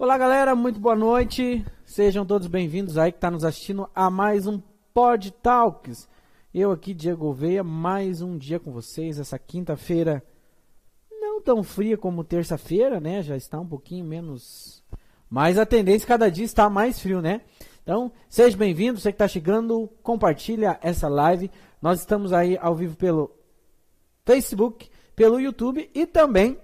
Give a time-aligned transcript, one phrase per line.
[0.00, 1.66] Olá, galera, muito boa noite.
[1.84, 4.62] Sejam todos bem-vindos aí que está nos assistindo a mais um
[4.94, 6.08] Pod Talks.
[6.54, 9.18] Eu aqui, Diego Gouveia, mais um dia com vocês.
[9.18, 10.22] Essa quinta-feira
[11.10, 13.22] não tão fria como terça-feira, né?
[13.22, 14.84] Já está um pouquinho menos.
[15.28, 17.40] Mas a tendência cada dia está mais frio, né?
[17.82, 19.00] Então, seja bem-vindo.
[19.00, 21.50] Você que está chegando, compartilha essa live.
[21.82, 23.32] Nós estamos aí ao vivo pelo
[24.24, 26.56] Facebook, pelo YouTube e também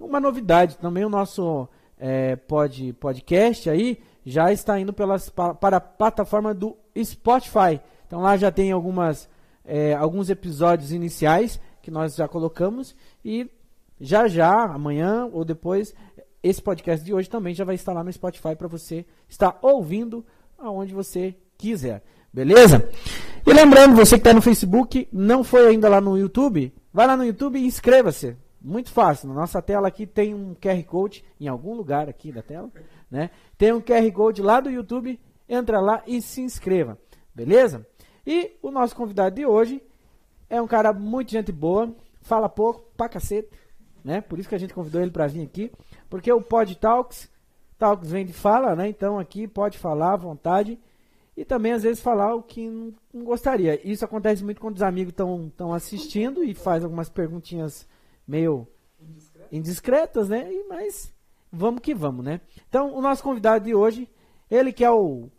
[0.00, 1.68] uma novidade, também o nosso
[1.98, 7.80] é, pod, podcast aí já está indo pelas, para a plataforma do Spotify.
[8.06, 9.28] Então lá já tem algumas,
[9.64, 12.94] é, alguns episódios iniciais que nós já colocamos
[13.24, 13.50] e
[14.00, 15.94] já já, amanhã ou depois,
[16.42, 20.24] esse podcast de hoje também já vai estar lá no Spotify para você estar ouvindo
[20.58, 22.02] aonde você quiser.
[22.32, 22.88] Beleza?
[23.46, 27.16] E lembrando, você que está no Facebook, não foi ainda lá no YouTube, vai lá
[27.16, 28.36] no YouTube e inscreva-se.
[28.60, 29.28] Muito fácil.
[29.28, 32.70] Na nossa tela aqui tem um QR Code, em algum lugar aqui da tela,
[33.10, 33.30] né?
[33.56, 36.98] Tem um QR Code lá do YouTube, entra lá e se inscreva,
[37.34, 37.86] beleza?
[38.26, 39.82] E o nosso convidado de hoje
[40.50, 43.48] é um cara muito gente boa, fala pouco, pra cacete,
[44.04, 44.20] né?
[44.20, 45.70] Por isso que a gente convidou ele para vir aqui,
[46.10, 47.30] porque o Pod Talks,
[47.78, 48.88] Talks vem de fala, né?
[48.88, 50.78] Então aqui pode falar à vontade
[51.36, 53.80] e também às vezes falar o que não, não gostaria.
[53.88, 57.86] Isso acontece muito quando os amigos estão assistindo e faz algumas perguntinhas
[58.28, 58.68] meio
[59.50, 60.52] indiscretas, né?
[60.52, 61.12] E, mas
[61.50, 62.42] vamos que vamos, né?
[62.68, 64.06] Então, o nosso convidado de hoje,
[64.50, 65.30] ele que é o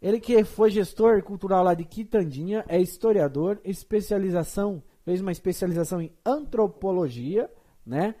[0.00, 6.10] ele que foi gestor cultural lá de Quitandinha, é historiador, especialização, fez uma especialização em
[6.24, 7.50] antropologia,
[7.84, 8.14] né?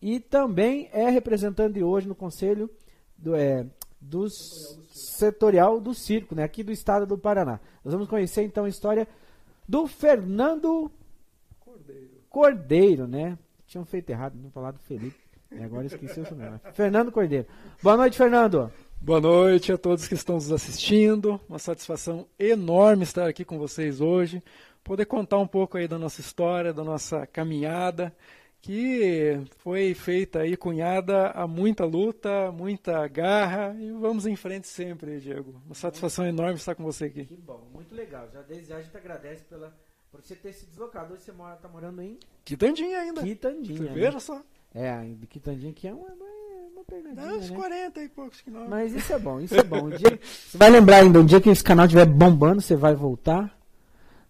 [0.00, 2.70] E também é representante hoje no conselho
[3.18, 3.66] do, é,
[4.00, 6.42] do setorial do circo, né?
[6.42, 7.60] Aqui do estado do Paraná.
[7.84, 9.06] Nós vamos conhecer então a história
[9.68, 10.90] do Fernando
[11.60, 13.38] Cordeiro, Cordeiro né?
[13.66, 15.26] Tinham feito errado, não falar do Felipe.
[15.50, 16.58] E agora esqueci o seu nome.
[16.72, 17.46] Fernando Cordeiro.
[17.82, 18.70] Boa noite, Fernando.
[19.00, 21.40] Boa noite a todos que estão nos assistindo.
[21.48, 24.42] Uma satisfação enorme estar aqui com vocês hoje.
[24.82, 28.14] Poder contar um pouco aí da nossa história, da nossa caminhada,
[28.60, 33.76] que foi feita aí, cunhada a muita luta, muita garra.
[33.78, 35.60] E vamos em frente sempre, Diego.
[35.66, 37.24] Uma satisfação enorme estar com você aqui.
[37.24, 38.28] Que bom, muito legal.
[38.32, 39.72] Já desde já a gente agradece pela
[40.16, 41.14] por você ter se deslocado.
[41.14, 43.22] Hoje você mora, tá morando em Quitandinha ainda.
[43.22, 43.92] Quitandinha.
[43.92, 44.20] Você né?
[44.20, 44.42] só.
[44.74, 47.56] É, de Quitandinha que é uma, uma Não, uns né?
[47.56, 48.70] 40 e poucos quilômetros.
[48.70, 49.76] Mas isso é bom, isso é bom.
[49.86, 52.94] Um dia, você vai lembrar ainda, um dia que esse canal estiver bombando, você vai
[52.94, 53.54] voltar.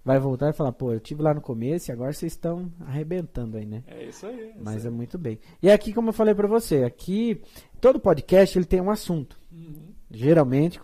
[0.05, 3.57] Vai voltar e falar, pô, eu tive lá no começo e agora vocês estão arrebentando
[3.57, 3.83] aí, né?
[3.89, 4.51] É isso aí.
[4.51, 5.41] É Mas isso é muito bem.
[5.61, 7.43] E aqui, como eu falei para você, aqui
[7.81, 9.37] todo podcast ele tem um assunto.
[9.51, 9.93] Uhum.
[10.09, 10.81] Geralmente,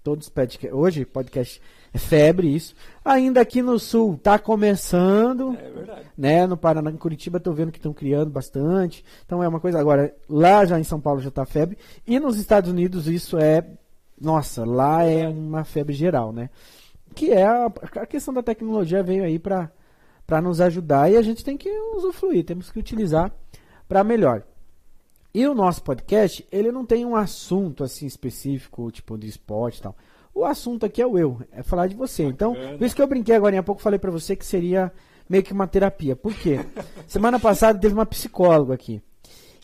[0.00, 1.60] todos os podcasts, hoje podcast
[1.94, 2.74] é febre isso.
[3.04, 5.54] Ainda aqui no sul tá começando.
[5.54, 6.06] É verdade.
[6.16, 6.46] Né?
[6.46, 9.04] No Paraná, em Curitiba, tô vendo que estão criando bastante.
[9.24, 9.78] Então é uma coisa.
[9.78, 11.76] Agora, lá já em São Paulo já tá febre.
[12.06, 13.66] E nos Estados Unidos isso é.
[14.20, 16.48] Nossa, lá é uma febre geral, né?
[17.14, 19.70] Que é a, a questão da tecnologia veio aí para
[20.26, 23.30] para nos ajudar e a gente tem que usufruir, temos que utilizar
[23.86, 24.44] para melhor.
[25.34, 29.82] E o nosso podcast, ele não tem um assunto assim específico, tipo de esporte e
[29.82, 29.96] tal.
[30.34, 32.22] O assunto aqui é o eu, é falar de você.
[32.22, 34.92] Então, por isso que eu brinquei agora há pouco, falei para você que seria
[35.28, 36.16] meio que uma terapia.
[36.16, 36.60] Por quê?
[37.06, 39.02] Semana passada teve uma psicóloga aqui.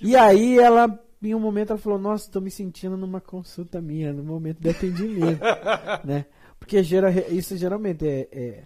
[0.00, 4.12] E aí ela, em um momento, ela falou: Nossa, estou me sentindo numa consulta minha,
[4.12, 5.40] no momento de atendimento.
[6.04, 6.26] né?
[6.58, 8.62] Porque gera, isso geralmente é, é,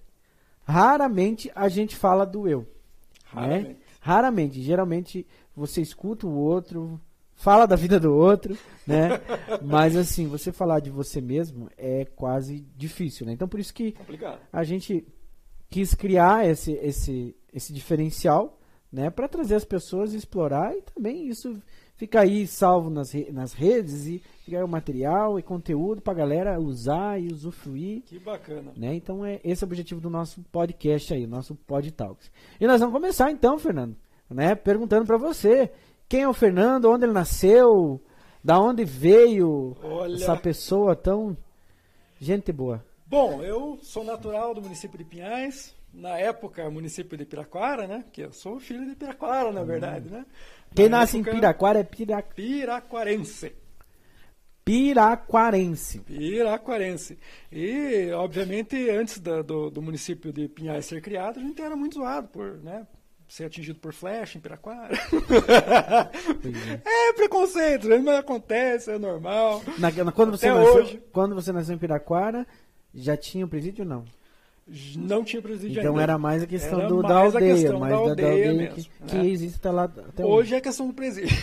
[0.64, 2.60] Raramente a gente fala do eu.
[2.60, 2.66] Né?
[3.24, 3.68] Raramente.
[3.68, 3.76] Né?
[4.00, 4.62] Raramente.
[4.62, 7.00] Geralmente você escuta o outro,
[7.42, 9.20] fala da vida do outro, né?
[9.60, 13.32] Mas assim, você falar de você mesmo é quase difícil, né?
[13.32, 14.38] Então por isso que Complicado.
[14.52, 15.04] a gente
[15.68, 18.58] quis criar esse esse esse diferencial,
[18.90, 21.60] né, para trazer as pessoas e explorar e também isso
[21.96, 26.60] fica aí salvo nas, nas redes e fica aí o material e conteúdo para galera
[26.60, 28.02] usar e usufruir.
[28.02, 28.72] Que bacana.
[28.76, 28.94] Né?
[28.94, 32.30] Então é esse é o objetivo do nosso podcast aí, nosso Pod Talks.
[32.60, 33.96] E nós vamos começar então, Fernando,
[34.30, 35.70] né, perguntando para você
[36.12, 37.98] quem é o Fernando, onde ele nasceu,
[38.44, 40.14] da onde veio Olha.
[40.14, 41.34] essa pessoa tão
[42.20, 42.84] gente boa.
[43.06, 48.04] Bom, eu sou natural do município de Pinhais, na época município de Piraquara, né?
[48.12, 50.26] Que eu sou filho de Piraquara, na verdade, né?
[50.74, 52.20] Quem na nasce época, em Piraquara é Pira...
[52.20, 53.56] Piraquarense.
[54.66, 56.00] Piraquarense.
[56.00, 57.18] Piraquarense.
[57.50, 61.94] E, obviamente, antes da, do, do, município de Pinhais ser criado, a gente era muito
[61.94, 62.86] zoado por, né,
[63.32, 64.94] ser atingido por flecha em Piraquara.
[66.84, 67.08] é.
[67.08, 69.62] é preconceito, mas acontece, é normal.
[69.78, 71.02] Na, quando, você nasceu, hoje.
[71.10, 72.46] quando você nasceu em Piraquara,
[72.94, 74.04] já tinha o presídio ou não?
[74.96, 76.02] Não tinha presídio então ainda.
[76.02, 78.80] era mais a questão era do, da aldeia, mais da aldeia, da aldeia mesmo, que,
[78.80, 79.06] né?
[79.06, 80.22] que existe tá lá hoje.
[80.24, 81.34] Hoje é questão do presídio.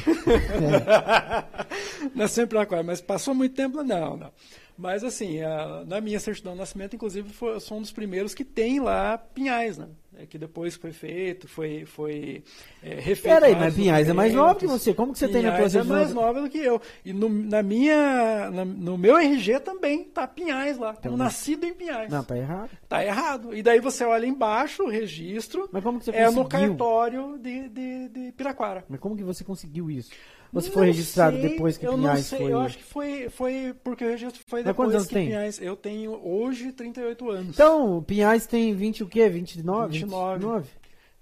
[0.62, 2.09] É.
[2.13, 4.31] Nasceu em Piraquara, mas passou muito tempo, não, não.
[4.77, 8.36] Mas assim, a, na minha certidão de nascimento, inclusive, foi, eu sou um dos primeiros
[8.36, 9.88] que tem lá Pinhais, né?
[10.21, 12.44] É que depois foi feito, foi, foi
[12.83, 13.33] é, refeito.
[13.36, 14.94] Peraí, mas Pinhais é mais nova que você.
[14.94, 16.81] Como que você Pinhais tem na tua é mais nova do que eu.
[17.06, 21.63] E no, na minha, na- no meu RG também tá Pinhais lá, como mas- nascido
[21.66, 22.12] em Pinhais.
[22.12, 22.69] Não, tá errado.
[22.89, 23.56] Tá errado.
[23.56, 26.69] E daí você olha embaixo, o registro, Mas como que você é no conseguiu?
[26.69, 28.83] cartório de, de, de Piraquara.
[28.89, 30.12] Mas como que você conseguiu isso?
[30.51, 32.51] Você Não foi registrado sei, depois que eu não Pinhais sei, foi...
[32.51, 35.28] Eu acho que foi, foi porque o registro foi depois quantos anos que tem?
[35.28, 35.62] Pinhais.
[35.62, 37.50] Eu tenho hoje 38 anos.
[37.56, 39.30] Então, Pinhais tem 20 o quê?
[39.30, 39.94] 29?
[39.94, 40.34] 29.
[40.40, 40.69] 29?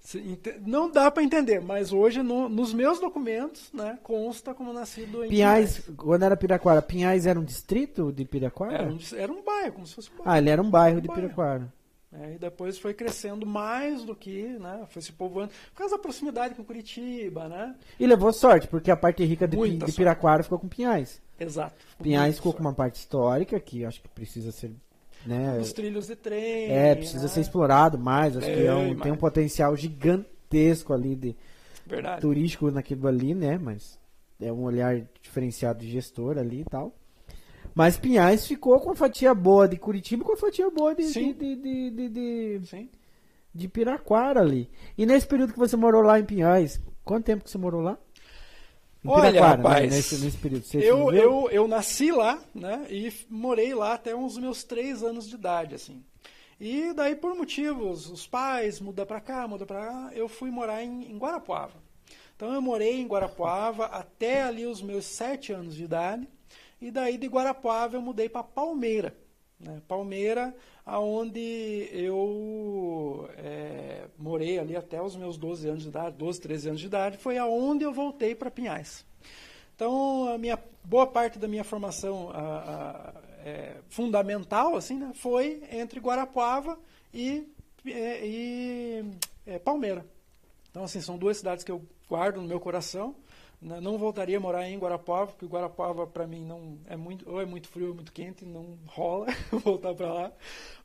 [0.00, 4.72] Se- ente- Não dá para entender, mas hoje no- nos meus documentos, né, consta como
[4.72, 8.72] nascido em Pinhais, quando era Piraquara, Pinhais era um distrito de Piraquara?
[8.74, 10.30] Era um, era um bairro, como se fosse um bairro.
[10.30, 11.22] Ah, ele era um bairro de bairro.
[11.22, 11.72] Piraquara.
[12.12, 16.02] É, e depois foi crescendo mais do que, né, foi se povoando, por causa da
[16.02, 17.74] proximidade com Curitiba, né?
[18.00, 19.96] E levou sorte, porque a parte rica de, Muita de sorte.
[19.96, 21.20] Piraquara ficou com Pinhais.
[21.38, 21.74] Exato.
[22.02, 22.66] Pinhais Muito ficou com sorte.
[22.68, 24.72] uma parte histórica, que acho que precisa ser...
[25.26, 26.70] Né, Os trilhos de trem.
[26.70, 27.28] é, precisa né?
[27.28, 28.36] ser explorado mais.
[28.36, 31.36] Acho que é um- tem um potencial gigantesco ali de
[31.86, 32.20] Verdade.
[32.22, 33.58] turístico naquilo ali, né?
[33.58, 33.98] Mas
[34.40, 36.94] é um olhar diferenciado de gestor ali e tal.
[37.78, 41.04] Mas Pinhais ficou com a fatia boa de Curitiba e com a fatia boa de,
[41.04, 41.32] Sim.
[41.32, 42.90] de, de, de, de, Sim.
[43.54, 44.68] de Piraquara ali.
[44.96, 47.96] E nesse período que você morou lá em Pinhais, quanto tempo que você morou lá?
[49.04, 49.62] Em Olha, Piraquara, né?
[49.62, 50.64] rapaz, nesse, nesse período.
[50.64, 52.84] Você Eu, eu, eu nasci lá, né?
[52.90, 56.02] E morei lá até uns meus três anos de idade, assim.
[56.58, 60.82] E daí, por motivos, os pais mudam pra cá, mudam pra lá, eu fui morar
[60.82, 61.80] em, em Guarapuava.
[62.34, 66.28] Então, eu morei em Guarapuava até ali os meus sete anos de idade.
[66.80, 69.16] E daí, de Guarapuava, eu mudei para Palmeira.
[69.58, 69.82] Né?
[69.88, 70.54] Palmeira,
[70.86, 76.80] aonde eu é, morei ali até os meus 12 anos de idade, 12, 13 anos
[76.80, 79.04] de idade, foi aonde eu voltei para Pinhais.
[79.74, 83.14] Então, a minha boa parte da minha formação a- a-
[83.44, 86.78] é, fundamental assim, né, foi entre Guarapuava
[87.12, 87.46] e,
[87.86, 89.04] é, e,
[89.46, 90.04] é, Palmeira.
[90.70, 93.14] Então, assim, são duas cidades que eu guardo no meu coração.
[93.60, 97.44] Não voltaria a morar em Guarapuava, porque Guarapuava para mim não é muito, ou é
[97.44, 100.32] muito frio ou é muito quente, não rola voltar para lá.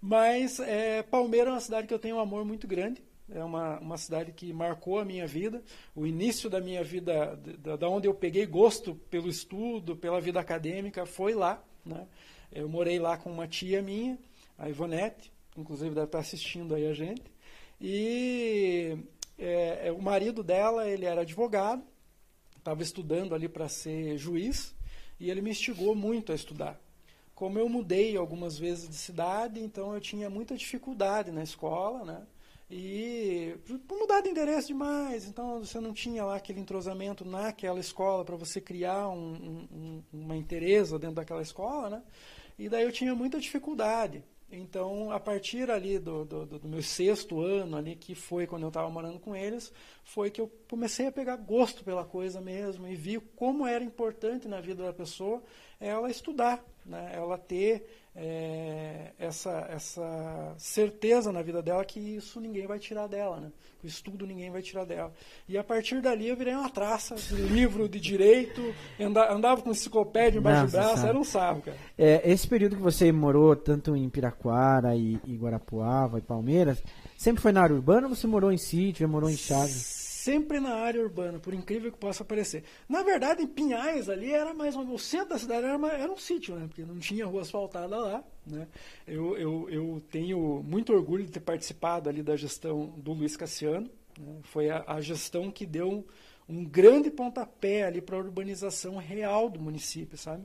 [0.02, 3.04] Mas é, Palmeira é uma cidade que eu tenho um amor muito grande.
[3.32, 5.64] É uma, uma cidade que marcou a minha vida,
[5.96, 10.40] o início da minha vida, da, da onde eu peguei gosto pelo estudo, pela vida
[10.40, 11.64] acadêmica, foi lá.
[11.86, 12.06] Né?
[12.52, 14.18] Eu morei lá com uma tia minha,
[14.58, 17.24] a Ivonete, inclusive deve estar assistindo aí a gente.
[17.80, 18.98] E
[19.38, 21.84] é, é, o marido dela, ele era advogado,
[22.64, 24.74] estava estudando ali para ser juiz,
[25.20, 26.80] e ele me instigou muito a estudar.
[27.36, 32.26] Como eu mudei algumas vezes de cidade, então eu tinha muita dificuldade na escola, né?
[32.72, 33.56] E
[33.88, 38.38] por mudar de endereço demais, então você não tinha lá aquele entrosamento naquela escola para
[38.38, 42.04] você criar um, um, um, uma interesa dentro daquela escola, né?
[42.58, 44.24] E daí eu tinha muita dificuldade.
[44.56, 48.68] Então, a partir ali do, do, do meu sexto ano, ali que foi quando eu
[48.68, 49.74] estava morando com eles,
[50.04, 54.48] foi que eu comecei a pegar gosto pela coisa mesmo e vi como era importante
[54.48, 55.42] na vida da pessoa
[55.80, 57.12] ela estudar, né?
[57.14, 63.40] ela ter é, essa, essa certeza na vida dela que isso ninguém vai tirar dela,
[63.40, 63.52] né?
[63.84, 65.12] o estudo ninguém vai tirar dela.
[65.48, 69.72] E a partir dali eu virei uma traça, de livro de direito, anda- andava com
[69.72, 71.10] enciclopédia embaixo do braço, sabe.
[71.10, 71.78] era um sarro, cara.
[71.98, 76.82] É, esse período que você morou tanto em Piraquara e, e Guarapuava e Palmeiras,
[77.18, 80.03] sempre foi na área urbana ou você morou em sítio, morou em Chaves?
[80.24, 82.64] Sempre na área urbana, por incrível que possa parecer.
[82.88, 86.10] Na verdade, em Pinhais ali era mais um, o centro da cidade era, uma- era
[86.12, 86.66] um sítio, né?
[86.68, 88.68] Porque não tinha rua asfaltada lá, né?
[89.06, 93.90] Eu, eu, eu tenho muito orgulho de ter participado ali da gestão do Luiz Cassiano.
[94.18, 94.36] né?
[94.44, 96.04] Foi a, a gestão que deu um,
[96.48, 100.44] um grande pontapé ali para a urbanização real do município, sabe?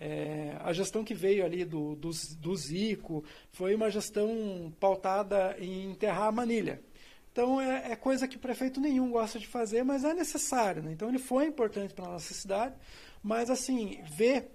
[0.00, 5.90] É, a gestão que veio ali do, do, do Zico foi uma gestão pautada em
[5.90, 6.80] enterrar a manilha.
[7.38, 10.82] Então é, é coisa que prefeito nenhum gosta de fazer, mas é necessário.
[10.82, 10.90] Né?
[10.90, 12.74] Então ele foi importante para a nossa cidade,
[13.22, 14.50] mas assim, ver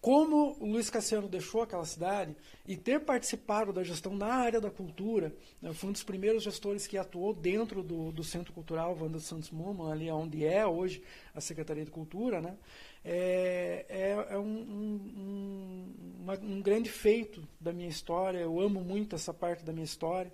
[0.00, 2.36] como o Luiz Cassiano deixou aquela cidade
[2.68, 6.86] e ter participado da gestão na área da cultura, né, foi um dos primeiros gestores
[6.86, 11.02] que atuou dentro do, do Centro Cultural Wanda Santos Muma, ali onde é hoje
[11.34, 12.54] a Secretaria de Cultura, né,
[13.02, 18.38] é, é, é um, um, uma- um grande feito da minha história.
[18.38, 20.32] Eu amo muito essa parte da minha história,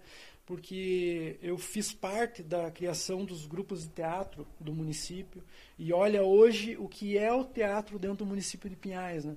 [0.51, 5.45] porque eu fiz parte da criação dos grupos de teatro do município
[5.79, 9.37] e olha hoje o que é o teatro dentro do município de Pinhais, né?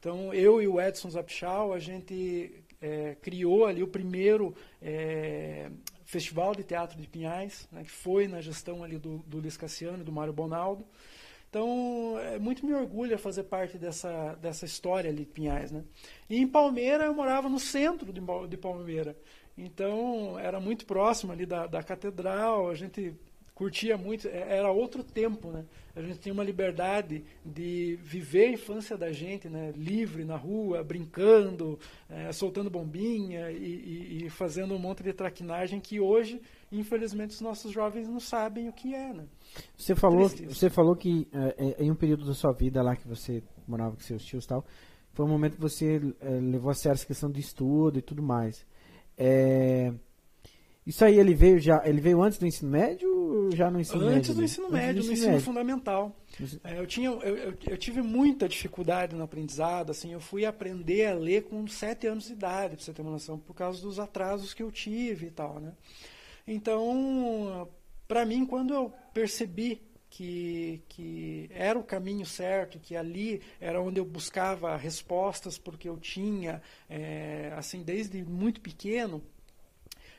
[0.00, 4.52] Então eu e o Edson Zapchal a gente é, criou ali o primeiro
[4.82, 5.70] é,
[6.04, 10.00] festival de teatro de Pinhais, né, que foi na gestão ali do, do Luiz Cassiano
[10.00, 10.84] e do Mário Bonaldo.
[11.48, 15.84] Então é, muito me orgulha fazer parte dessa, dessa história ali de Pinhais, né?
[16.28, 19.16] E em Palmeira eu morava no centro de, de Palmeira.
[19.60, 23.14] Então era muito próximo ali da, da catedral, a gente
[23.60, 25.66] curtia muito, é, era outro tempo, né?
[25.94, 29.70] A gente tinha uma liberdade de viver a infância da gente, né?
[29.76, 35.78] Livre na rua, brincando, é, soltando bombinha e, e, e, fazendo um monte de traquinagem
[35.78, 36.40] que hoje,
[36.72, 39.26] infelizmente, os nossos jovens não sabem o que é, né?
[39.76, 43.06] Você falou, você falou que é, é, em um período da sua vida lá que
[43.06, 44.64] você morava com seus tios e tal,
[45.12, 48.22] foi um momento que você é, levou a sério essa questão de estudo e tudo
[48.22, 48.64] mais.
[49.22, 49.92] É,
[50.86, 54.02] isso aí ele veio já, ele veio antes do ensino médio ou já no ensino
[54.06, 54.34] antes médio?
[54.34, 55.44] Do ensino antes médio, do ensino, no ensino médio.
[55.44, 56.16] fundamental.
[56.64, 61.06] É, eu, tinha, eu, eu, eu, tive muita dificuldade no aprendizado, assim, eu fui aprender
[61.06, 64.00] a ler com sete anos de idade, para você ter uma noção, por causa dos
[64.00, 65.74] atrasos que eu tive e tal, né?
[66.46, 67.68] Então,
[68.08, 74.00] para mim, quando eu percebi que, que era o caminho certo, que ali era onde
[74.00, 79.22] eu buscava respostas, porque eu tinha, é, assim, desde muito pequeno,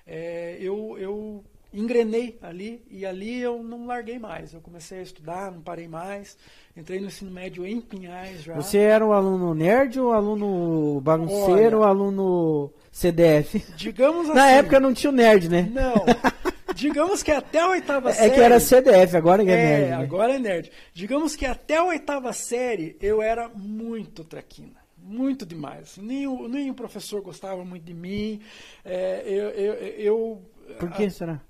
[0.07, 1.43] é, eu, eu
[1.73, 4.53] engrenei ali e ali eu não larguei mais.
[4.53, 6.37] Eu comecei a estudar, não parei mais.
[6.75, 8.55] Entrei no ensino médio em Pinhais já.
[8.55, 13.61] Você era um aluno nerd ou aluno bagunceiro ou aluno CDF?
[13.75, 14.35] Digamos assim.
[14.35, 15.69] Na época não tinha o nerd, né?
[15.71, 15.93] Não.
[16.75, 18.31] Digamos que até a oitava série.
[18.31, 19.89] É que era CDF, agora é, é nerd.
[19.89, 20.71] É, agora é nerd.
[20.93, 25.97] Digamos que até a oitava série eu era muito traquina muito demais.
[25.97, 28.39] Nem o, nem o professor gostava muito de mim.
[28.85, 30.41] É, eu, eu, eu,
[30.79, 31.41] Por que a, será?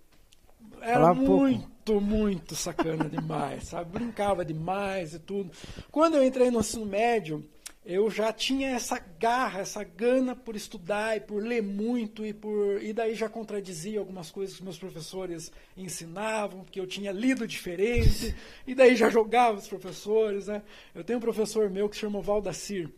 [0.81, 2.01] Era Falava muito, pouco.
[2.01, 3.91] muito sacana demais, sabe?
[3.91, 5.51] Brincava demais e tudo.
[5.91, 7.47] Quando eu entrei no ensino médio,
[7.83, 12.81] eu já tinha essa garra, essa gana por estudar e por ler muito e por
[12.81, 18.35] e daí já contradizia algumas coisas que meus professores ensinavam, porque eu tinha lido diferente,
[18.67, 20.61] e daí já jogava os professores, né?
[20.93, 22.89] Eu tenho um professor meu que se chama Valdacir.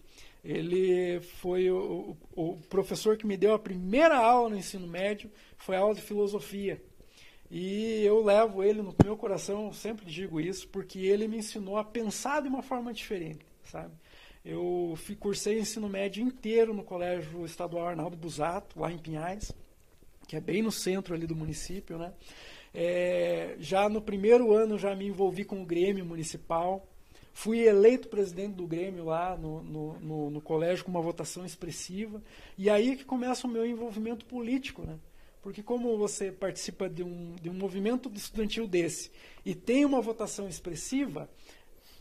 [0.43, 5.31] Ele foi o, o, o, professor que me deu a primeira aula no ensino médio,
[5.57, 6.83] foi a aula de filosofia.
[7.49, 11.83] E eu levo ele no meu coração, sempre digo isso, porque ele me ensinou a
[11.83, 13.93] pensar de uma forma diferente, sabe?
[14.45, 19.51] Eu cursei ensino médio inteiro no Colégio Estadual Arnaldo Busato, lá em Pinhais,
[20.27, 22.13] que é bem no centro ali do município, né?
[22.73, 26.87] É, já no primeiro ano já me envolvi com o Grêmio Municipal,
[27.33, 32.21] Fui eleito presidente do Grêmio lá no, no, no, no, colégio com uma votação expressiva.
[32.55, 34.99] E aí que começa o meu envolvimento político, né?
[35.41, 39.11] Porque como você participa de um, de um movimento estudantil desse
[39.43, 41.27] e tem uma votação expressiva,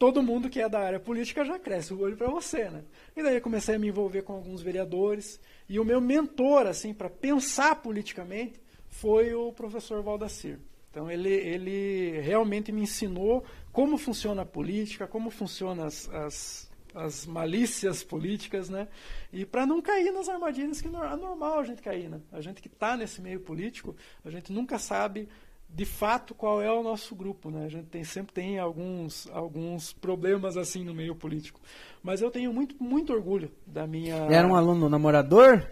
[0.03, 2.83] todo mundo que é da área política já cresce o olho para você, né?
[3.17, 6.93] E daí eu comecei a me envolver com alguns vereadores e o meu mentor, assim,
[6.93, 10.59] para pensar politicamente, foi o professor Valdacir.
[10.91, 17.25] Então ele, ele realmente me ensinou como funciona a política, como funcionam as, as, as
[17.25, 18.89] malícias políticas, né?
[19.33, 22.21] E para não cair nas armadilhas que é normal a gente cair, né?
[22.33, 23.95] A gente que está nesse meio político,
[24.25, 25.29] a gente nunca sabe
[25.75, 27.65] de fato qual é o nosso grupo, né?
[27.65, 31.61] A gente tem, sempre tem alguns, alguns problemas assim no meio político.
[32.03, 34.15] Mas eu tenho muito, muito orgulho da minha.
[34.15, 35.67] Era um aluno namorador?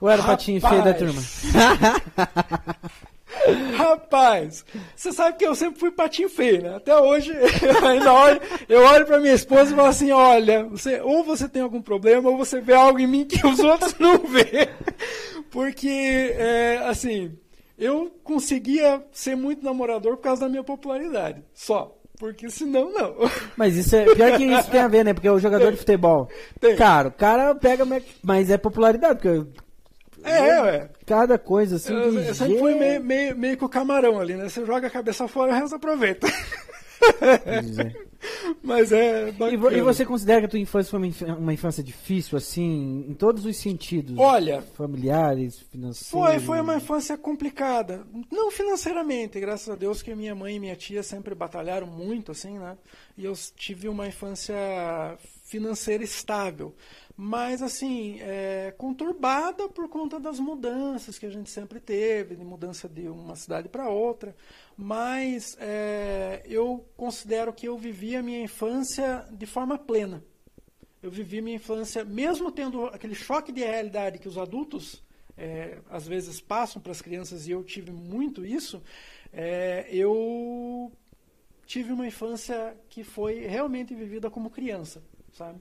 [0.00, 1.22] Ou era o patinho feio da turma?
[3.76, 6.76] Rapaz, você sabe que eu sempre fui patinho feio, né?
[6.76, 11.00] Até hoje, eu ainda olho, eu olho pra minha esposa e falo assim, olha, você,
[11.00, 14.18] ou você tem algum problema, ou você vê algo em mim que os outros não
[14.18, 14.68] vê.
[15.50, 17.36] Porque, é, assim,
[17.78, 21.96] eu conseguia ser muito namorador por causa da minha popularidade, só.
[22.18, 23.16] Porque senão, não.
[23.56, 24.04] Mas isso é.
[24.14, 25.12] Pior que isso tem a ver, né?
[25.12, 26.28] Porque o jogador de futebol.
[26.60, 26.76] Tem.
[26.76, 27.84] Cara, o cara pega.
[28.22, 29.50] Mas é popularidade, porque
[30.24, 30.88] é, ué.
[31.04, 31.92] Cada coisa assim.
[31.92, 34.48] Eu, eu sempre fui meio, meio, meio que o camarão ali, né?
[34.48, 36.26] Você joga a cabeça fora e o resto aproveita.
[37.20, 38.04] É.
[38.62, 39.30] Mas é.
[39.30, 43.44] E, e, você considera que a tua infância foi uma infância difícil, assim, em todos
[43.44, 44.18] os sentidos?
[44.18, 44.62] Olha.
[44.62, 46.08] Familiares, financeiros?
[46.08, 48.06] Foi, foi uma infância complicada.
[48.30, 52.58] Não financeiramente, graças a Deus que minha mãe e minha tia sempre batalharam muito, assim,
[52.58, 52.76] né?
[53.16, 54.54] E eu tive uma infância
[55.44, 56.74] financeira estável
[57.16, 62.88] mas assim, é, conturbada por conta das mudanças que a gente sempre teve, de mudança
[62.88, 64.34] de uma cidade para outra.
[64.76, 70.24] Mas é, eu considero que eu vivi a minha infância de forma plena.
[71.02, 75.04] Eu vivi minha infância, mesmo tendo aquele choque de realidade que os adultos
[75.36, 78.82] é, às vezes passam para as crianças, e eu tive muito isso,
[79.32, 80.90] é, eu
[81.66, 85.02] tive uma infância que foi realmente vivida como criança,
[85.32, 85.60] sabe?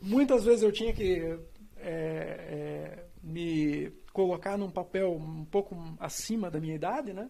[0.00, 1.38] Muitas vezes eu tinha que
[1.76, 7.28] é, é, me colocar num papel um pouco acima da minha idade, né?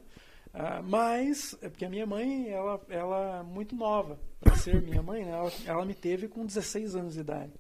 [0.53, 5.03] Ah, mas, é porque a minha mãe, ela, ela é muito nova para ser minha
[5.03, 5.33] mãe, né?
[5.33, 7.53] ela, ela me teve com 16 anos de idade.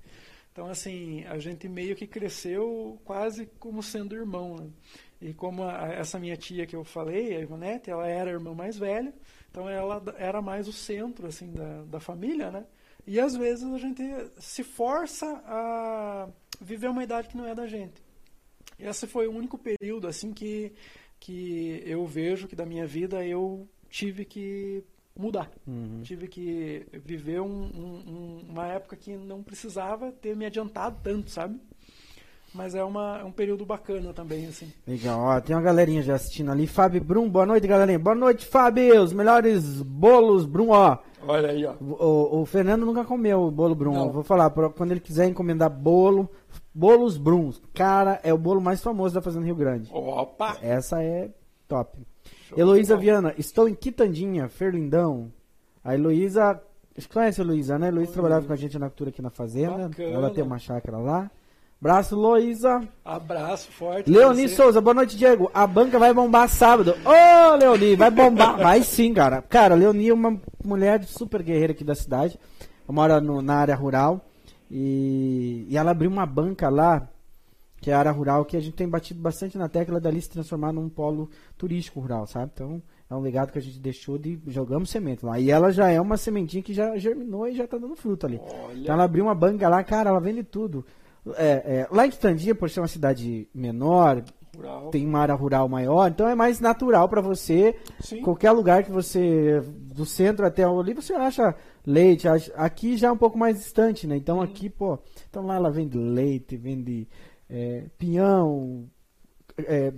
[0.52, 4.56] Então, assim, a gente meio que cresceu quase como sendo irmão.
[4.56, 4.70] Né?
[5.20, 8.54] E como a, essa minha tia que eu falei, a Ivonete, ela era a irmã
[8.54, 9.12] mais velha,
[9.50, 12.64] então ela era mais o centro, assim, da, da família, né?
[13.06, 14.02] E às vezes a gente
[14.38, 16.28] se força a
[16.60, 18.02] viver uma idade que não é da gente.
[18.78, 20.72] Esse foi o único período, assim, que,
[21.18, 24.84] que eu vejo que da minha vida eu tive que
[25.16, 25.50] mudar.
[25.66, 26.00] Uhum.
[26.02, 31.60] Tive que viver um, um, uma época que não precisava ter me adiantado tanto, sabe?
[32.54, 34.72] Mas é, uma, é um período bacana também, assim.
[34.86, 36.66] Legal, ó, tem uma galerinha já assistindo ali.
[36.66, 37.98] Fábio Brum, boa noite, galerinha.
[37.98, 39.02] Boa noite, Fábio.
[39.02, 40.98] Os melhores bolos, Brum, ó.
[41.26, 41.74] Olha aí, ó.
[41.74, 44.10] O, o Fernando nunca comeu o bolo Brum.
[44.10, 46.30] Vou falar, quando ele quiser encomendar bolo,
[46.78, 47.60] bolos Bruns.
[47.74, 49.90] Cara, é o bolo mais famoso da Fazenda Rio Grande.
[49.92, 50.56] Opa!
[50.62, 51.28] Essa é
[51.66, 51.98] top.
[52.56, 55.32] Heloísa Viana, estou em Quitandinha, Ferlindão.
[55.82, 56.62] A Heloísa.
[57.12, 57.88] Conhece a Heloísa, né?
[57.88, 59.88] Heloísa trabalhava com a gente na cultura aqui na fazenda.
[59.88, 60.08] Bacana.
[60.08, 61.28] Ela tem uma chácara lá.
[61.80, 62.88] Abraço, Heloísa.
[63.04, 64.10] Abraço forte.
[64.10, 65.50] Leoni Souza, boa noite, Diego.
[65.52, 66.94] A banca vai bombar sábado.
[67.04, 68.56] Ô, oh, Leoni, vai bombar.
[68.62, 69.42] vai sim, cara.
[69.42, 72.38] Cara, Leoni é uma mulher super guerreira aqui da cidade.
[72.86, 74.27] Mora no, na área rural.
[74.70, 77.08] E, e ela abriu uma banca lá
[77.80, 80.28] que é a área rural, que a gente tem batido bastante na tecla dali se
[80.28, 82.50] transformar num polo turístico rural, sabe?
[82.52, 85.38] Então, é um legado que a gente deixou de jogamos semente lá.
[85.38, 88.40] E ela já é uma sementinha que já germinou e já está dando fruto ali.
[88.42, 88.78] Olha.
[88.78, 90.84] Então ela abriu uma banca lá, cara, ela vende tudo.
[91.36, 94.24] É, é, lá em Tandinha, por ser uma cidade menor,
[94.56, 94.90] rural.
[94.90, 97.76] tem uma área rural maior, então é mais natural para você.
[98.00, 98.22] Sim.
[98.22, 99.62] Qualquer lugar que você,
[99.94, 101.54] do centro até ali, você acha
[101.88, 102.28] leite.
[102.54, 104.16] Aqui já é um pouco mais distante, né?
[104.16, 107.08] Então aqui, pô, então lá ela vende leite, vende
[107.48, 108.88] é, pinhão,
[109.58, 109.92] é,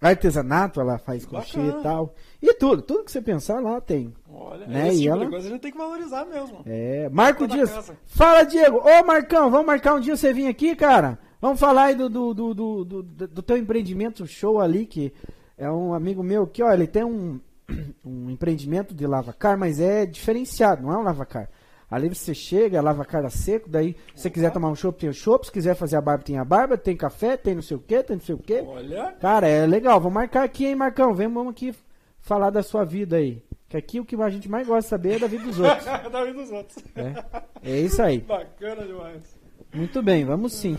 [0.00, 2.14] artesanato, ela faz crochê e tal.
[2.40, 4.12] E tudo, tudo que você pensar lá tem.
[4.28, 4.88] Olha, né?
[4.88, 5.28] esse e tipo ela...
[5.28, 6.62] coisa a gente tem que valorizar mesmo.
[6.64, 7.92] É, Marco Dias.
[8.06, 8.78] Fala, Diego.
[8.78, 11.18] Ô, Marcão, vamos marcar um dia você vir aqui, cara?
[11.40, 15.12] Vamos falar aí do, do, do, do, do, do teu empreendimento show ali, que
[15.58, 17.40] é um amigo meu que, ó, ele tem um,
[18.04, 21.48] um empreendimento de lavacar, mas é diferenciado, não é um lavacar.
[21.92, 25.10] Ali você chega, lava a cara seco, daí se você quiser tomar um chopp, tem
[25.10, 27.76] o chopp, se quiser fazer a barba, tem a barba, tem café, tem não sei
[27.76, 28.62] o que, tem não sei o que.
[28.62, 29.12] Olha.
[29.20, 30.00] Cara, é legal.
[30.00, 31.12] Vamos marcar aqui, hein, Marcão?
[31.12, 31.74] Vem, vamos aqui
[32.18, 33.44] falar da sua vida aí.
[33.68, 35.84] Que aqui o que a gente mais gosta de saber é da vida dos outros.
[36.10, 36.78] da vida dos outros.
[36.96, 38.20] É, é isso aí.
[38.20, 39.36] Bacana demais.
[39.74, 40.78] Muito bem, vamos sim.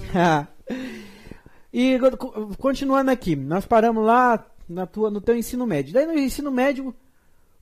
[1.72, 2.00] e
[2.58, 4.44] continuando aqui, nós paramos lá
[4.74, 5.94] na tua, no teu ensino médio.
[5.94, 6.94] Daí no ensino médio,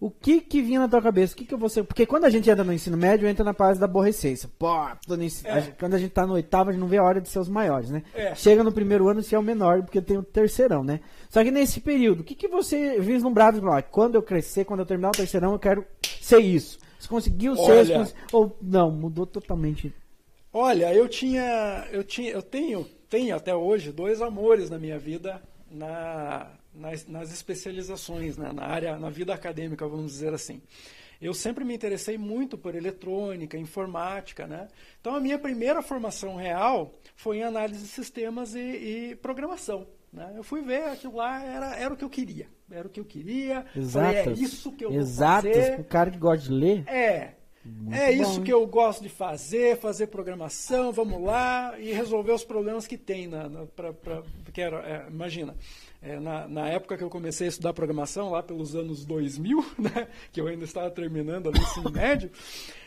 [0.02, 1.34] o que que vinha na tua cabeça?
[1.34, 1.84] O que que você...
[1.84, 4.50] Porque quando a gente entra no ensino médio, entra na fase da aborrecência.
[4.58, 4.74] Pô,
[5.20, 5.48] ensino...
[5.48, 5.62] é.
[5.80, 7.48] quando a gente tá no oitavo, a gente não vê a hora de ser os
[7.48, 8.02] maiores, né?
[8.16, 8.34] É.
[8.34, 11.02] Chega no primeiro ano, você é o menor, porque tem o terceirão, né?
[11.30, 13.78] Só que nesse período, o que que você vislumbrava?
[13.78, 15.86] Ah, quando eu crescer, quando eu terminar o terceirão, eu quero
[16.20, 16.80] ser isso.
[17.00, 17.94] Você conseguiu Olha, ser...
[17.94, 18.16] Cons...
[18.32, 19.94] Ou não, mudou totalmente.
[20.52, 21.88] Olha, eu tinha...
[21.92, 26.48] Eu, tinha, eu tenho, tenho até hoje dois amores na minha vida na
[26.82, 30.62] nas, nas especializações, né, na área, na vida acadêmica, vamos dizer assim.
[31.22, 34.68] Eu sempre me interessei muito por eletrônica, informática, né?
[35.00, 38.60] Então a minha primeira formação real foi em análise de sistemas e,
[39.12, 39.86] e programação.
[40.12, 40.34] Né?
[40.36, 42.48] Eu fui ver aquilo lá, era, era o que eu queria.
[42.72, 43.66] Era o que eu queria.
[43.76, 44.30] Exato.
[44.30, 45.44] é isso que eu Exato.
[45.44, 45.80] vou fazer.
[45.80, 46.84] o cara que gosta de ler.
[46.88, 47.36] É.
[47.64, 48.44] Muito é bom, isso hein?
[48.44, 53.28] que eu gosto de fazer, fazer programação, vamos lá e resolver os problemas que tem
[53.28, 55.56] na, na pra, pra, porque era, é, imagina,
[56.02, 60.08] é, na, na, época que eu comecei a estudar programação, lá pelos anos 2000, né,
[60.32, 62.32] que eu ainda estava terminando ali o ensino médio,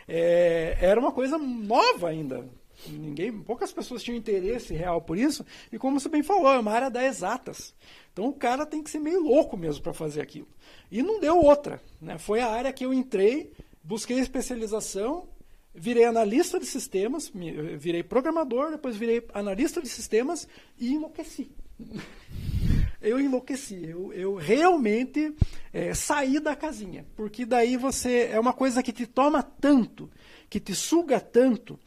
[0.09, 2.45] é, era uma coisa nova ainda.
[2.89, 6.73] Ninguém, poucas pessoas tinham interesse real por isso, e como você bem falou, é uma
[6.73, 7.73] área da exatas.
[8.13, 10.49] Então o cara tem que ser meio louco mesmo para fazer aquilo.
[10.91, 11.81] E não deu outra.
[12.01, 12.19] Né?
[12.19, 15.29] Foi a área que eu entrei, busquei especialização,
[15.73, 17.33] virei analista de sistemas,
[17.79, 20.49] virei programador, depois virei analista de sistemas
[20.79, 21.51] e enlouqueci.
[23.05, 23.85] eu enlouqueci.
[23.85, 25.35] Eu, eu realmente
[25.73, 27.07] é, saí da casinha.
[27.15, 28.31] Porque daí você.
[28.33, 30.11] É uma coisa que te toma tanto,
[30.49, 31.79] que te suga tanto,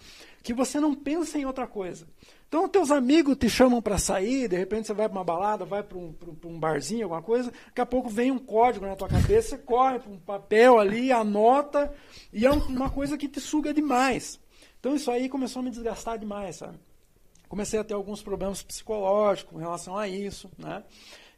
[0.43, 2.07] que você não pensa em outra coisa.
[2.47, 5.83] Então, teus amigos te chamam para sair, de repente você vai para uma balada, vai
[5.83, 9.49] para um, um, barzinho, alguma coisa, daqui a pouco vem um código na tua cabeça,
[9.49, 11.93] você corre para um papel ali, anota,
[12.31, 14.39] e é uma coisa que te suga demais.
[14.79, 16.79] Então, isso aí começou a me desgastar demais, sabe?
[17.47, 20.83] Comecei a ter alguns problemas psicológicos em relação a isso, né?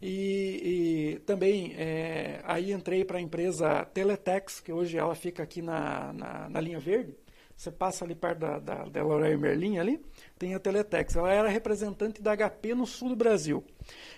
[0.01, 5.61] E, e também é, aí entrei para a empresa Teletex, que hoje ela fica aqui
[5.61, 7.15] na, na, na linha verde.
[7.55, 10.01] Você passa ali perto da, da, da Leroy Merlin ali,
[10.37, 11.17] tem a Teletex.
[11.17, 13.61] Ela era representante da HP no sul do Brasil.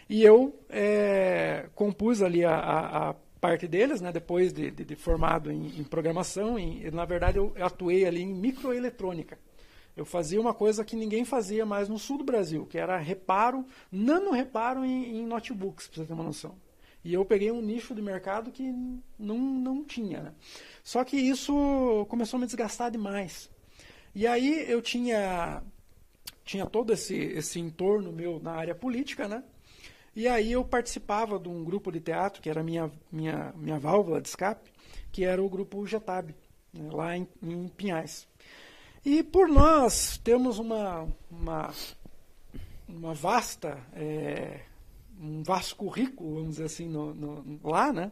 [0.07, 4.95] E eu é, compus ali a, a, a parte deles, né, depois de, de, de
[4.95, 9.39] formado em, em programação, em, na verdade eu atuei ali em microeletrônica.
[10.01, 13.63] Eu fazia uma coisa que ninguém fazia mais no sul do Brasil, que era reparo,
[13.91, 16.55] nano reparo em, em notebooks, para você ter uma noção.
[17.03, 18.63] E eu peguei um nicho de mercado que
[19.19, 20.21] não, não tinha.
[20.23, 20.33] Né?
[20.83, 23.47] Só que isso começou a me desgastar demais.
[24.15, 25.61] E aí eu tinha,
[26.43, 29.43] tinha todo esse, esse entorno meu na área política, né?
[30.15, 34.19] E aí eu participava de um grupo de teatro, que era minha, minha, minha válvula
[34.19, 34.71] de escape,
[35.11, 36.35] que era o grupo Getab,
[36.73, 38.30] né, lá em, em Pinhais.
[39.03, 41.73] E por nós termos uma, uma,
[42.87, 44.59] uma vasta, é,
[45.19, 48.11] um vasto currículo, vamos dizer assim, no, no, lá, né?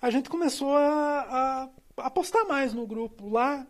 [0.00, 3.66] A gente começou a, a apostar mais no grupo lá.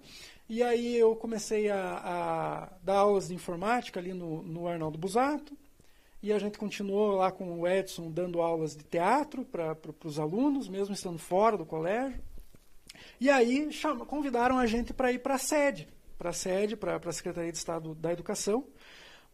[0.46, 5.56] E aí eu comecei a, a dar aulas de informática ali no, no Arnaldo Busato.
[6.22, 10.68] E a gente continuou lá com o Edson dando aulas de teatro para os alunos,
[10.68, 12.20] mesmo estando fora do colégio.
[13.18, 16.96] E aí chama, convidaram a gente para ir para a sede para a sede, para
[16.96, 18.66] a Secretaria de Estado da Educação,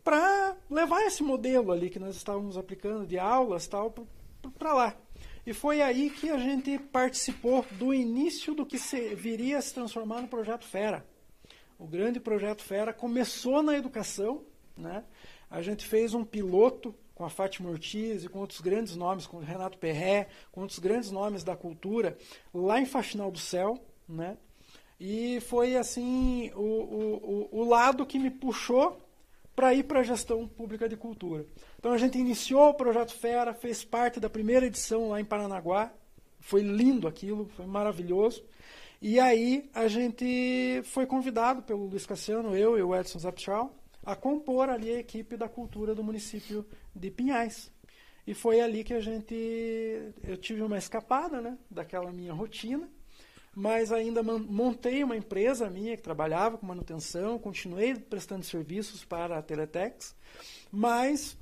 [0.04, 3.92] para levar esse modelo ali que nós estávamos aplicando de aulas tal
[4.58, 4.96] para lá.
[5.46, 8.76] E foi aí que a gente participou do início do que
[9.14, 11.06] viria a se transformar no projeto Fera.
[11.78, 14.42] O grande projeto Fera começou na educação,
[14.76, 15.04] né?
[15.50, 19.36] A gente fez um piloto com a Fátima Ortiz e com outros grandes nomes, com
[19.36, 22.16] o Renato Perré, com outros grandes nomes da cultura,
[22.52, 24.36] lá em Faxinal do Céu, né?
[24.98, 29.00] E foi assim o, o, o lado que me puxou
[29.54, 31.46] para ir para a gestão pública de cultura.
[31.78, 35.92] Então a gente iniciou o projeto Fera, fez parte da primeira edição lá em Paranaguá.
[36.40, 38.44] Foi lindo aquilo, foi maravilhoso.
[39.00, 44.16] E aí a gente foi convidado pelo Luiz Cassiano, eu e o Edson Zapchal, a
[44.16, 47.70] compor ali a equipe da cultura do município de Pinhais.
[48.26, 49.34] E foi ali que a gente
[50.22, 52.88] eu tive uma escapada, né, daquela minha rotina
[53.54, 59.42] mas ainda montei uma empresa minha que trabalhava com manutenção, continuei prestando serviços para a
[59.42, 60.14] Teletex,
[60.72, 61.36] mas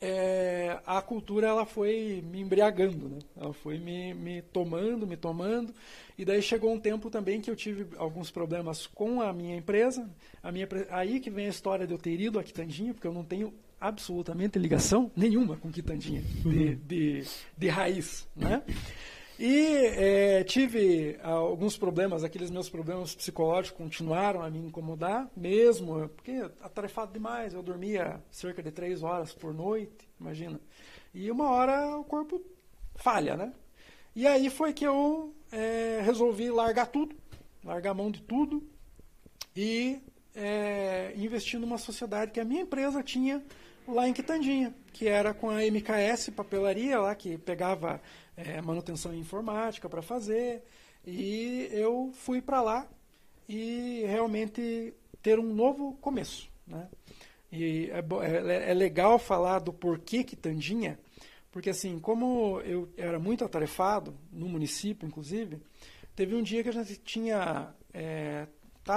[0.00, 3.18] é, a cultura ela foi me embriagando, né?
[3.36, 5.72] ela foi me, me tomando, me tomando,
[6.18, 10.10] e daí chegou um tempo também que eu tive alguns problemas com a minha empresa,
[10.42, 13.14] a minha, aí que vem a história de eu ter ido a Quitandinha, porque eu
[13.14, 17.24] não tenho absolutamente ligação nenhuma com Quitandinha, de, de,
[17.56, 18.62] de raiz, né?
[19.44, 26.48] E é, tive alguns problemas, aqueles meus problemas psicológicos continuaram a me incomodar, mesmo, porque
[26.60, 30.60] atarefado demais, eu dormia cerca de três horas por noite, imagina.
[31.12, 32.40] E uma hora o corpo
[32.94, 33.52] falha, né?
[34.14, 37.16] E aí foi que eu é, resolvi largar tudo,
[37.64, 38.62] largar a mão de tudo
[39.56, 40.00] e
[40.36, 43.42] é, investir numa sociedade que a minha empresa tinha
[43.88, 48.00] lá em Quitandinha, que era com a MKS Papelaria, lá que pegava
[48.36, 50.62] é, manutenção informática para fazer.
[51.04, 52.88] E eu fui para lá
[53.48, 56.50] e realmente ter um novo começo.
[56.66, 56.88] Né?
[57.50, 60.98] E é, é, é, legal falar do porquê Quitandinha,
[61.50, 65.60] porque assim, como eu era muito atarefado, no município inclusive,
[66.16, 67.74] teve um dia que a gente tinha.
[67.92, 68.46] É,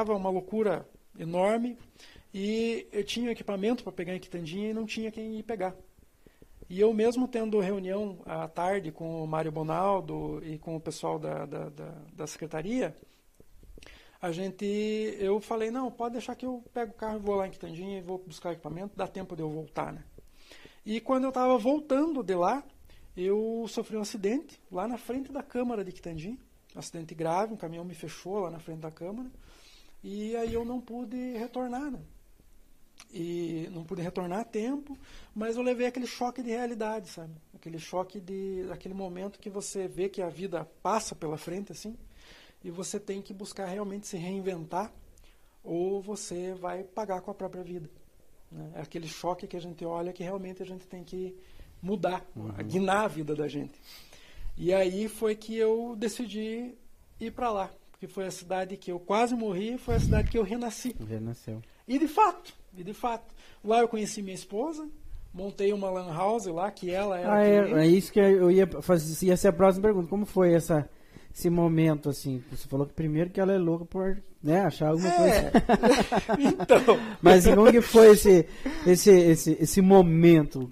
[0.10, 0.88] uma loucura
[1.20, 1.78] enorme
[2.34, 5.76] e eu tinha equipamento para pegar em Quitandinha e não tinha quem ir pegar.
[6.70, 11.20] E eu mesmo tendo reunião à tarde com o Mário Bonaldo e com o pessoal
[11.20, 12.96] da, da, da, da secretaria,
[14.20, 14.66] a gente,
[15.20, 18.00] eu falei, não, pode deixar que eu pego o carro e vou lá em Quitandinha
[18.00, 20.04] e vou buscar equipamento, dá tempo de eu voltar, né?
[20.84, 22.64] E quando eu estava voltando de lá,
[23.16, 26.38] eu sofri um acidente lá na frente da Câmara de Quitandinha,
[26.76, 29.30] um acidente grave, um caminhão me fechou lá na frente da Câmara,
[30.04, 32.00] e aí eu não pude retornar, né?
[33.12, 34.98] E não pude retornar a tempo,
[35.34, 37.34] mas eu levei aquele choque de realidade, sabe?
[37.54, 41.96] Aquele choque de aquele momento que você vê que a vida passa pela frente assim,
[42.64, 44.92] e você tem que buscar realmente se reinventar
[45.64, 47.90] ou você vai pagar com a própria vida.
[48.52, 48.72] Né?
[48.76, 51.36] É aquele choque que a gente olha que realmente a gente tem que
[51.82, 52.52] mudar, uhum.
[52.64, 53.80] guinar a vida da gente.
[54.58, 56.74] E aí foi que eu decidi
[57.20, 60.38] ir para lá, porque foi a cidade que eu quase morri, foi a cidade que
[60.38, 60.96] eu renasci.
[61.08, 61.62] Renasceu.
[61.88, 63.34] E de fato, e de fato,
[63.64, 64.88] lá eu conheci minha esposa,
[65.34, 67.34] montei uma lan house lá, que ela era.
[67.34, 70.08] Ah, é, é, isso que eu ia fazer, ia ser a próxima pergunta.
[70.08, 70.90] Como foi essa,
[71.34, 72.44] esse momento, assim?
[72.52, 75.52] Você falou que primeiro que ela é louca por né, achar alguma é.
[75.52, 75.66] coisa.
[76.62, 77.00] então.
[77.22, 78.48] Mas como que foi esse,
[78.86, 80.70] esse, esse, esse momento?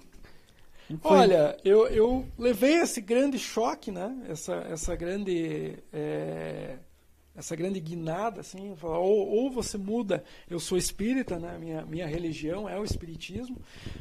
[1.02, 4.14] Olha, eu, eu levei esse grande choque, né?
[4.28, 5.78] Essa, essa grande.
[5.92, 6.76] É
[7.36, 12.68] essa grande guinada, assim, ou, ou você muda, eu sou espírita, né, minha, minha religião
[12.68, 13.60] é o espiritismo,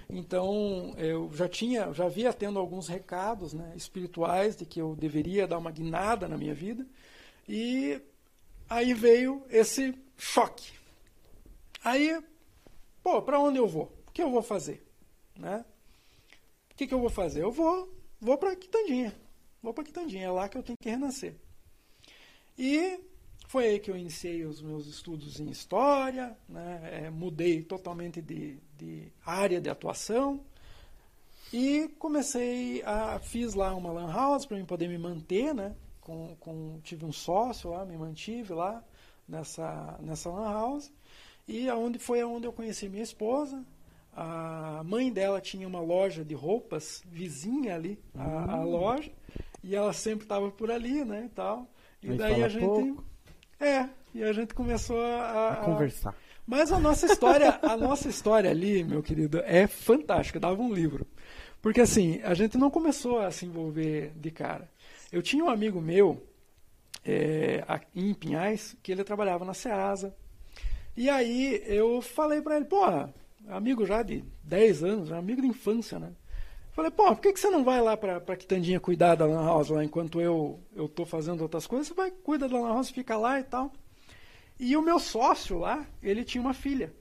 [0.10, 5.48] então eu já tinha, já havia tendo alguns recados né, espirituais de que eu deveria
[5.48, 6.86] dar uma guinada na minha vida,
[7.50, 8.00] e
[8.70, 10.72] aí veio esse choque.
[11.84, 12.22] Aí,
[13.02, 13.92] pô, para onde eu vou?
[14.08, 14.86] O que eu vou fazer?
[15.36, 15.66] Né?
[16.72, 17.42] O que, que eu vou fazer?
[17.42, 17.92] Eu vou,
[18.22, 19.14] vou para Quitandinha,
[19.62, 21.36] vou para Quitandinha, é lá que eu tenho que renascer.
[22.58, 23.00] E
[23.54, 27.04] foi aí que eu iniciei os meus estudos em história, né?
[27.06, 30.40] é, mudei totalmente de, de, área de atuação
[31.54, 35.76] e comecei a fiz lá uma lan house para poder me manter, né?
[36.02, 38.84] Com, com, tive um sócio lá, me mantive lá
[39.30, 40.92] nessa nessa lan house
[41.48, 43.64] e aonde foi aonde eu conheci minha esposa.
[44.16, 48.72] A mãe dela tinha uma loja de roupas vizinha ali a, a hum.
[48.72, 49.12] loja
[49.64, 51.68] e ela sempre estava por ali, né, e tal.
[52.02, 53.13] E daí a gente pouco
[53.64, 56.16] é, e a gente começou a, a conversar.
[56.46, 61.08] Mas a nossa história, a nossa história ali, meu querido, é fantástica, dava um livro.
[61.62, 64.70] Porque assim, a gente não começou a se envolver de cara.
[65.12, 66.22] Eu tinha um amigo meu
[67.06, 67.64] é,
[67.96, 70.14] em Pinhais que ele trabalhava na Ceasa.
[70.96, 73.14] E aí eu falei para ele, porra,
[73.48, 76.12] amigo já de 10 anos, amigo de infância, né?
[76.74, 79.46] Falei, pô, por que, que você não vai lá para pra Quitandinha cuidar da Lan
[79.46, 81.88] House lá enquanto eu, eu tô fazendo outras coisas?
[81.88, 83.72] Você vai, cuida da Lan House, fica lá e tal.
[84.60, 86.92] E o meu sócio lá, ele tinha uma filha.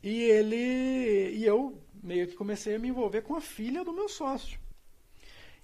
[0.00, 1.34] E ele.
[1.34, 4.60] E eu meio que comecei a me envolver com a filha do meu sócio.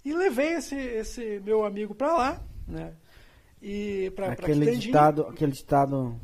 [0.04, 2.94] E levei esse, esse meu amigo para lá, né?
[3.62, 6.20] E pra, aquele pra ditado, aquele ditado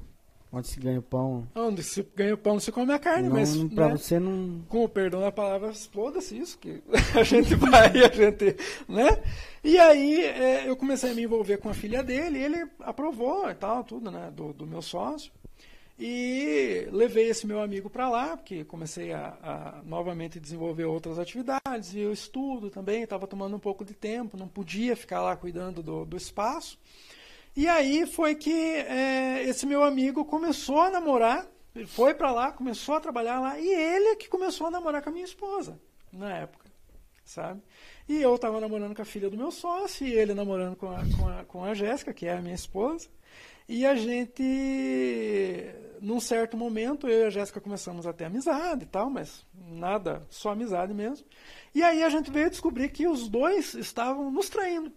[0.53, 1.47] Onde se ganha o pão.
[1.55, 3.57] Onde se ganha o pão não se come a carne, não, mas.
[3.73, 4.63] Pra né, você não.
[4.69, 6.83] Com o perdão da palavra, exploda-se isso, que
[7.15, 8.57] a gente vai, a gente.
[8.89, 9.23] né?
[9.63, 13.49] E aí é, eu comecei a me envolver com a filha dele, e ele aprovou
[13.49, 14.33] e tal, tudo, né?
[14.35, 15.31] Do, do meu sócio.
[16.03, 21.93] E levei esse meu amigo para lá, porque comecei a, a, novamente desenvolver outras atividades,
[21.93, 25.83] e eu estudo também, estava tomando um pouco de tempo, não podia ficar lá cuidando
[25.83, 26.79] do, do espaço.
[27.57, 32.53] E aí foi que é, esse meu amigo começou a namorar, ele foi para lá,
[32.53, 35.81] começou a trabalhar lá, e ele é que começou a namorar com a minha esposa,
[36.13, 36.67] na época,
[37.25, 37.61] sabe?
[38.09, 41.01] E eu estava namorando com a filha do meu sócio, e ele namorando com a,
[41.17, 43.09] com a, com a Jéssica, que é a minha esposa.
[43.73, 44.43] E a gente,
[46.01, 50.27] num certo momento, eu e a Jéssica começamos a ter amizade e tal, mas nada,
[50.29, 51.25] só amizade mesmo.
[51.73, 54.91] E aí a gente veio descobrir que os dois estavam nos traindo.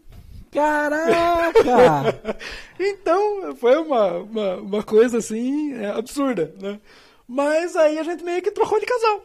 [0.53, 2.37] Caraca!
[2.79, 6.79] então, foi uma, uma, uma coisa assim é, absurda, né?
[7.27, 9.23] Mas aí a gente meio que trocou de casal.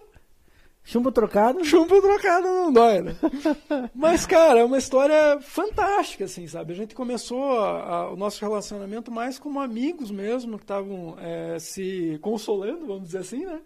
[0.88, 1.62] Chumbo trocado?
[1.66, 3.14] Chumbo trocado não dói, né?
[3.94, 6.72] Mas, cara, é uma história fantástica, assim, sabe?
[6.72, 11.58] A gente começou a, a, o nosso relacionamento mais como amigos mesmo, que estavam é,
[11.58, 13.60] se consolando, vamos dizer assim, né?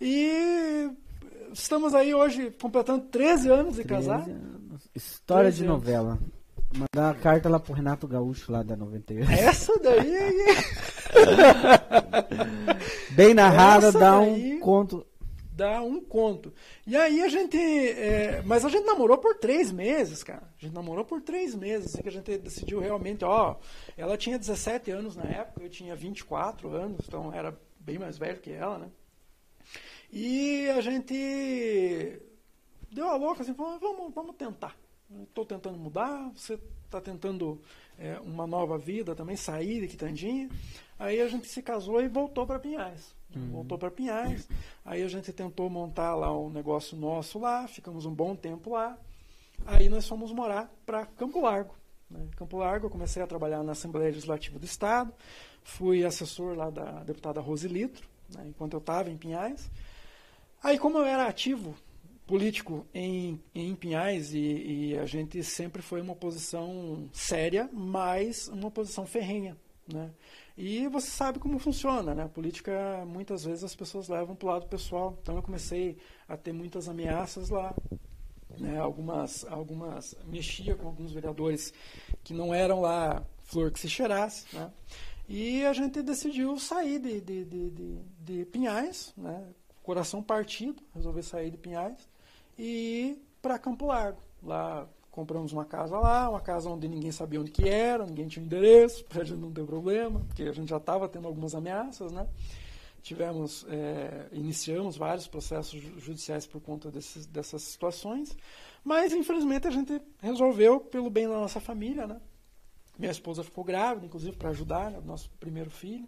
[0.00, 0.90] E
[1.52, 4.26] estamos aí hoje completando 13 anos de 13 casar.
[4.26, 4.88] Anos.
[4.94, 5.74] História de anos.
[5.74, 6.18] novela.
[6.76, 9.30] Mandar uma carta lá pro Renato Gaúcho lá da 98.
[9.30, 10.12] Essa daí.
[13.16, 15.06] Bem narrada, Essa dá um conto.
[15.52, 16.52] Dá um conto.
[16.86, 17.56] E aí a gente.
[17.56, 20.42] É, mas a gente namorou por três meses, cara.
[20.42, 21.94] A gente namorou por três meses.
[21.94, 23.56] Assim que a gente decidiu realmente, ó.
[23.96, 28.38] Ela tinha 17 anos na época, eu tinha 24 anos, então era bem mais velho
[28.38, 28.88] que ela, né?
[30.12, 32.20] E a gente
[32.92, 34.76] deu a louca assim, falou, vamos, vamos tentar
[35.22, 37.60] estou tentando mudar, você está tentando
[37.98, 40.48] é, uma nova vida também, sair de Quitandinha.
[40.98, 43.14] Aí a gente se casou e voltou para Pinhais.
[43.34, 43.50] Uhum.
[43.50, 44.48] Voltou para Pinhais.
[44.84, 48.98] Aí a gente tentou montar lá um negócio nosso lá, ficamos um bom tempo lá.
[49.66, 51.74] Aí nós fomos morar para Campo Largo.
[52.10, 52.26] Né?
[52.36, 55.12] Campo Largo, eu comecei a trabalhar na Assembleia Legislativa do Estado,
[55.62, 59.70] fui assessor lá da deputada Rose Litro, né, enquanto eu estava em Pinhais.
[60.62, 61.76] Aí, como eu era ativo
[62.26, 68.70] político em, em Pinhais e, e, a gente sempre foi uma posição séria, mas uma
[68.70, 69.56] posição ferrenha.
[69.86, 70.10] Né?
[70.58, 72.24] E você sabe como funciona, né?
[72.24, 75.16] A política, muitas vezes as pessoas levam para o lado pessoal.
[75.22, 75.96] Então eu comecei
[76.28, 77.72] a ter muitas ameaças lá.
[78.58, 78.76] Né?
[78.78, 81.72] Algumas, algumas, mexia com alguns vereadores
[82.24, 84.46] que não eram lá flor que se cheirasse.
[84.52, 84.72] Né?
[85.28, 89.46] E a gente decidiu sair de, de, de, de, de Pinhais, né?
[89.82, 92.08] coração partido, resolver sair de Pinhais
[92.58, 94.20] e para Campo Largo.
[94.42, 98.44] Lá compramos uma casa lá, uma casa onde ninguém sabia onde que era, ninguém tinha
[98.44, 102.12] endereço, para a gente não ter problema, porque a gente já estava tendo algumas ameaças,
[102.12, 102.28] né?
[103.00, 108.36] Tivemos, é, iniciamos vários processos judiciais por conta desses, dessas situações,
[108.84, 112.20] mas infelizmente a gente resolveu, pelo bem da nossa família, né?
[112.98, 116.06] Minha esposa ficou grávida, inclusive, para ajudar, né, nosso primeiro filho.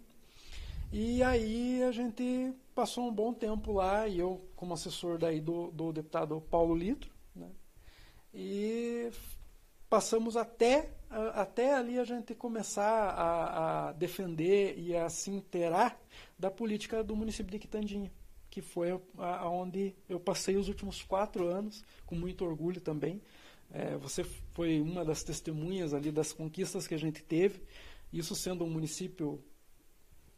[0.90, 5.70] E aí a gente passou um bom tempo lá, e eu como assessor daí do,
[5.70, 7.50] do deputado Paulo Litro, né?
[8.32, 9.10] E
[9.90, 10.90] passamos até,
[11.34, 16.00] até ali a gente começar a, a, defender e a se inteirar
[16.38, 18.10] da política do município de Quitandinha,
[18.48, 23.20] que foi aonde eu passei os últimos quatro anos, com muito orgulho também.
[23.70, 24.24] É, você
[24.54, 27.62] foi uma das testemunhas ali das conquistas que a gente teve,
[28.10, 29.42] isso sendo um município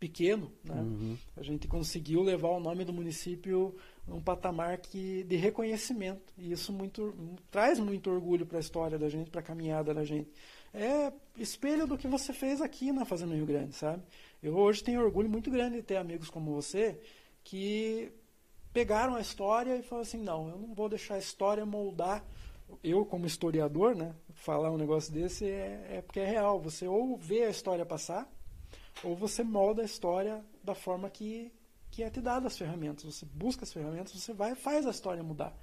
[0.01, 0.81] pequeno, né?
[0.81, 1.17] Uhum.
[1.37, 3.77] a gente conseguiu levar o nome do município
[4.09, 6.33] num patamar que, de reconhecimento.
[6.39, 7.15] E isso muito,
[7.51, 10.31] traz muito orgulho para a história da gente, para a caminhada da gente.
[10.73, 14.03] É espelho do que você fez aqui na Fazenda Rio Grande, sabe?
[14.43, 16.99] Eu hoje tenho orgulho muito grande de ter amigos como você
[17.45, 18.11] que
[18.73, 22.25] pegaram a história e falaram assim: não, eu não vou deixar a história moldar.
[22.85, 26.61] Eu, como historiador, né, falar um negócio desse é, é porque é real.
[26.61, 28.31] Você ou vê a história passar
[29.03, 31.53] ou você molda a história da forma que,
[31.91, 33.05] que é te dada as ferramentas.
[33.05, 35.57] Você busca as ferramentas, você vai e faz a história mudar.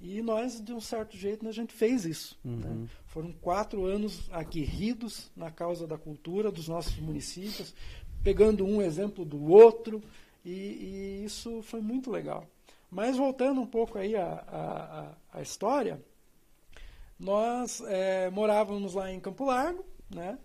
[0.00, 2.38] E nós, de um certo jeito, a gente fez isso.
[2.44, 2.56] Uhum.
[2.56, 2.88] Né?
[3.06, 7.72] Foram quatro anos aguerridos na causa da cultura dos nossos municípios,
[8.22, 10.02] pegando um exemplo do outro,
[10.44, 12.46] e, e isso foi muito legal.
[12.90, 16.02] Mas voltando um pouco aí à, a história,
[17.18, 20.36] nós é, morávamos lá em Campo Largo, né?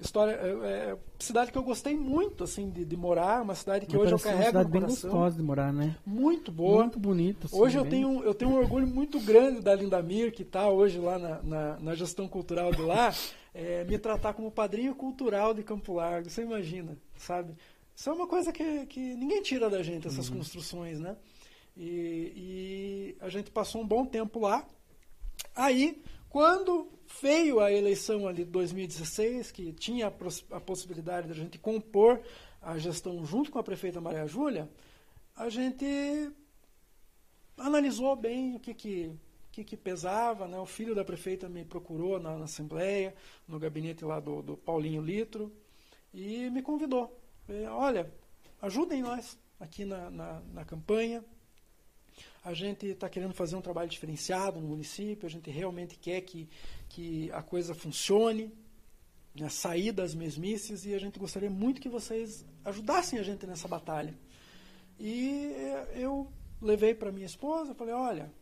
[0.00, 3.96] História, é, é, cidade que eu gostei muito assim de, de morar, uma cidade que
[3.96, 5.96] hoje eu carrego uma cidade bem gostosa de morar, né?
[6.04, 7.46] Muito boa, muito bonito.
[7.46, 10.98] Assim, hoje eu tenho eu tenho um orgulho muito grande da Lindamir que está hoje
[10.98, 13.14] lá na, na, na, gestão cultural de lá,
[13.54, 16.28] é, me tratar como padrinho cultural de Campo Largo.
[16.28, 17.54] Você imagina, sabe?
[17.94, 20.36] Isso é uma coisa que, que ninguém tira da gente essas uhum.
[20.36, 21.16] construções, né?
[21.74, 24.62] E, e a gente passou um bom tempo lá.
[25.54, 26.88] Aí, quando
[27.20, 32.20] veio a eleição ali de 2016, que tinha a, possibilidade de a gente compor
[32.60, 34.68] a gestão junto com a prefeita Maria Júlia,
[35.36, 35.86] a gente
[37.56, 39.12] analisou bem o que, que,
[39.52, 40.48] que, que pesava.
[40.48, 40.58] Né?
[40.58, 43.14] O filho da prefeita me procurou na, na Assembleia,
[43.46, 45.52] no gabinete lá do, do Paulinho Litro,
[46.12, 47.20] e me convidou.
[47.70, 48.10] Olha,
[48.60, 51.24] ajudem nós aqui na, na, na campanha,
[52.46, 56.48] a gente está querendo fazer um trabalho diferenciado no município, a gente realmente quer que,
[56.96, 58.50] que a coisa funcione,
[59.38, 63.68] né, sair das mesmices, e a gente gostaria muito que vocês ajudassem a gente nessa
[63.68, 64.14] batalha.
[64.98, 65.52] E
[65.92, 68.32] eu levei para minha esposa, falei, olha,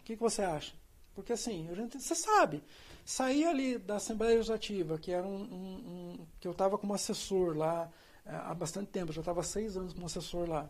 [0.00, 0.74] o que, que você acha?
[1.14, 2.64] Porque assim, a gente, você sabe,
[3.04, 7.56] sair ali da Assembleia Legislativa, que era um, um, um que eu estava como assessor
[7.56, 7.88] lá
[8.26, 10.68] é, há bastante tempo, já estava seis anos como assessor lá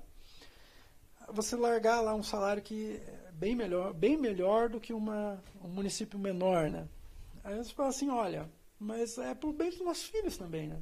[1.32, 5.68] você largar lá um salário que é bem melhor, bem melhor do que uma, um
[5.68, 6.86] município menor, né?
[7.44, 10.80] Aí você fala assim, olha, mas é pro bem dos nossos filhos também, né?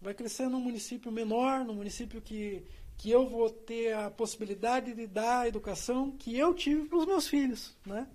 [0.00, 2.64] Vai crescer num município menor, num município que,
[2.96, 7.06] que eu vou ter a possibilidade de dar a educação que eu tive para os
[7.06, 8.06] meus filhos, né?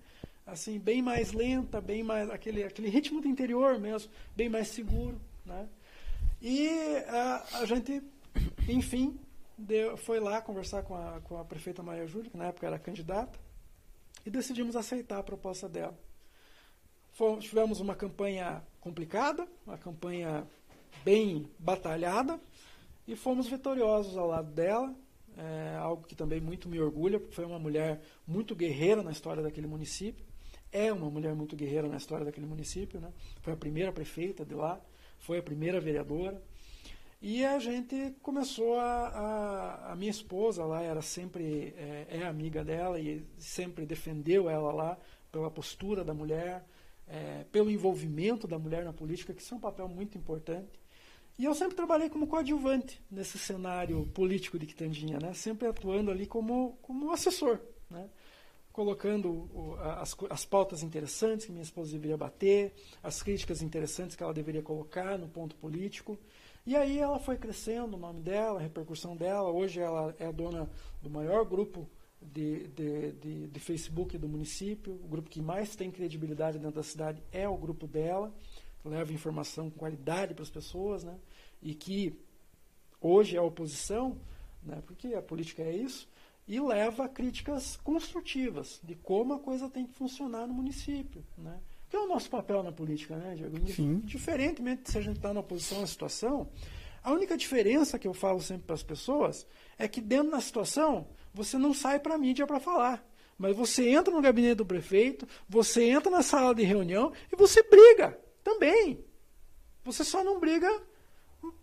[0.45, 5.19] Assim, bem mais lenta, bem mais aquele, aquele ritmo do interior mesmo, bem mais seguro,
[5.45, 5.67] né?
[6.41, 6.67] E
[7.07, 8.03] a, a gente,
[8.67, 9.17] enfim,
[9.57, 12.77] deu, foi lá conversar com a, com a prefeita Maria Júlia, que na época era
[12.77, 13.39] candidata,
[14.25, 15.97] e decidimos aceitar a proposta dela.
[17.13, 20.45] Fomos, tivemos uma campanha complicada, uma campanha
[21.05, 22.39] bem batalhada,
[23.07, 24.93] e fomos vitoriosos ao lado dela,
[25.37, 29.43] é algo que também muito me orgulha, porque foi uma mulher muito guerreira na história
[29.43, 30.25] daquele município,
[30.71, 33.13] é uma mulher muito guerreira na história daquele município, né?
[33.41, 34.81] foi a primeira prefeita de lá,
[35.19, 36.41] foi a primeira vereadora,
[37.21, 42.65] e a gente começou a, a, a minha esposa lá era sempre é, é, amiga
[42.65, 44.97] dela e sempre defendeu ela lá
[45.31, 46.65] pela postura da mulher,
[47.13, 50.81] é, pelo envolvimento da mulher na política, que isso é um papel muito importante.
[51.37, 55.31] E eu sempre trabalhei como coadjuvante nesse cenário político de Quitandinha, né?
[55.33, 58.09] sempre atuando ali como, como assessor, né?
[58.71, 62.73] colocando o, as, as pautas interessantes que minha esposa deveria bater,
[63.03, 66.17] as críticas interessantes que ela deveria colocar no ponto político.
[66.65, 69.51] E aí ela foi crescendo, o nome dela, a repercussão dela.
[69.51, 70.67] Hoje ela é dona
[71.01, 71.87] do maior grupo
[72.31, 74.93] de, de, de, de, Facebook do município.
[75.03, 78.33] O grupo que mais tem credibilidade dentro da cidade é o grupo dela.
[78.83, 81.17] Leva informação com qualidade para as pessoas, né?
[81.61, 82.19] E que
[83.03, 84.17] hoje é a oposição,
[84.63, 84.81] né?
[84.85, 86.07] porque a política é isso,
[86.47, 91.59] e leva críticas construtivas de como a coisa tem que funcionar no município, né?
[91.89, 93.69] que é o nosso papel na política, né, Diego?
[93.69, 93.99] Sim.
[93.99, 96.49] Diferentemente se a gente está na posição, na situação,
[97.03, 99.45] a única diferença que eu falo sempre para as pessoas
[99.77, 103.05] é que dentro da situação você não sai para a mídia para falar.
[103.37, 107.63] Mas você entra no gabinete do prefeito, você entra na sala de reunião e você
[107.63, 109.03] briga também.
[109.83, 110.69] Você só não briga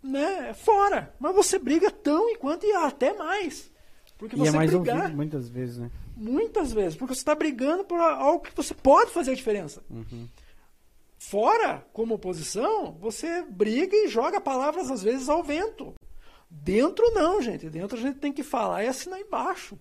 [0.02, 1.14] né, fora.
[1.18, 3.70] Mas você briga tão enquanto e até mais.
[4.18, 5.90] Porque E você é mais brigar, ouvido muitas vezes, né?
[6.14, 9.82] muitas vezes, porque você está brigando por algo que você pode fazer a diferença.
[9.88, 10.28] Uhum.
[11.18, 15.94] Fora, como oposição, você briga e joga palavras às vezes ao vento.
[16.50, 17.70] Dentro não, gente.
[17.70, 19.78] Dentro a gente tem que falar e assinar embaixo.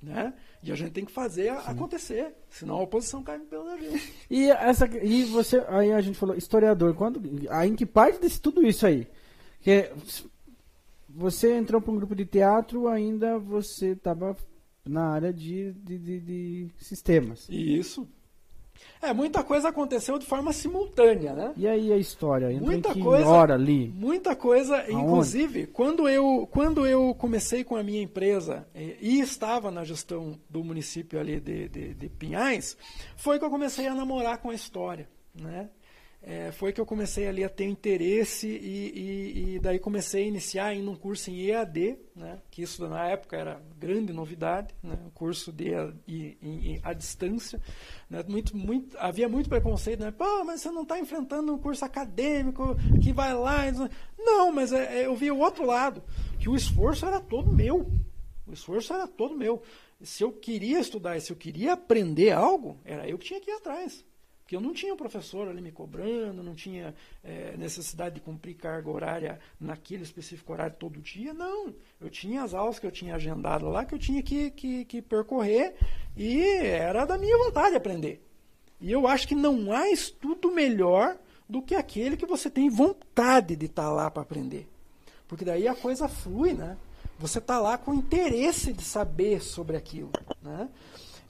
[0.00, 0.32] Né?
[0.62, 2.32] E a gente tem que fazer a- acontecer.
[2.48, 4.12] Senão a oposição cai pelo da gente.
[4.30, 7.20] E essa e você aí a gente falou historiador, quando
[7.50, 9.08] aí em que parte desse tudo isso aí?
[9.60, 9.90] Que
[11.08, 14.36] você entrou para um grupo de teatro, ainda você estava
[14.84, 17.46] na área de, de, de- de sistemas.
[17.48, 18.08] Isso.
[19.00, 21.52] É, muita coisa aconteceu de forma simultânea, né?
[21.56, 22.52] E aí a história?
[22.52, 23.92] Entra Muita em coisa- hora ali?
[23.94, 29.70] Muita coisa, inclusive, quando eu, quando eu comecei com a minha empresa eh, e estava
[29.70, 32.76] na gestão do município ali de, de, de Pinhais,
[33.16, 35.68] foi que eu comecei a namorar com a história, né?
[36.20, 40.26] Eh, foi que eu comecei ali a ter interesse e, e- e daí comecei a
[40.26, 42.40] iniciar em um curso em EAD, né?
[42.50, 44.98] que isso na época era grande novidade, né?
[45.06, 45.70] um curso de
[46.82, 47.60] à distância.
[48.10, 48.24] Né?
[48.28, 50.10] Muito, muito, havia muito preconceito, né?
[50.10, 53.58] Pô, mas você não está enfrentando um curso acadêmico que vai lá.
[54.18, 56.02] não- mas é- é, eu vi o outro lado,
[56.40, 57.88] que o esforço era todo meu.
[58.46, 59.62] O esforço era todo meu.
[60.02, 63.54] Se eu queria estudar se eu queria aprender algo, era eu que tinha que ir
[63.54, 64.04] atrás.
[64.48, 68.54] Porque eu não tinha um professor ali me cobrando, não tinha eh, necessidade de cumprir
[68.54, 71.74] carga horária naquele específico horário todo dia, não.
[72.00, 75.02] Eu tinha as aulas que eu tinha agendado lá, que eu tinha que, que, que
[75.02, 75.74] percorrer,
[76.16, 78.24] e era da minha vontade aprender.
[78.80, 83.54] E eu acho que não há estudo melhor do que aquele que você tem vontade
[83.54, 84.66] de estar lá para aprender.
[85.28, 86.78] Porque daí a coisa flui, né?
[87.18, 90.10] Você está lá com interesse de saber sobre aquilo,
[90.42, 90.70] né?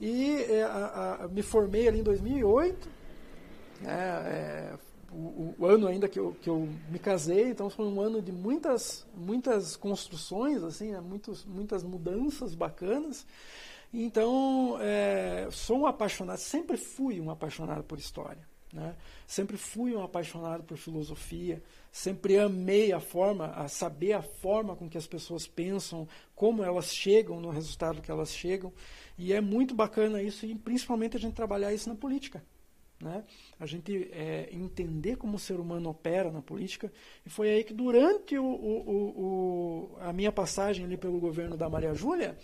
[0.00, 2.92] E eh, a- a- me formei ali em 2008, né?
[3.84, 4.74] É,
[5.10, 8.32] o, o ano ainda que eu, que eu me casei, então foi um ano de
[8.32, 11.00] muitas, muitas construções, assim, né?
[11.00, 13.26] Muitos, muitas mudanças bacanas.
[13.92, 18.46] Então, é, sou um apaixonado, sempre fui um apaixonado por história.
[18.70, 18.94] Né?
[19.26, 24.90] Sempre fui um apaixonado por filosofia, sempre amei a forma, a saber a forma com
[24.90, 28.70] que as pessoas pensam, como elas chegam no resultado que elas chegam.
[29.16, 32.44] E é muito bacana isso, e principalmente a gente trabalhar isso na política.
[33.00, 33.24] Né?
[33.60, 36.92] A gente é, entender como o ser humano opera na política.
[37.24, 41.68] E foi aí que, durante o, o, o, a minha passagem ali pelo governo da
[41.68, 42.36] Maria Júlia,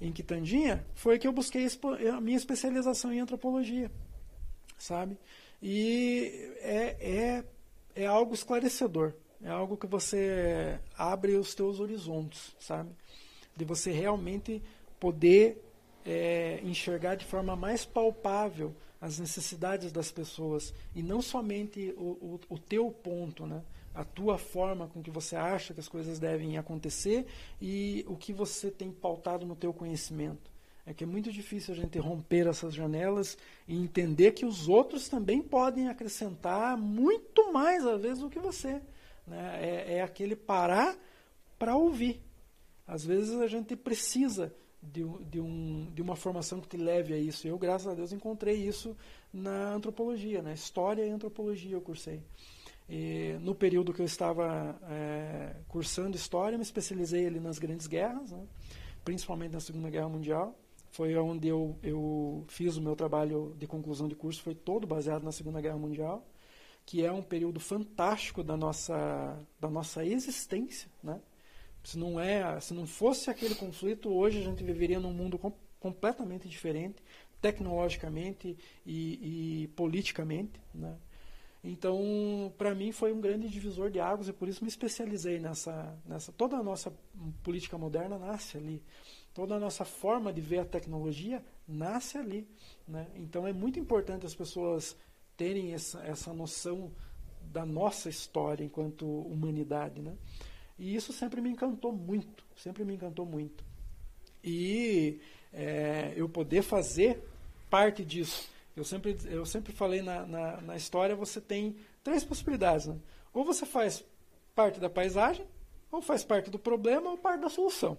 [0.00, 1.66] em Quitandinha, foi que eu busquei
[2.10, 3.90] a minha especialização em antropologia.
[4.78, 5.18] Sabe?
[5.60, 9.12] E é, é, é algo esclarecedor.
[9.42, 12.90] É algo que você abre os teus horizontes, sabe?
[13.56, 14.62] De você realmente
[14.98, 15.62] poder
[16.04, 22.54] é, enxergar de forma mais palpável as necessidades das pessoas e não somente o, o,
[22.54, 23.62] o teu ponto, né?
[23.94, 27.26] a tua forma com que você acha que as coisas devem acontecer
[27.60, 30.50] e o que você tem pautado no teu conhecimento.
[30.86, 33.36] É que é muito difícil a gente romper essas janelas
[33.68, 38.80] e entender que os outros também podem acrescentar muito mais, às vezes, do que você.
[39.26, 39.58] Né?
[39.60, 40.96] É, é aquele parar
[41.58, 42.22] para ouvir.
[42.86, 47.18] Às vezes a gente precisa de, de, um, de uma formação que te leve a
[47.18, 47.46] isso.
[47.46, 48.96] Eu, graças a Deus, encontrei isso
[49.32, 52.22] na antropologia, na história e antropologia eu cursei.
[52.88, 58.32] E no período que eu estava eh, cursando história, me especializei ali nas grandes guerras,
[58.32, 58.44] né?
[59.04, 60.58] principalmente na Segunda Guerra Mundial.
[60.90, 65.22] Foi onde eu, eu fiz o meu trabalho de conclusão de curso, foi todo baseado
[65.22, 66.26] na Segunda Guerra Mundial,
[66.84, 71.20] que é um período fantástico da nossa, da nossa existência, né?
[71.82, 75.52] Se não é, se não fosse aquele conflito, hoje a gente viveria num mundo com-
[75.78, 77.02] completamente diferente,
[77.40, 80.96] tecnologicamente e, e politicamente, né?
[81.62, 85.94] Então, para mim foi um grande divisor de águas e por isso me especializei nessa,
[86.06, 86.90] nessa toda a nossa
[87.42, 88.82] política moderna nasce ali.
[89.34, 92.48] Toda a nossa forma de ver a tecnologia nasce ali,
[92.88, 93.06] né?
[93.14, 94.96] Então é muito importante as pessoas
[95.36, 96.92] terem essa, essa noção
[97.42, 100.16] da nossa história enquanto humanidade, né?
[100.80, 103.62] E isso sempre me encantou muito, sempre me encantou muito.
[104.42, 105.20] E
[105.52, 107.22] é, eu poder fazer
[107.68, 108.48] parte disso.
[108.74, 112.86] Eu sempre, eu sempre falei na, na, na história, você tem três possibilidades.
[112.86, 112.96] Né?
[113.34, 114.02] Ou você faz
[114.54, 115.46] parte da paisagem,
[115.92, 117.98] ou faz parte do problema, ou parte da solução.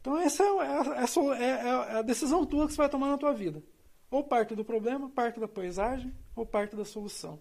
[0.00, 3.08] Então essa é, é a so- é- é a decisão tua que você vai tomar
[3.08, 3.60] na tua vida.
[4.08, 7.40] Ou parte do problema, parte da paisagem, ou parte da solução.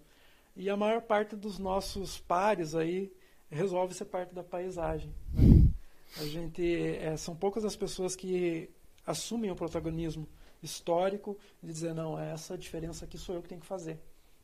[0.56, 3.14] E a maior parte dos nossos pares aí
[3.52, 5.14] resolve ser parte da paisagem.
[5.34, 5.70] né?
[6.18, 6.64] A gente
[6.98, 8.70] é, são poucas as pessoas que
[9.06, 10.28] assumem o protagonismo
[10.62, 14.00] histórico de dizer não essa diferença aqui sou eu que tenho que fazer,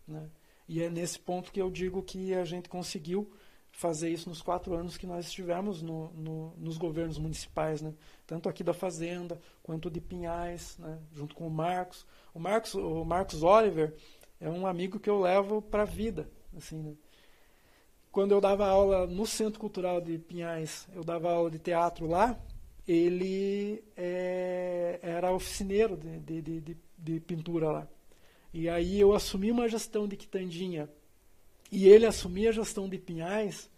[0.07, 0.29] né?
[0.67, 3.31] E é nesse ponto que eu digo que a gente conseguiu
[3.71, 7.93] fazer isso nos quatro anos que nós estivemos no, no, nos governos municipais, né?
[8.25, 10.99] tanto aqui da Fazenda quanto de Pinhais, né?
[11.13, 12.05] junto com o Marcos.
[12.33, 13.95] O Marcos, o Marcos Oliver
[14.41, 16.29] é um amigo que eu levo para a vida.
[16.55, 16.95] Assim, né?
[18.17, 22.35] Quando eu dava aula no Centro Cultural de Pinhais, eu dava aula de teatro lá,
[22.87, 27.87] ele é, era oficineiro de, de, de, de pintura lá.
[28.51, 30.89] E aí eu assumi uma gestão de Quitandinha
[31.71, 33.69] e ele assumir a gestão de Pinhais,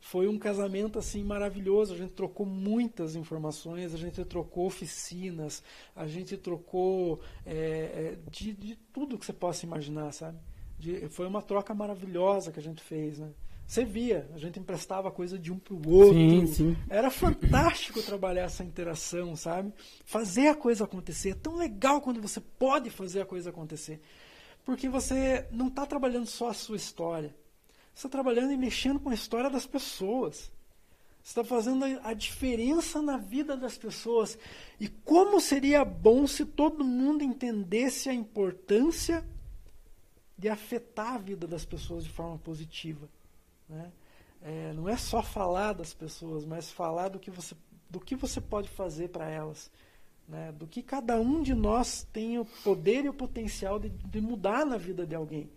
[0.00, 1.94] foi um casamento assim maravilhoso.
[1.94, 5.62] A gente trocou muitas informações, a gente trocou oficinas,
[5.94, 10.38] a gente trocou é, é, de, de, tudo que você possa imaginar, sabe?
[10.76, 13.30] De, foi uma troca maravilhosa que a gente fez, né?
[13.66, 16.14] Você via, a gente emprestava coisa de um para o outro.
[16.14, 16.76] Sim, sim.
[16.88, 19.72] Era fantástico trabalhar essa interação, sabe?
[20.04, 21.30] Fazer a coisa acontecer.
[21.30, 24.00] É tão legal quando você pode fazer a coisa acontecer.
[24.64, 27.34] Porque você não está trabalhando só a sua história.
[27.92, 30.52] Você está trabalhando e mexendo com a história das pessoas.
[31.22, 34.38] Você está fazendo a diferença na vida das pessoas.
[34.78, 39.26] E como seria bom se todo mundo entendesse a importância
[40.38, 43.08] de afetar a vida das pessoas de forma positiva.
[43.68, 43.92] Né?
[44.42, 47.54] É, não é só falar das pessoas, mas falar do que você,
[47.88, 49.70] do que você pode fazer para elas
[50.28, 54.20] né, do que cada um de nós tem o poder e o potencial de, de
[54.20, 55.48] mudar na vida de alguém.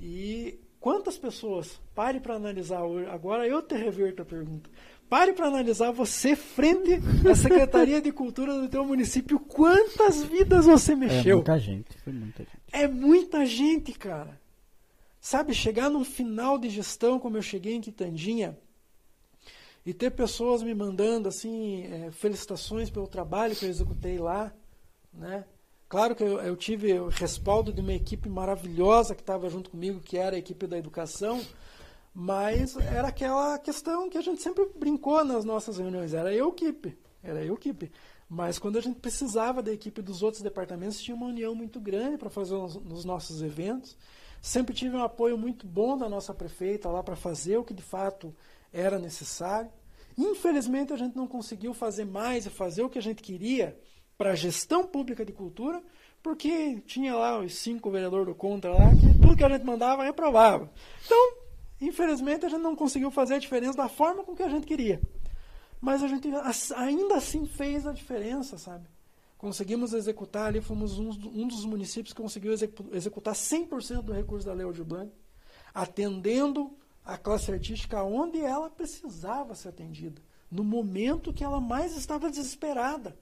[0.00, 2.80] E quantas pessoas, pare para analisar,
[3.10, 4.70] agora eu te reverto a pergunta,
[5.08, 10.96] pare para analisar você frente à Secretaria de Cultura do teu município, quantas vidas você
[10.96, 11.32] mexeu?
[11.32, 12.60] É muita gente, foi muita gente.
[12.72, 14.39] É muita gente, cara.
[15.20, 18.58] Sabe, chegar num final de gestão como eu cheguei em Quitandinha,
[19.84, 24.52] e ter pessoas me mandando assim é, felicitações pelo trabalho que eu executei lá,
[25.12, 25.44] né?
[25.88, 30.00] Claro que eu, eu tive o respaldo de uma equipe maravilhosa que estava junto comigo,
[30.00, 31.44] que era a equipe da educação,
[32.14, 36.96] mas era aquela questão que a gente sempre brincou nas nossas reuniões, era eu equipe,
[37.22, 37.90] era eu equipe.
[38.28, 42.16] Mas quando a gente precisava da equipe dos outros departamentos, tinha uma união muito grande
[42.16, 43.96] para fazer os, os nossos eventos.
[44.40, 47.82] Sempre tive um apoio muito bom da nossa prefeita lá para fazer o que de
[47.82, 48.34] fato
[48.72, 49.70] era necessário.
[50.16, 53.78] Infelizmente, a gente não conseguiu fazer mais e fazer o que a gente queria
[54.16, 55.82] para a gestão pública de cultura,
[56.22, 60.04] porque tinha lá os cinco vereadores do contra lá, que tudo que a gente mandava
[60.04, 60.70] reprovava.
[61.04, 61.34] Então,
[61.80, 65.00] infelizmente, a gente não conseguiu fazer a diferença da forma com que a gente queria.
[65.80, 66.28] Mas a gente
[66.76, 68.86] ainda assim fez a diferença, sabe?
[69.40, 74.52] Conseguimos executar ali, fomos um, um dos municípios que conseguiu executar 100% do recurso da
[74.52, 75.10] Lei Aldir Blanc,
[75.72, 80.20] atendendo a classe artística onde ela precisava ser atendida,
[80.50, 83.18] no momento que ela mais estava desesperada.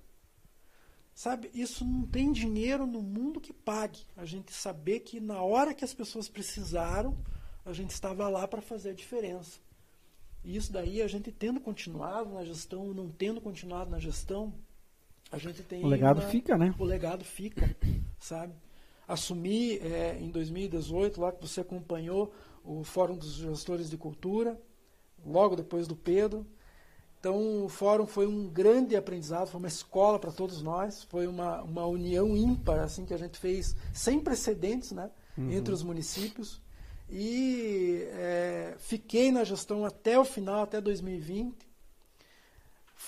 [1.15, 4.01] Sabe, isso não tem dinheiro no mundo que pague.
[4.17, 7.17] A gente saber que na hora que as pessoas precisaram,
[7.65, 9.61] a gente estava lá para fazer a diferença.
[10.43, 14.53] E isso daí, a gente tendo continuado na gestão, não tendo continuado na gestão,
[15.31, 15.85] a gente tem.
[15.85, 16.75] O legado uma, fica, né?
[16.79, 17.75] O legado fica,
[18.19, 18.55] sabe?
[19.07, 22.33] Assumi é, em 2018, lá que você acompanhou,
[22.65, 24.61] o Fórum dos Gestores de Cultura,
[25.25, 26.47] logo depois do Pedro.
[27.19, 31.63] Então, o fórum foi um grande aprendizado, foi uma escola para todos nós, foi uma,
[31.63, 35.51] uma união ímpar assim que a gente fez, sem precedentes né, uhum.
[35.51, 36.61] entre os municípios.
[37.11, 41.68] E é, fiquei na gestão até o final, até 2020.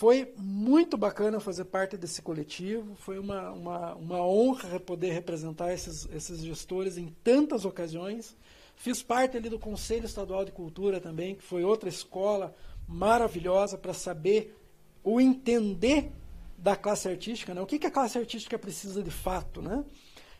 [0.00, 6.08] Foi muito bacana fazer parte desse coletivo, foi uma, uma, uma honra poder representar esses,
[6.10, 8.34] esses gestores em tantas ocasiões.
[8.74, 12.54] Fiz parte ali do Conselho Estadual de Cultura também, que foi outra escola
[12.88, 14.58] maravilhosa para saber
[15.04, 16.10] o entender
[16.56, 17.60] da classe artística, né?
[17.60, 19.60] o que, que a classe artística precisa de fato.
[19.60, 19.84] Né?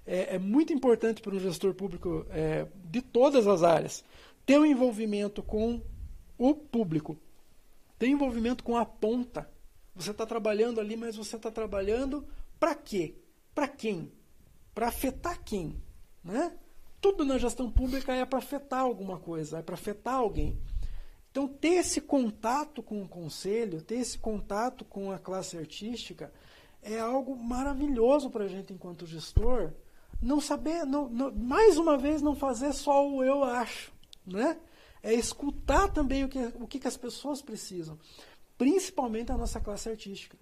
[0.06, 4.02] É, é muito importante para um gestor público é, de todas as áreas
[4.46, 5.82] ter um envolvimento com
[6.38, 7.18] o público,
[8.00, 9.48] ter envolvimento com a ponta.
[9.94, 12.26] Você está trabalhando ali, mas você está trabalhando
[12.58, 13.14] para quê?
[13.54, 14.10] Para quem?
[14.74, 15.80] Para afetar quem?
[16.24, 16.52] Né?
[17.00, 20.58] tudo na gestão pública é para afetar alguma coisa, é para afetar alguém.
[21.30, 26.32] Então, ter esse contato com o conselho, ter esse contato com a classe artística,
[26.82, 29.72] é algo maravilhoso para a gente enquanto gestor.
[30.20, 33.92] Não saber, não, não, mais uma vez, não fazer só o eu acho,
[34.26, 34.58] né?
[35.02, 37.98] É escutar também o que, o que, que as pessoas precisam,
[38.58, 40.36] principalmente a nossa classe artística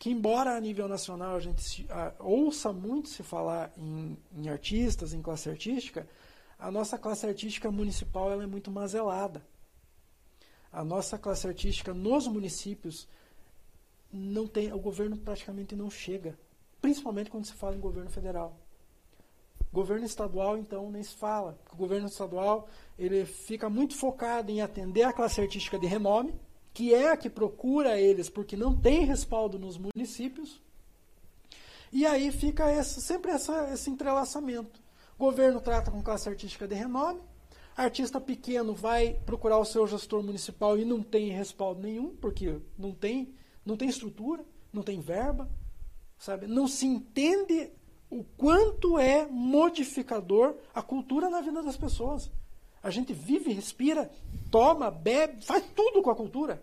[0.00, 4.48] que embora a nível nacional a gente se, a, ouça muito se falar em, em,
[4.48, 6.08] artistas, em classe artística,
[6.58, 9.46] a nossa classe artística municipal ela é muito mazelada.
[10.72, 13.08] A nossa classe artística nos municípios
[14.12, 16.38] não tem, o governo praticamente não chega,
[16.80, 18.58] principalmente quando se fala em governo federal.
[19.72, 21.58] Governo estadual, então, nem se fala.
[21.72, 22.68] O governo estadual
[22.98, 26.34] ele fica muito focado em atender a classe artística de renome,
[26.74, 30.60] que é a que procura eles porque não tem respaldo nos municípios.
[31.92, 34.80] E aí fica esse, sempre essa, esse entrelaçamento.
[35.16, 37.20] O governo trata com classe artística de renome,
[37.76, 42.92] artista pequeno vai procurar o seu gestor municipal e não tem respaldo nenhum, porque não
[42.92, 45.50] tem, não tem estrutura, não tem verba,
[46.18, 46.46] sabe?
[46.46, 47.70] Não se entende
[48.10, 52.30] o quanto é modificador a cultura na vida das pessoas.
[52.82, 54.10] A gente vive, respira,
[54.50, 56.62] toma, bebe, faz tudo com a cultura.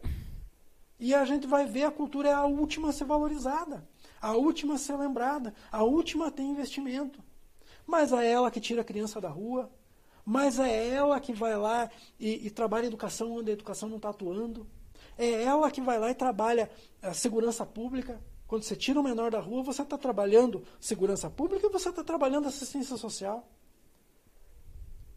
[1.00, 3.88] E a gente vai ver a cultura é a última a ser valorizada,
[4.20, 7.24] a última a ser lembrada, a última a ter investimento.
[7.86, 9.72] Mas é ela que tira a criança da rua,
[10.26, 11.90] mas é ela que vai lá
[12.20, 14.68] e, e trabalha educação onde a educação não está atuando.
[15.18, 16.70] É ela que vai lá e trabalha
[17.02, 18.20] a segurança pública.
[18.48, 22.04] Quando você tira o menor da rua, você está trabalhando segurança pública e você está
[22.04, 23.46] trabalhando assistência social.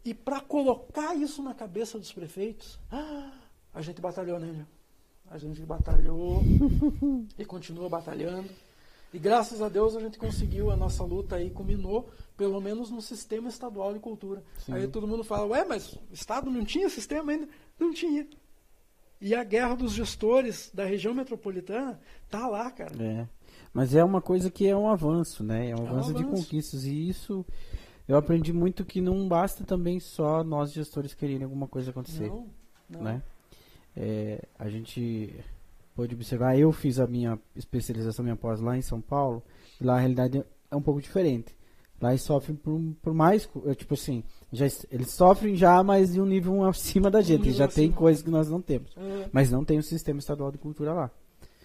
[0.03, 2.79] E para colocar isso na cabeça dos prefeitos,
[3.73, 4.65] a gente batalhou, né?
[5.29, 6.41] A gente batalhou
[7.39, 8.49] e continua batalhando.
[9.13, 13.01] E graças a Deus a gente conseguiu, a nossa luta aí culminou, pelo menos no
[13.01, 14.43] sistema estadual de cultura.
[14.65, 14.73] Sim.
[14.73, 17.47] Aí todo mundo fala, ué, mas o Estado não tinha sistema ainda?
[17.79, 18.27] Não tinha.
[19.21, 21.99] E a guerra dos gestores da região metropolitana
[22.29, 22.91] tá lá, cara.
[22.99, 23.27] É.
[23.71, 25.69] Mas é uma coisa que é um avanço, né?
[25.69, 26.85] É um, é um avanço, de conquistas.
[26.85, 27.45] E isso
[28.07, 32.29] eu aprendi muito que não basta também só nós gestores quererem alguma coisa acontecer.
[32.29, 32.47] Não,
[32.89, 33.01] não.
[33.01, 33.21] Né?
[33.95, 35.33] É, a gente
[35.95, 39.43] pode observar, eu fiz a minha especialização, minha pós lá em São Paulo,
[39.79, 41.55] e lá a realidade é um pouco diferente.
[42.01, 43.47] Lá eles sofrem por, por mais,
[43.77, 47.91] tipo assim, já, eles sofrem já, mas de um nível acima da gente, já tem
[47.91, 48.95] coisas que nós não temos.
[48.95, 49.25] Uhum.
[49.31, 51.11] Mas não tem o sistema estadual de cultura lá.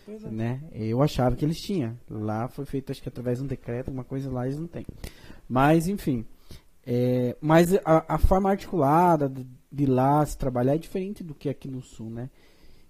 [0.06, 0.30] É.
[0.30, 0.60] Né?
[0.72, 1.98] Eu achava que eles tinham.
[2.08, 4.86] Lá foi feito, acho que através de um decreto, alguma coisa lá eles não têm.
[5.48, 6.24] Mas, enfim.
[6.86, 11.48] É, mas a, a, forma articulada de, de lá se trabalhar é diferente do que
[11.48, 12.30] aqui no sul, né?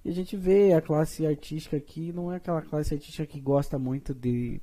[0.04, 3.78] E a gente vê a classe artística aqui, não é aquela classe artística que gosta
[3.78, 4.60] muito de.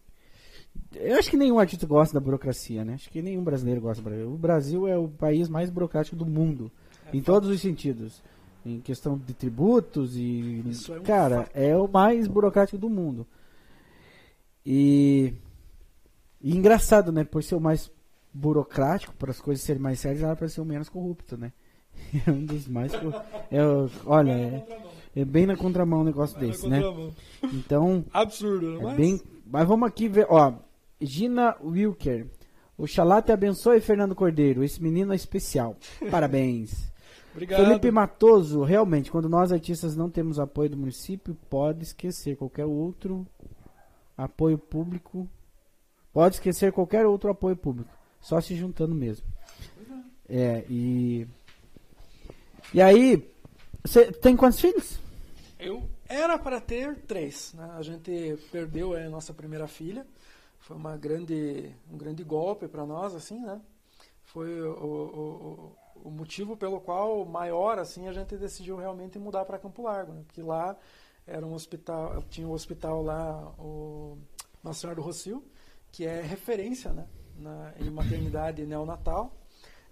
[0.95, 2.93] Eu acho que nenhum artista gosta da burocracia, né?
[2.93, 4.31] Acho que nenhum brasileiro gosta do Brasil.
[4.31, 6.71] O Brasil é o país mais burocrático do mundo,
[7.07, 7.33] é em fato.
[7.33, 8.21] todos os sentidos.
[8.65, 10.63] Em questão de tributos e.
[10.89, 11.51] É um cara, fato.
[11.53, 13.27] é o mais burocrático do mundo.
[14.65, 15.33] E.
[16.41, 17.23] E engraçado, né?
[17.23, 17.91] Por ser o mais
[18.33, 21.51] burocrático, para as coisas serem mais sérias, era para ser o menos corrupto, né?
[22.25, 22.93] É um dos mais.
[22.93, 23.59] É,
[24.05, 24.65] olha, é,
[25.15, 26.81] é bem na contramão um negócio Vai desse, né?
[27.51, 28.05] Então.
[28.13, 28.97] Absurdo, é mas...
[28.97, 29.21] Bem,
[29.53, 30.51] mas vamos aqui ver, ó.
[30.99, 32.25] Gina Wilker.
[32.75, 34.63] Oxalá te abençoe, Fernando Cordeiro.
[34.63, 35.77] Esse menino é especial.
[36.09, 36.91] Parabéns.
[37.31, 37.63] Obrigado.
[37.63, 43.27] Felipe Matoso, realmente, quando nós artistas não temos apoio do município, pode esquecer qualquer outro
[44.17, 45.29] apoio público.
[46.11, 47.91] Pode esquecer qualquer outro apoio público.
[48.19, 49.27] Só se juntando mesmo.
[50.27, 51.27] É, e.
[52.73, 53.31] E aí,
[53.85, 54.97] você tem quantos filhos?
[55.59, 55.83] Eu
[56.13, 57.53] era para ter três.
[57.53, 57.69] Né?
[57.75, 60.05] A gente perdeu a nossa primeira filha.
[60.59, 63.59] Foi uma grande, um grande golpe para nós, assim, né?
[64.23, 69.59] Foi o, o, o, motivo pelo qual maior, assim, a gente decidiu realmente mudar para
[69.59, 70.23] Campo Largo, né?
[70.25, 70.77] Porque lá
[71.27, 74.17] era um hospital, tinha um hospital lá, o
[74.63, 75.43] Nossa Senhora do Rocio,
[75.91, 77.07] que é referência, né?
[77.35, 79.35] Na, em maternidade neonatal.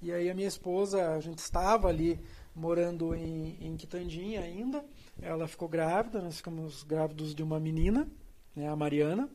[0.02, 2.20] E aí a minha esposa, a gente estava ali
[2.56, 4.86] morando em, em Quitandinha ainda.
[5.20, 8.08] Ela ficou grávida, nós ficamos grávidos de uma menina,
[8.56, 9.30] né, a Mariana.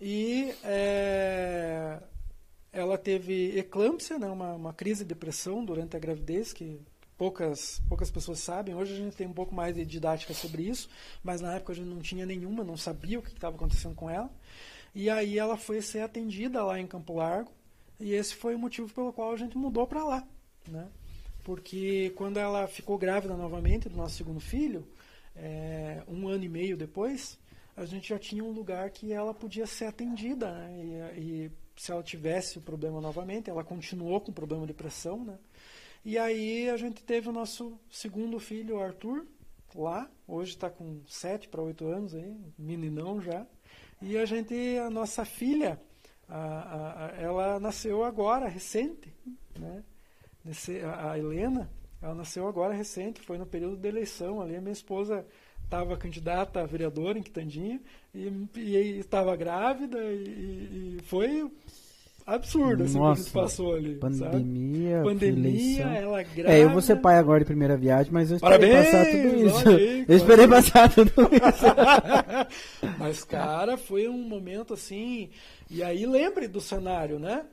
[0.00, 1.98] E é,
[2.72, 6.80] ela teve eclâmpsia, né, uma, uma crise de depressão durante a gravidez, que
[7.16, 8.74] poucas, poucas pessoas sabem.
[8.74, 10.88] Hoje a gente tem um pouco mais de didática sobre isso,
[11.22, 14.10] mas na época a gente não tinha nenhuma, não sabia o que estava acontecendo com
[14.10, 14.30] ela.
[14.94, 17.50] E aí ela foi ser atendida lá em Campo Largo,
[17.98, 20.26] e esse foi o motivo pelo qual a gente mudou para lá,
[20.68, 20.88] né?
[21.46, 24.84] Porque quando ela ficou grávida novamente do nosso segundo filho,
[25.36, 27.38] é, um ano e meio depois,
[27.76, 30.50] a gente já tinha um lugar que ela podia ser atendida.
[30.50, 31.12] Né?
[31.16, 35.24] E, e, se ela tivesse o problema novamente, ela continuou com o problema de pressão.
[35.24, 35.38] Né?
[36.04, 39.24] E aí a gente teve o nosso segundo filho, Arthur,
[39.72, 40.10] lá.
[40.26, 43.46] Hoje está com sete para oito anos, aí, meninão já.
[44.02, 45.80] E a gente, a nossa filha,
[46.28, 49.14] a, a, ela nasceu agora, recente.
[49.56, 49.84] Né?
[51.00, 51.70] A Helena,
[52.02, 54.56] ela nasceu agora recente, foi no período da eleição ali.
[54.56, 55.24] A minha esposa
[55.64, 57.80] estava candidata a vereadora em Quitandinha
[58.14, 61.50] e estava grávida e, e, foi
[62.24, 63.96] absurdo assim, Nossa, que passou ali.
[63.96, 65.08] Pandemia, sabe?
[65.08, 66.52] pandemia, ela grávida.
[66.52, 69.46] É, eu vou ser pai agora de primeira viagem, mas eu esperei Parabéns, passar tudo
[69.46, 69.68] isso.
[69.68, 72.96] Aí, eu esperei passar tudo isso.
[72.98, 75.30] mas cara, foi um momento assim.
[75.68, 77.44] E aí lembre do cenário, né?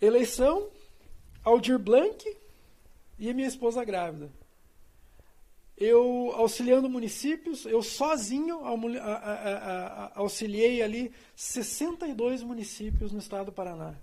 [0.00, 0.68] eleição,
[1.44, 2.36] Aldir Blanc
[3.18, 4.30] e minha esposa grávida.
[5.76, 8.60] Eu auxiliando municípios, eu sozinho
[10.14, 13.94] auxiliei ali 62 municípios no estado do Paraná,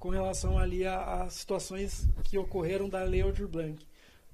[0.00, 3.86] com relação ali às situações que ocorreram da Lei Aldir Blanc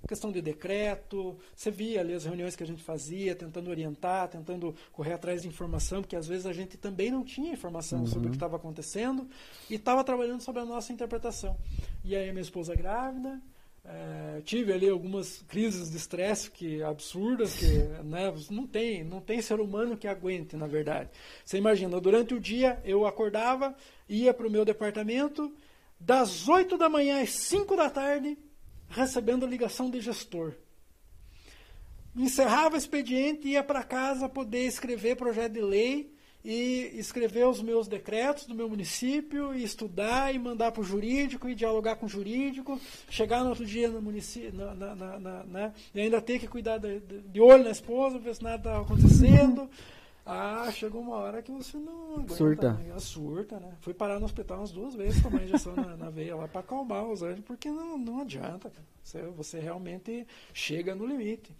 [0.07, 4.75] questão de decreto, você via ali as reuniões que a gente fazia, tentando orientar, tentando
[4.93, 8.07] correr atrás de informação, porque às vezes a gente também não tinha informação uhum.
[8.07, 9.29] sobre o que estava acontecendo
[9.71, 11.57] e estava trabalhando sobre a nossa interpretação.
[12.05, 13.41] E aí minha esposa grávida,
[13.85, 17.67] é, tive ali algumas crises de estresse que absurdas que
[18.05, 21.11] né, não tem não tem ser humano que aguente na verdade
[21.45, 23.75] você imagina durante o dia eu acordava
[24.09, 25.53] ia para o meu departamento
[25.99, 28.39] das 8 da manhã às 5 da tarde
[28.93, 30.53] recebendo ligação de gestor.
[32.15, 36.13] Encerrava o expediente, ia para casa poder escrever projeto de lei
[36.45, 41.49] e escrever os meus decretos do meu município, e estudar e mandar para o jurídico
[41.49, 45.73] e dialogar com o jurídico, chegar no outro dia no município, na, na, na, né,
[45.95, 49.71] e ainda ter que cuidar de, de olho na esposa, ver se nada estava acontecendo.
[50.25, 52.35] Ah, chegou uma hora que você não aguenta.
[52.35, 52.73] Surta.
[52.75, 52.99] Né?
[52.99, 53.77] Surta, né?
[53.81, 57.05] Fui parar no hospital umas duas vezes tomar injeção na, na veia lá para acalmar
[57.07, 58.71] os anjos, porque não, não adianta.
[59.03, 61.53] Você, você realmente chega no limite.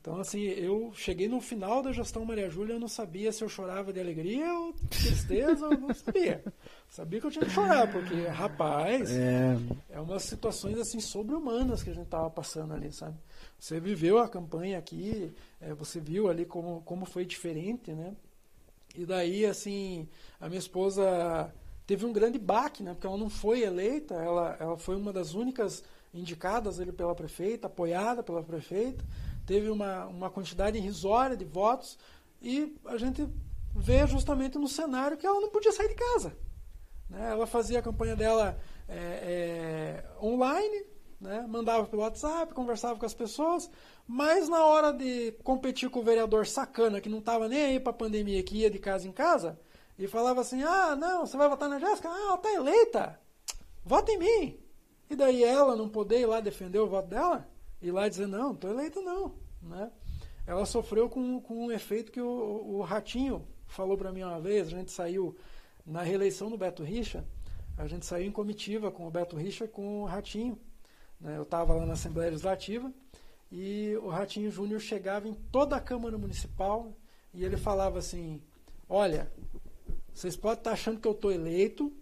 [0.00, 3.48] Então, assim, eu cheguei no final da gestão Maria Júlia, eu não sabia se eu
[3.48, 6.42] chorava de alegria ou tristeza, eu não sabia.
[6.88, 9.56] Sabia que eu tinha que chorar, porque, rapaz, é,
[9.90, 13.16] é umas situações, assim, sobre-humanas que a gente estava passando ali, sabe?
[13.58, 18.14] Você viveu a campanha aqui, é, você viu ali como, como foi diferente, né?
[18.94, 20.08] E daí, assim,
[20.40, 21.52] a minha esposa
[21.86, 22.94] teve um grande baque, né?
[22.94, 25.82] Porque ela não foi eleita, ela, ela foi uma das únicas
[26.14, 29.04] indicadas ali pela prefeita, apoiada pela prefeita,
[29.46, 31.98] teve uma, uma quantidade irrisória de votos
[32.40, 33.28] e a gente
[33.74, 36.32] vê justamente no cenário que ela não podia sair de casa.
[37.08, 37.30] Né?
[37.30, 40.84] Ela fazia a campanha dela é, é, online,
[41.20, 41.44] né?
[41.48, 43.70] mandava pelo WhatsApp, conversava com as pessoas,
[44.06, 47.90] mas na hora de competir com o vereador sacana, que não estava nem aí para
[47.90, 49.58] a pandemia, que ia de casa em casa,
[49.98, 52.08] e falava assim: ah, não, você vai votar na Jéssica?
[52.08, 53.20] Ah, ela está eleita,
[53.84, 54.60] vota em mim.
[55.10, 57.48] E daí ela não poder ir lá defender o voto dela,
[57.82, 59.34] ir lá dizer: não, não estou eleita não.
[59.60, 59.90] Né?
[60.46, 64.68] Ela sofreu com, com um efeito que o, o Ratinho falou para mim uma vez,
[64.68, 65.36] a gente saiu
[65.84, 67.24] na reeleição do Beto Richa,
[67.76, 70.58] a gente saiu em comitiva com o Beto Richa com o Ratinho?
[71.22, 72.92] Eu estava lá na Assembleia Legislativa
[73.50, 76.92] e o Ratinho Júnior chegava em toda a Câmara Municipal
[77.34, 78.40] e ele falava assim:
[78.88, 79.30] Olha,
[80.12, 81.92] vocês podem estar achando que eu estou eleito,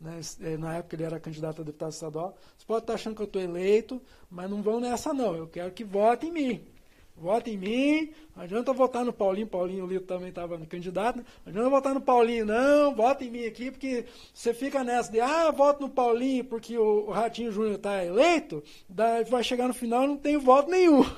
[0.00, 0.20] né?
[0.40, 3.26] É, na época ele era candidato a deputado estadual, vocês podem estar achando que eu
[3.26, 4.00] estou eleito,
[4.30, 6.73] mas não vão nessa não, eu quero que votem em mim.
[7.16, 11.70] Vota em mim, não adianta votar no Paulinho, Paulinho Lito também estava candidato, não adianta
[11.70, 15.80] votar no Paulinho, não, vota em mim aqui, porque você fica nessa de, ah, voto
[15.80, 20.36] no Paulinho porque o, Ratinho Júnior está eleito, daí vai chegar no final não tem
[20.36, 21.04] voto nenhum.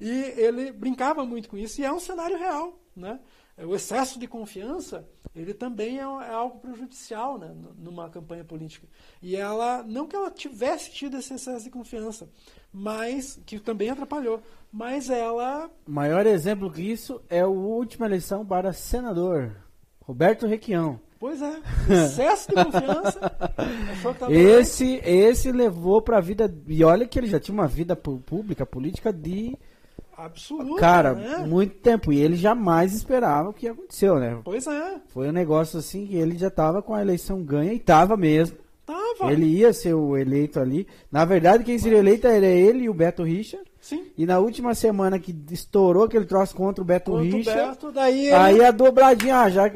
[0.00, 3.18] E ele brincava muito com isso, e é um cenário real, né?
[3.64, 8.86] O excesso de confiança, ele também é, é algo prejudicial né, numa campanha política.
[9.20, 12.28] E ela, não que ela tivesse tido esse excesso de confiança,
[12.72, 14.40] mas que também atrapalhou,
[14.70, 15.70] mas ela.
[15.86, 19.56] Maior exemplo que isso é a última eleição para senador,
[20.00, 21.00] Roberto Requião.
[21.18, 23.20] Pois é, excesso de confiança.
[24.30, 26.52] esse, esse levou para a vida.
[26.68, 29.58] E olha que ele já tinha uma vida pública, política de.
[30.18, 30.80] Absoluta.
[30.80, 31.38] Cara, né?
[31.46, 32.12] muito tempo.
[32.12, 34.40] E ele jamais esperava o que aconteceu, né?
[34.42, 34.96] Pois é.
[35.06, 38.56] Foi um negócio assim que ele já estava com a eleição ganha e estava mesmo.
[38.84, 39.32] Tava.
[39.32, 40.88] Ele ia ser o eleito ali.
[41.12, 43.60] Na verdade, quem seria eleito era ele e o Beto Richa.
[43.80, 44.06] Sim.
[44.18, 47.52] E na última semana que estourou aquele troço contra o Beto contra Richa.
[47.52, 49.70] O Beto, daí aí a dobradinha, ah, já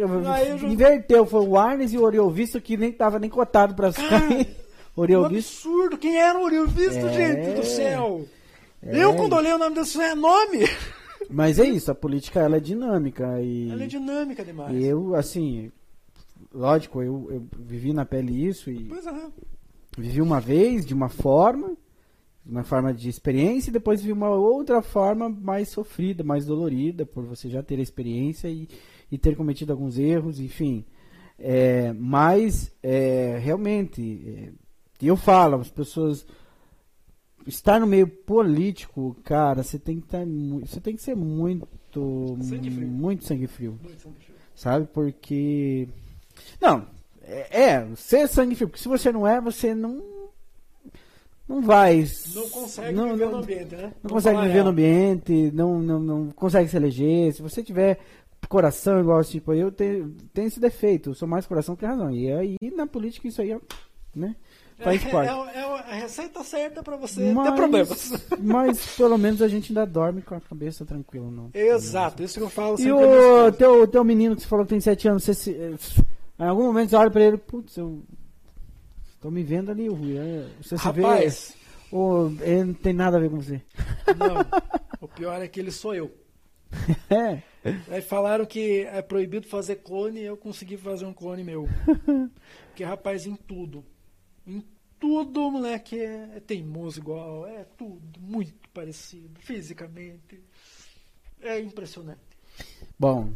[0.64, 1.24] inverteu.
[1.24, 4.49] Foi o Arnes e o Oriovisto que nem tava nem cotado pra sair.
[4.97, 5.68] Oriovisto.
[5.68, 5.99] Um absurdo.
[5.99, 7.12] Quem era o Oriovisto, é...
[7.12, 8.26] gente do céu?
[8.83, 9.03] É...
[9.03, 10.61] Eu, quando olhei o nome desse é nome.
[11.30, 13.41] Mas é isso, a política ela é dinâmica.
[13.41, 13.70] E...
[13.70, 14.76] Ela é dinâmica demais.
[14.76, 15.70] E eu, assim,
[16.53, 18.85] lógico, eu, eu vivi na pele isso e.
[18.85, 19.30] Pois é.
[19.97, 21.76] Vivi uma vez, de uma forma,
[22.45, 27.24] uma forma de experiência, e depois vi uma outra forma mais sofrida, mais dolorida, por
[27.24, 28.68] você já ter a experiência e,
[29.11, 30.85] e ter cometido alguns erros, enfim.
[31.39, 34.53] É, mas, é, realmente, é,
[35.07, 36.26] eu falo, as pessoas.
[37.47, 40.24] Estar no meio político, cara, você tem que estar,
[40.61, 41.66] você tem que ser muito,
[42.40, 44.34] sangue muito sangue frio, muito sangue frio.
[44.55, 44.86] sabe?
[44.93, 45.88] Porque
[46.61, 46.86] não,
[47.22, 50.22] é, é, ser sangue frio, porque se você não é, você não.
[51.49, 52.07] Não vai.
[52.34, 53.82] Não consegue não, viver não, no ambiente, né?
[53.82, 54.64] Não Vamos consegue viver real.
[54.64, 57.34] no ambiente, não, não, não consegue se eleger.
[57.34, 57.99] Se você tiver
[58.49, 62.11] coração igual tipo eu, tenho, tenho esse defeito, eu sou mais coração que razão.
[62.11, 63.61] E aí na política isso aí é
[64.14, 64.36] né?
[64.83, 65.57] Faz é, parte.
[65.57, 68.12] É, é a receita certa para você mas, ter problemas.
[68.41, 71.51] Mas pelo menos a gente ainda dorme com a cabeça tranquila, não.
[71.53, 74.80] Exato, isso que eu falo E o teu, teu menino que você falou que tem
[74.80, 78.03] 7 anos, você se, em algum momento você olha pra ele, putz, eu
[79.20, 80.16] tô me vendo ali, Rui.
[80.16, 81.97] É, você se Rapaz, vê.
[81.97, 83.61] Ou ele não tem nada a ver com você?
[84.16, 84.45] Não.
[85.01, 86.11] O pior é que ele sou eu.
[87.11, 87.43] É.
[87.91, 91.68] Aí falaram que é proibido fazer clone e eu consegui fazer um clone meu.
[92.66, 93.85] Porque, rapaz, em tudo.
[94.47, 94.62] Em
[94.99, 100.43] tudo, moleque, é, é teimoso igual, é tudo muito parecido, fisicamente.
[101.40, 102.20] É impressionante.
[102.99, 103.30] Bom,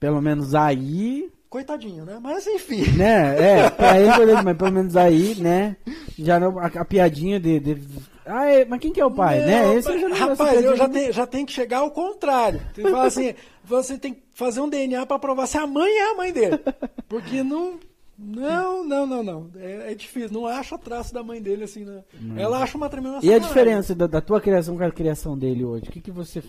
[0.00, 1.30] pelo menos aí.
[1.50, 2.18] Coitadinho, né?
[2.20, 2.82] Mas enfim.
[2.96, 3.60] Né?
[3.60, 5.76] É, pra ele, mas pelo menos aí, né?
[6.18, 7.76] Já não, a, a piadinha de, de
[8.24, 9.74] ah, é, mas quem que é o pai, não, né?
[9.74, 12.60] Esse já rapaz, eu já tenho, já tenho que chegar ao contrário.
[12.74, 13.34] Você assim,
[13.64, 16.58] você tem que fazer um DNA para provar se a mãe é a mãe dele.
[17.08, 17.80] Porque não.
[18.22, 19.50] Não, não, não, não.
[19.56, 20.30] É, é difícil.
[20.32, 22.04] Não acha traço da mãe dele assim, né?
[22.36, 25.64] Ela acha uma tremenda E a diferença da, da, tua criação com a criação dele
[25.64, 25.88] hoje?
[25.88, 26.42] O que, que você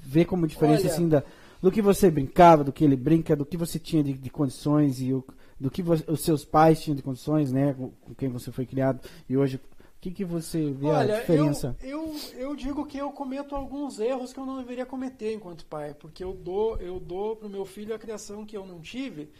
[0.00, 1.22] vê como diferença Olha, assim da,
[1.60, 5.00] do que você brincava, do que ele brinca, do que você tinha de, de condições
[5.00, 5.24] e o,
[5.58, 7.74] do que você, os seus pais tinham de condições, né?
[7.74, 9.60] Com, com quem você foi criado e hoje
[10.06, 11.76] que, que você vê Olha, a diferença?
[11.82, 15.66] Eu, eu, eu, digo que eu cometo alguns erros que eu não deveria cometer enquanto
[15.66, 18.80] pai, porque eu dou, eu dou para o meu filho a criação que eu não
[18.80, 19.30] tive,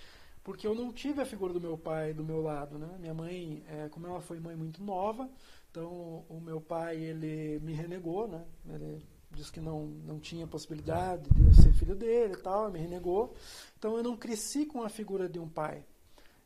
[0.47, 2.97] porque eu não tive a figura do meu pai do meu lado, né?
[3.01, 5.29] Minha mãe, é, como ela foi mãe muito nova,
[5.69, 8.45] então o meu pai ele me renegou, né?
[8.69, 12.79] Ele disse que não, não tinha possibilidade de eu ser filho dele e tal, me
[12.79, 13.35] renegou.
[13.77, 15.85] Então eu não cresci com a figura de um pai.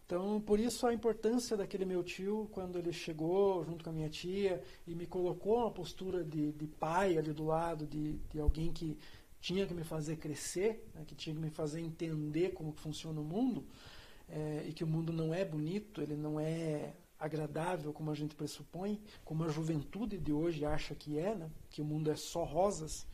[0.06, 4.08] Então, por isso a importância daquele meu tio, quando ele chegou junto com a minha
[4.08, 8.72] tia e me colocou uma postura de, de pai ali do lado, de, de alguém
[8.72, 8.96] que
[9.40, 13.24] tinha que me fazer crescer, né, que tinha que me fazer entender como funciona o
[13.24, 13.64] mundo,
[14.30, 18.34] é, e que o mundo não é bonito, ele não é agradável como a gente
[18.34, 22.44] pressupõe, como a juventude de hoje acha que é, né, que o mundo é só
[22.44, 23.06] rosas.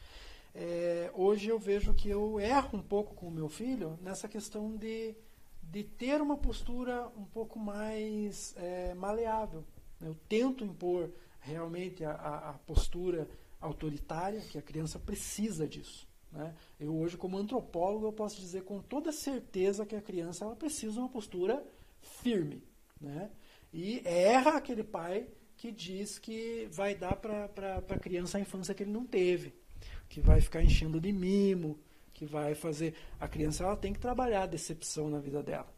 [0.55, 4.77] É, hoje eu vejo que eu erro um pouco com o meu filho nessa questão
[4.77, 5.17] de
[5.71, 9.65] de ter uma postura um pouco mais é, maleável.
[10.01, 11.11] Eu tento impor
[11.41, 13.29] realmente a, a, a, postura
[13.61, 16.07] autoritária, que a criança precisa disso.
[16.33, 16.55] Né?
[16.79, 20.95] Eu hoje, como antropólogo, eu posso dizer com toda certeza que a criança ela precisa
[20.95, 21.65] de uma postura
[22.03, 22.63] firme.
[23.01, 23.31] Né?
[23.73, 27.47] E erra aquele pai que diz que vai dar para
[27.89, 29.55] a criança a infância que ele não teve,
[30.09, 31.79] que vai ficar enchendo de mimo,
[32.13, 32.95] que vai fazer.
[33.19, 35.76] A criança ela tem que trabalhar a decepção na vida dela.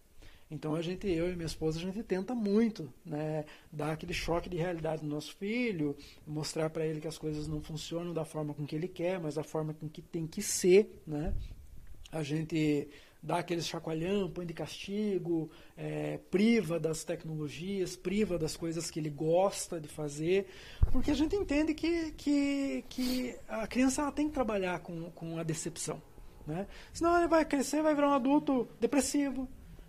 [0.51, 4.49] Então a gente, eu e minha esposa, a gente tenta muito, né, dar aquele choque
[4.49, 5.95] de realidade no nosso filho,
[6.27, 9.35] mostrar para ele que as coisas não funcionam da forma com que ele quer, mas
[9.35, 11.35] da forma com que tem que ser, né?
[12.11, 12.89] A gente
[13.23, 19.11] dá aquele chacoalhão, põe de castigo, é, priva das tecnologias, priva das coisas que ele
[19.11, 20.47] gosta de fazer,
[20.93, 25.43] porque a gente entende que, que, que a criança tem que trabalhar com, com a
[25.43, 26.01] decepção.
[26.47, 26.67] Né?
[26.93, 29.47] Senão ele vai crescer, vai virar um adulto depressivo,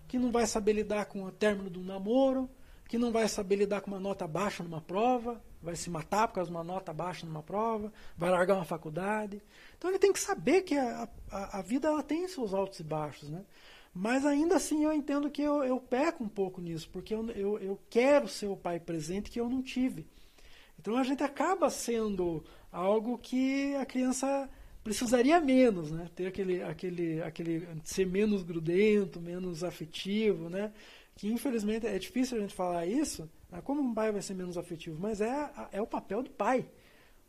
[0.09, 2.49] que não vai saber lidar com o término de um namoro,
[2.87, 6.33] que não vai saber lidar com uma nota baixa numa prova, vai se matar por
[6.33, 9.39] causa de uma nota baixa numa prova, vai largar uma faculdade.
[9.77, 12.83] Então ele tem que saber que a, a, a vida ela tem seus altos e
[12.83, 13.29] baixos.
[13.29, 13.45] Né?
[13.93, 17.59] Mas ainda assim eu entendo que eu, eu peco um pouco nisso, porque eu, eu,
[17.59, 20.07] eu quero ser o pai presente que eu não tive.
[20.79, 24.49] Então a gente acaba sendo algo que a criança
[24.89, 26.09] precisaria menos, né?
[26.15, 30.73] Ter aquele, aquele, aquele ser menos grudento, menos afetivo, né?
[31.15, 33.29] Que infelizmente é difícil a gente falar isso.
[33.51, 33.61] Né?
[33.61, 34.97] Como um pai vai ser menos afetivo?
[34.99, 36.65] Mas é, é o papel do pai.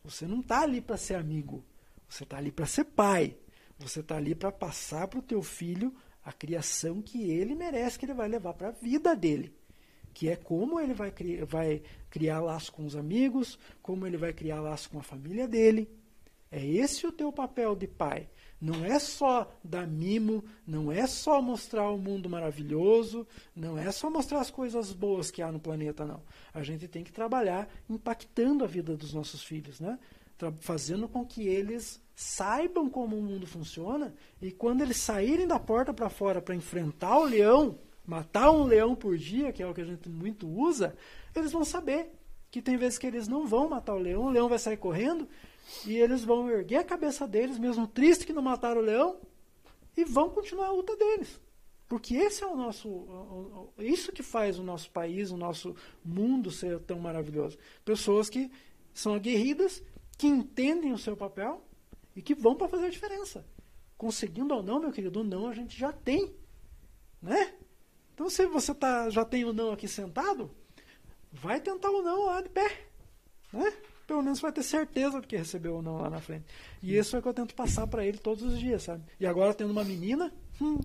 [0.02, 1.62] Você não está ali para ser amigo.
[2.08, 3.36] Você está ali para ser pai.
[3.78, 5.94] Você está ali para passar para o teu filho
[6.24, 9.54] a criação que ele merece, que ele vai levar para a vida dele.
[10.14, 14.32] Que é como ele vai, criar, vai criar laço com os amigos, como ele vai
[14.32, 15.88] criar laço com a família dele.
[16.50, 18.28] É esse o teu papel de pai.
[18.60, 23.26] Não é só dar mimo, não é só mostrar o mundo maravilhoso,
[23.56, 26.22] não é só mostrar as coisas boas que há no planeta, não.
[26.52, 29.98] A gente tem que trabalhar impactando a vida dos nossos filhos, né?
[30.60, 35.92] fazendo com que eles saibam como o mundo funciona e quando eles saírem da porta
[35.92, 39.82] para fora para enfrentar o leão, matar um leão por dia, que é o que
[39.82, 40.96] a gente muito usa,
[41.34, 42.10] eles vão saber
[42.50, 45.28] que tem vezes que eles não vão matar o leão, o leão vai sair correndo
[45.86, 49.20] e eles vão erguer a cabeça deles, mesmo triste que não mataram o leão,
[49.96, 51.40] e vão continuar a luta deles.
[51.88, 53.72] Porque esse é o nosso.
[53.78, 57.58] Isso que faz o nosso país, o nosso mundo ser tão maravilhoso.
[57.84, 58.50] Pessoas que
[58.94, 59.82] são aguerridas,
[60.16, 61.64] que entendem o seu papel
[62.14, 63.44] e que vão para fazer a diferença.
[63.98, 66.32] Conseguindo ou não, meu querido, não a gente já tem.
[67.20, 67.54] Né?
[68.14, 70.50] Então, se você tá, já tem o não aqui sentado,
[71.32, 72.86] vai tentar o não lá de pé.
[73.52, 73.72] Né?
[74.10, 76.44] Pelo menos vai ter certeza de que recebeu ou não lá na frente.
[76.82, 79.04] E isso é o que eu tento passar para ele todos os dias, sabe?
[79.20, 80.32] E agora tendo uma menina.
[80.60, 80.80] Hum.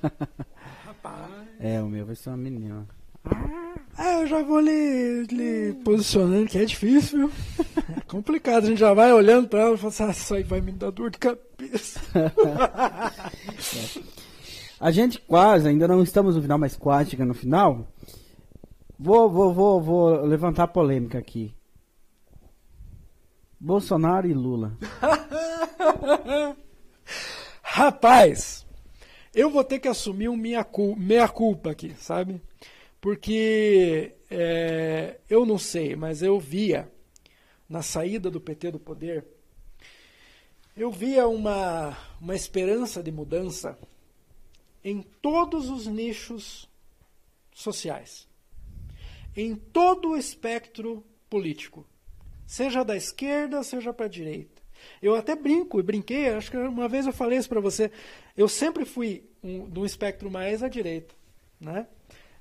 [0.86, 1.30] Rapaz.
[1.58, 2.88] É, o meu vai ser uma menina.
[3.94, 7.30] Ah, eu já vou lhe, lhe posicionando, que é difícil, viu?
[7.94, 10.42] É complicado, a gente já vai olhando para ela e fala assim, ah, isso aí
[10.42, 12.00] vai me dar dor de cabeça.
[14.80, 17.86] a gente quase, ainda não estamos no final, mas quase chegando no final.
[18.98, 21.54] Vou, vou, vou, vou levantar a polêmica aqui.
[23.60, 24.78] Bolsonaro e Lula.
[27.62, 28.66] Rapaz,
[29.34, 32.40] eu vou ter que assumir um minha, meia culpa aqui, sabe?
[33.00, 36.90] Porque é, eu não sei, mas eu via
[37.68, 39.26] na saída do PT do poder,
[40.76, 43.78] eu via uma, uma esperança de mudança
[44.82, 46.68] em todos os nichos
[47.52, 48.26] sociais,
[49.36, 51.86] em todo o espectro político,
[52.50, 54.60] seja da esquerda, seja para a direita.
[55.00, 57.92] Eu até brinco e brinquei, acho que uma vez eu falei isso para você.
[58.36, 61.14] Eu sempre fui um, do espectro mais à direita,
[61.60, 61.86] né?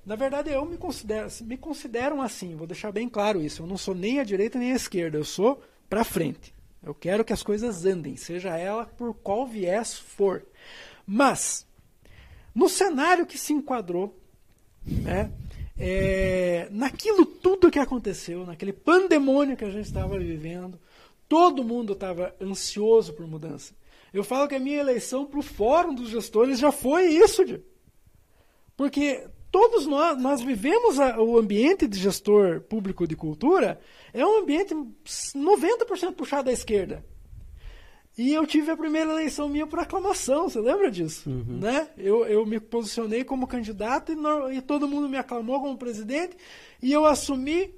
[0.03, 3.61] Na verdade, eu me considero, me considero assim, vou deixar bem claro isso.
[3.61, 6.55] Eu não sou nem à direita nem à esquerda, eu sou para frente.
[6.81, 10.43] Eu quero que as coisas andem, seja ela por qual viés for.
[11.05, 11.67] Mas,
[12.55, 14.19] no cenário que se enquadrou,
[14.83, 15.31] né,
[15.79, 20.77] é, naquilo tudo que aconteceu, naquele pandemônio que a gente estava vivendo,
[21.27, 23.73] todo mundo estava ansioso por mudança.
[24.13, 27.43] Eu falo que a minha eleição para o Fórum dos Gestores já foi isso,
[28.75, 33.79] porque todos nós, nós vivemos a, o ambiente de gestor público de cultura,
[34.13, 37.05] é um ambiente 90% puxado à esquerda.
[38.19, 41.29] E eu tive a primeira eleição minha por aclamação, você lembra disso?
[41.29, 41.57] Uhum.
[41.57, 41.87] Né?
[41.97, 46.35] Eu, eu me posicionei como candidato e, e todo mundo me aclamou como presidente,
[46.81, 47.73] e eu assumi,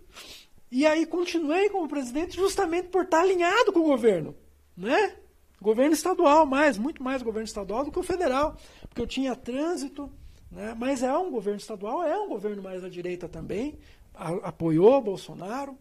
[0.71, 4.35] e aí continuei como presidente justamente por estar alinhado com o governo.
[4.75, 5.13] Né?
[5.61, 8.57] Governo estadual, mais, muito mais governo estadual do que o federal,
[8.89, 10.11] porque eu tinha trânsito,
[10.51, 10.75] né?
[10.75, 13.77] Mas é um governo estadual, é um governo mais à direita também,
[14.11, 15.77] a, apoiou Bolsonaro.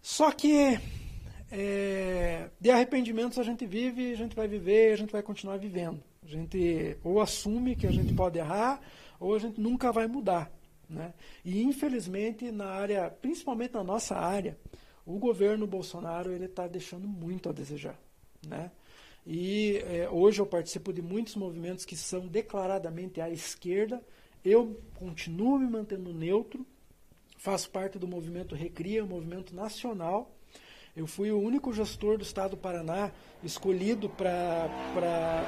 [0.00, 0.80] Só que
[1.58, 6.02] é, de arrependimentos a gente vive, a gente vai viver, a gente vai continuar vivendo.
[6.22, 8.78] A gente ou assume que a gente pode errar,
[9.18, 10.52] ou a gente nunca vai mudar.
[10.86, 11.14] Né?
[11.42, 14.58] E infelizmente na área, principalmente na nossa área,
[15.06, 17.98] o governo Bolsonaro ele está deixando muito a desejar.
[18.46, 18.70] Né?
[19.26, 24.02] E é, hoje eu participo de muitos movimentos que são declaradamente à esquerda.
[24.44, 26.66] Eu continuo me mantendo neutro,
[27.38, 30.35] faço parte do movimento Recria, um movimento nacional.
[30.96, 33.12] Eu fui o único gestor do estado do Paraná
[33.44, 35.46] escolhido para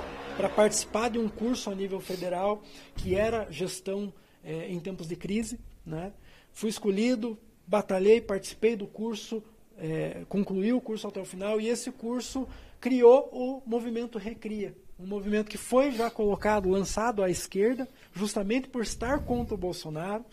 [0.55, 2.63] participar de um curso a nível federal
[2.95, 4.13] que era gestão
[4.45, 5.59] é, em tempos de crise.
[5.87, 6.13] Né?
[6.53, 9.43] Fui escolhido, batalhei, participei do curso,
[9.79, 12.47] é, concluí o curso até o final e esse curso
[12.79, 14.77] criou o movimento Recria.
[15.01, 20.27] Um movimento que foi já colocado, lançado à esquerda, justamente por estar contra o Bolsonaro.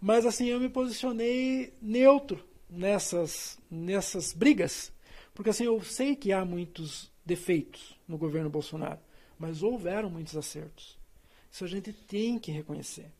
[0.00, 4.92] Mas assim, eu me posicionei neutro nessas, nessas brigas.
[5.34, 9.00] Porque assim, eu sei que há muitos defeitos no governo Bolsonaro,
[9.38, 10.98] mas houveram muitos acertos.
[11.50, 13.12] Isso a gente tem que reconhecer.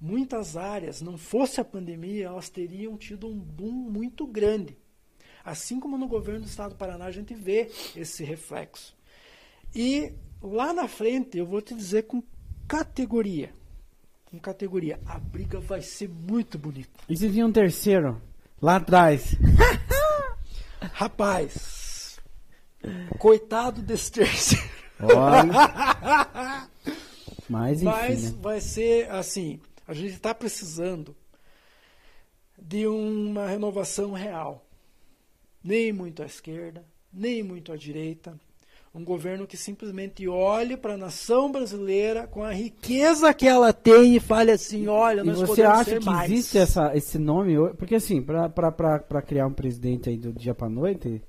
[0.00, 4.76] Muitas áreas, não fosse a pandemia, elas teriam tido um boom muito grande.
[5.44, 8.96] Assim como no governo do estado do Paraná a gente vê esse reflexo.
[9.74, 12.22] E lá na frente, eu vou te dizer com
[12.66, 13.52] categoria,
[14.24, 17.00] com categoria, a briga vai ser muito bonita.
[17.08, 18.20] E se um terceiro
[18.64, 19.36] lá atrás?
[20.94, 22.18] Rapaz,
[23.18, 24.64] coitado desse terceiro.
[25.00, 25.52] Olha.
[27.46, 28.38] Mas, enfim, Mas né?
[28.40, 31.14] vai ser assim, a gente está precisando
[32.58, 34.64] de uma renovação real
[35.62, 38.34] nem muito à esquerda, nem muito à direita.
[38.94, 44.14] Um governo que simplesmente olhe para a nação brasileira com a riqueza que ela tem
[44.14, 46.30] e fale assim: olha, nós e você acha que mais.
[46.30, 47.54] existe essa, esse nome?
[47.76, 51.20] Porque, assim, para criar um presidente aí do dia para noite,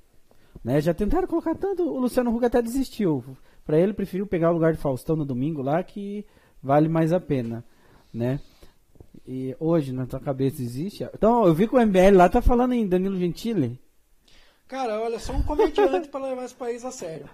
[0.64, 1.82] né, já tentaram colocar tanto.
[1.82, 3.24] O Luciano Huck até desistiu.
[3.66, 6.24] Para ele, preferiu pegar o lugar de Faustão no domingo lá, que
[6.62, 7.66] vale mais a pena.
[8.14, 8.40] Né?
[9.28, 11.04] E hoje na tua cabeça existe.
[11.16, 13.80] Então, eu vi que o MBL lá tá falando em Danilo Gentili.
[14.68, 17.28] Cara, olha, só um comediante para levar esse país a sério.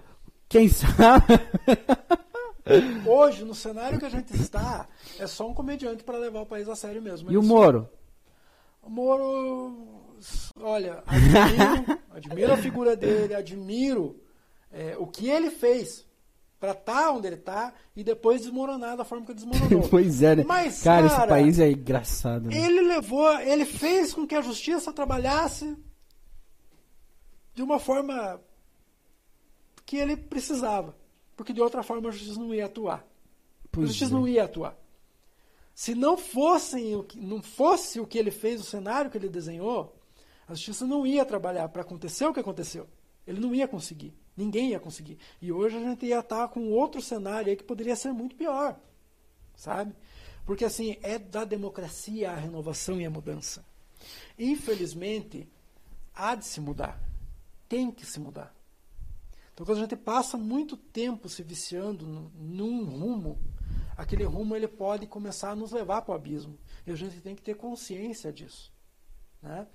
[0.52, 1.32] Quem sabe?
[3.06, 4.86] Hoje, no cenário que a gente está,
[5.18, 7.32] é só um comediante para levar o país a sério mesmo.
[7.32, 7.88] E o Moro?
[8.82, 10.18] O Moro,
[10.60, 14.20] olha, admiro, admiro a figura dele, admiro
[14.70, 16.06] é, o que ele fez
[16.60, 19.88] para estar tá onde ele está e depois desmoronar da forma que desmoronou.
[19.88, 20.44] pois é, né?
[20.46, 22.50] Mas, cara, cara, esse país é engraçado.
[22.50, 22.58] Né?
[22.58, 25.74] Ele levou, ele fez com que a justiça trabalhasse
[27.54, 28.38] de uma forma
[29.92, 30.96] que ele precisava,
[31.36, 33.06] porque de outra forma a justiça não ia atuar.
[33.70, 34.14] Pois a justiça é.
[34.14, 34.74] não ia atuar.
[35.74, 39.28] Se não fossem o que, não fosse o que ele fez, o cenário que ele
[39.28, 39.94] desenhou,
[40.48, 42.88] a justiça não ia trabalhar para acontecer o que aconteceu.
[43.26, 44.14] Ele não ia conseguir.
[44.34, 45.18] Ninguém ia conseguir.
[45.42, 48.80] E hoje a gente ia estar com outro cenário aí que poderia ser muito pior.
[49.54, 49.94] Sabe?
[50.46, 53.62] Porque assim, é da democracia a renovação e a mudança.
[54.38, 55.46] Infelizmente,
[56.14, 56.98] há de se mudar.
[57.68, 58.54] Tem que se mudar.
[59.62, 62.04] Então, quando a gente passa muito tempo se viciando
[62.34, 63.38] num rumo,
[63.96, 66.58] aquele rumo ele pode começar a nos levar para o abismo.
[66.84, 68.72] E a gente tem que ter consciência disso.
[69.40, 69.68] Né?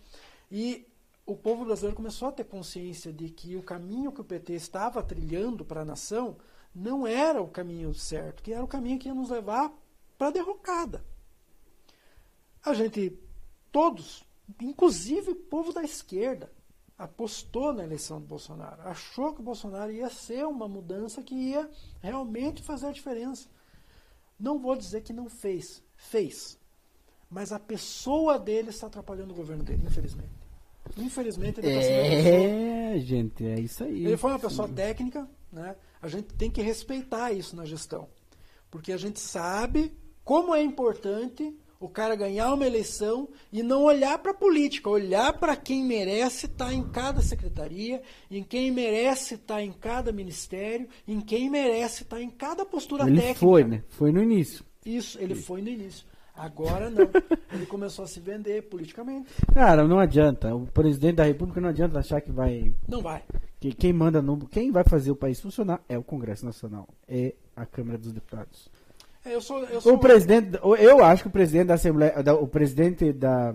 [0.52, 0.86] E
[1.26, 5.02] o povo brasileiro começou a ter consciência de que o caminho que o PT estava
[5.02, 6.36] trilhando para a nação
[6.76, 9.72] não era o caminho certo, que era o caminho que ia nos levar
[10.18, 11.06] para a derrocada.
[12.62, 13.18] A gente,
[13.72, 14.26] todos,
[14.62, 16.52] inclusive o povo da esquerda,
[16.98, 21.70] apostou na eleição do Bolsonaro, achou que o Bolsonaro ia ser uma mudança que ia
[22.02, 23.48] realmente fazer a diferença.
[24.40, 26.58] Não vou dizer que não fez, fez.
[27.30, 30.30] Mas a pessoa dele está atrapalhando o governo dele, infelizmente.
[30.98, 34.06] Infelizmente ele está sendo É, gente, é isso aí.
[34.06, 35.76] ele foi uma pessoa técnica, né?
[36.02, 38.08] A gente tem que respeitar isso na gestão.
[38.72, 44.18] Porque a gente sabe como é importante o cara ganhar uma eleição e não olhar
[44.20, 49.62] para a política, olhar para quem merece estar em cada secretaria, em quem merece estar
[49.62, 53.40] em cada ministério, em quem merece estar em cada postura Ele técnica.
[53.40, 53.84] foi, né?
[53.90, 54.66] Foi no início.
[54.86, 56.06] Isso, ele foi no início.
[56.38, 57.10] Agora não.
[57.52, 59.34] ele começou a se vender politicamente.
[59.54, 60.56] Cara, não adianta.
[60.56, 62.72] O presidente da República não adianta achar que vai.
[62.88, 63.24] Não vai.
[63.60, 64.48] Que quem manda no.
[64.48, 66.88] Quem vai fazer o país funcionar é o Congresso Nacional.
[67.08, 68.70] É a Câmara dos Deputados.
[69.28, 70.58] É, Eu sou, eu sou O presidente.
[70.80, 72.22] Eu acho que o presidente da Assembleia.
[72.24, 73.54] da- o presidente da.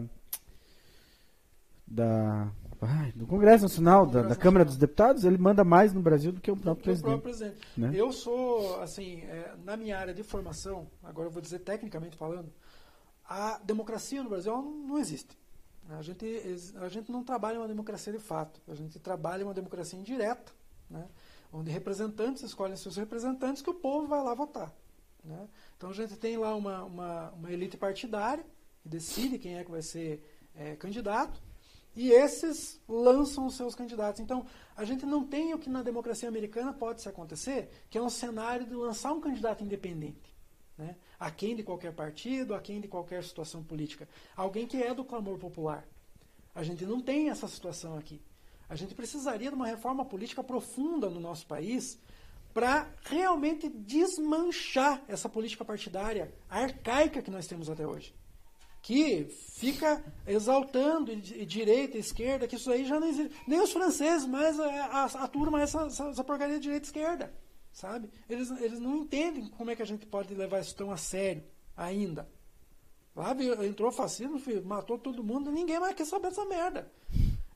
[1.87, 2.51] Da.
[2.81, 6.41] ai, do Congresso Nacional, da, da Câmara dos Deputados, ele manda mais no Brasil do
[6.41, 7.21] que o próprio que o presidente.
[7.21, 7.81] próprio presidente.
[7.81, 7.91] né?
[7.95, 12.51] Eu sou, assim, é, na minha área de formação, agora eu vou dizer tecnicamente falando,
[13.29, 14.53] a democracia no Brasil
[14.87, 15.37] não, existe.
[15.91, 16.25] A gente,
[16.81, 20.53] a gente não trabalha uma democracia de fato, a gente trabalha uma democracia indireta,
[20.89, 21.05] né?
[21.53, 24.73] onde representantes escolhem seus representantes que o povo vai lá votar.
[25.25, 25.49] Né?
[25.77, 28.45] Então a gente tem lá uma, uma, uma elite partidária
[28.83, 30.23] que decide quem é que vai ser
[30.55, 31.41] é, candidato,
[31.95, 34.21] e esses lançam os seus candidatos.
[34.21, 38.03] Então, a gente não tem o que na democracia americana pode se acontecer, que é
[38.03, 40.35] um cenário de lançar um candidato independente.
[40.77, 40.97] Né?
[41.21, 44.09] A quem de qualquer partido, a quem de qualquer situação política.
[44.35, 45.87] Alguém que é do clamor popular.
[46.55, 48.21] A gente não tem essa situação aqui.
[48.69, 51.99] A gente precisaria de uma reforma política profunda no nosso país
[52.53, 58.15] para realmente desmanchar essa política partidária arcaica que nós temos até hoje
[58.83, 63.33] que fica exaltando direita esquerda, que isso aí já não existe.
[63.47, 66.89] Nem os franceses mais a, a, aturam mais essa, essa, essa porcaria de direita e
[66.89, 67.33] esquerda,
[67.73, 68.11] sabe?
[68.29, 71.45] Eles, eles não entendem como é que a gente pode levar isso tão a sério
[71.77, 72.29] ainda.
[73.15, 76.91] Lá entrou fascismo, filho, matou todo mundo, ninguém mais quer saber dessa merda.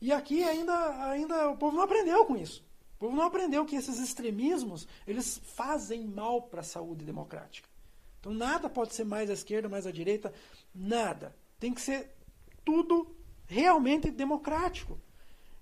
[0.01, 2.64] E aqui ainda, ainda o povo não aprendeu com isso.
[2.97, 7.68] O povo não aprendeu que esses extremismos, eles fazem mal para a saúde democrática.
[8.18, 10.32] Então nada pode ser mais à esquerda, mais à direita,
[10.74, 11.36] nada.
[11.61, 12.11] Tem que ser
[12.64, 13.14] tudo
[13.47, 14.99] realmente democrático.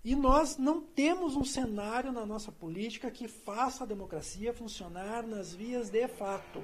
[0.05, 5.53] E nós não temos um cenário na nossa política que faça a democracia funcionar nas
[5.53, 6.63] vias de fato.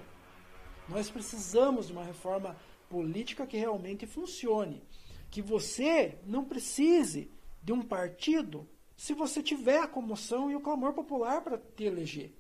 [0.89, 2.57] Nós precisamos de uma reforma
[2.89, 4.83] política que realmente funcione.
[5.31, 7.31] Que você não precise
[7.63, 8.69] de um partido
[9.01, 12.35] se você tiver a comoção e o clamor popular para te eleger.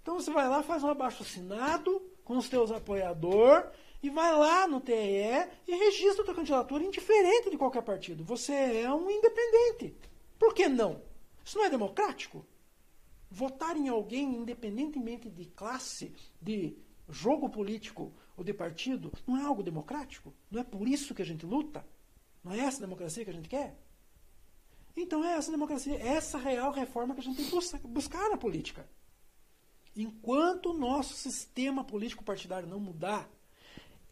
[0.00, 3.68] Então você vai lá, faz um abaixo assinado com os teus apoiadores
[4.00, 4.94] e vai lá no TRE
[5.66, 8.22] e registra a tua candidatura indiferente de qualquer partido.
[8.22, 9.96] Você é um independente.
[10.38, 11.02] Por que não?
[11.44, 12.46] Isso não é democrático?
[13.28, 16.76] Votar em alguém independentemente de classe, de
[17.08, 20.32] jogo político ou de partido, não é algo democrático?
[20.48, 21.84] Não é por isso que a gente luta?
[22.44, 23.76] Não é essa democracia que a gente quer?
[24.96, 28.36] Então é essa democracia, essa real reforma que a gente tem que bus- buscar na
[28.36, 28.86] política.
[29.96, 33.28] Enquanto o nosso sistema político partidário não mudar,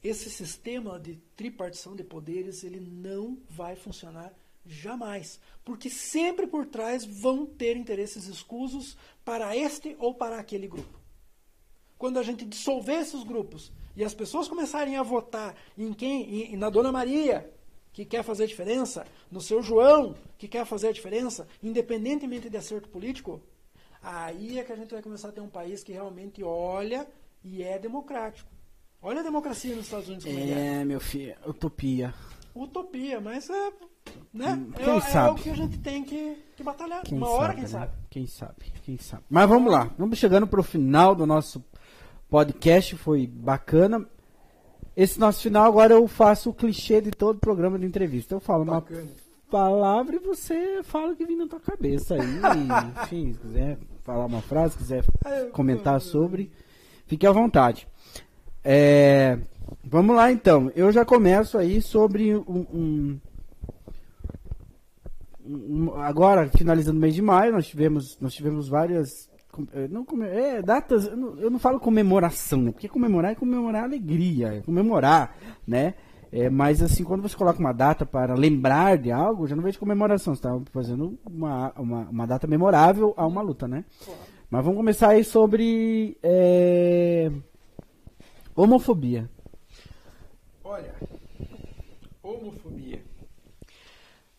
[0.03, 4.33] esse sistema de tripartição de poderes ele não vai funcionar
[4.65, 10.99] jamais, porque sempre por trás vão ter interesses escusos para este ou para aquele grupo.
[11.99, 16.57] Quando a gente dissolver esses grupos e as pessoas começarem a votar em quem, em-
[16.57, 17.51] na Dona Maria,
[18.05, 22.89] que quer fazer diferença, no seu João, que quer fazer a diferença, independentemente de acerto
[22.89, 23.43] político,
[24.03, 27.07] Aí é que a gente vai começar a ter um país que realmente olha
[27.45, 28.49] e é democrático.
[29.03, 30.25] Olha a democracia nos Estados Unidos.
[30.25, 32.15] Como é, é, meu filho, utopia.
[32.55, 33.73] Utopia, mas é,
[34.33, 34.55] né?
[34.55, 35.29] Hum, quem é, sabe?
[35.29, 37.03] é o que a gente tem que, que batalhar.
[37.03, 37.69] Quem Uma sabe, hora, quem né?
[37.69, 37.93] sabe.
[38.11, 39.23] Quem sabe, quem sabe.
[39.29, 41.65] Mas vamos lá, vamos chegando pro final do nosso
[42.29, 44.07] podcast, foi bacana.
[45.03, 48.35] Esse nosso final agora eu faço o clichê de todo programa de entrevista.
[48.35, 49.07] Eu falo uma Bacana.
[49.51, 52.21] palavra e você fala o que vem na tua cabeça aí.
[53.05, 55.05] Enfim, se quiser falar uma frase, se quiser
[55.53, 56.51] comentar sobre,
[57.07, 57.89] fique à vontade.
[58.63, 59.39] É,
[59.83, 60.71] vamos lá então.
[60.77, 63.21] Eu já começo aí sobre um, um-
[65.47, 69.30] um- agora finalizando o mês de maio, nós tivemos nós tivemos várias
[69.91, 72.73] não come- é, datas, eu não, eu não falo comemoração, né?
[72.73, 75.37] Porque comemorar é comemorar alegria, é comemorar,
[75.67, 75.95] né?
[76.33, 79.79] É, mas assim, quando você coloca uma data para lembrar de algo, já não vejo
[79.81, 83.85] comemoração, você está fazendo uma, uma, uma data memorável a uma luta, né?
[84.49, 87.33] Mas vamos começar aí sobre é,
[88.55, 89.29] homofobia.
[90.63, 90.95] Olha,
[92.23, 93.03] homofobia.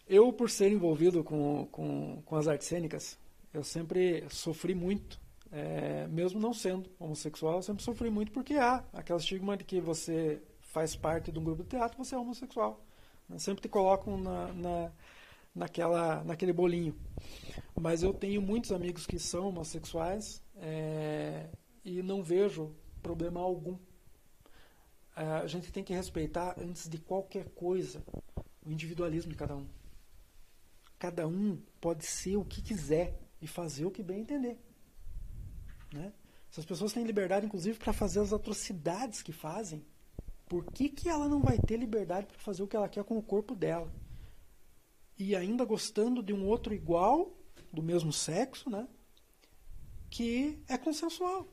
[0.08, 3.18] Eu, por ser envolvido com, com, com as artes cênicas,
[3.53, 5.19] eu sempre sofri muito,
[5.52, 9.82] é, mesmo não sendo homossexual, eu sempre sofri muito porque há aquela estigma de que
[9.82, 12.84] você faz parte de um grupo de teatro, você é homossexual.
[13.28, 13.38] né?
[13.38, 14.91] Sempre te colocam na, na,
[15.53, 16.95] naquela, naquele bolinho.
[17.80, 21.48] Mas eu tenho muitos amigos que são homossexuais é,
[21.84, 23.78] e não vejo problema algum
[25.15, 28.03] é, a gente tem que respeitar, antes de qualquer coisa,
[28.65, 29.68] o individualismo de cada um.
[30.98, 34.59] Cada um pode ser o que quiser e fazer o que bem entender.
[35.93, 36.13] Né?
[36.49, 39.85] Se as pessoas têm liberdade, inclusive, para fazer as atrocidades que fazem,
[40.47, 43.18] por que, que ela não vai ter liberdade para fazer o que ela quer com
[43.18, 43.91] o corpo dela?
[45.18, 47.31] E ainda gostando de um outro igual,
[47.72, 48.88] do mesmo sexo, né?
[50.09, 51.47] que é consensual.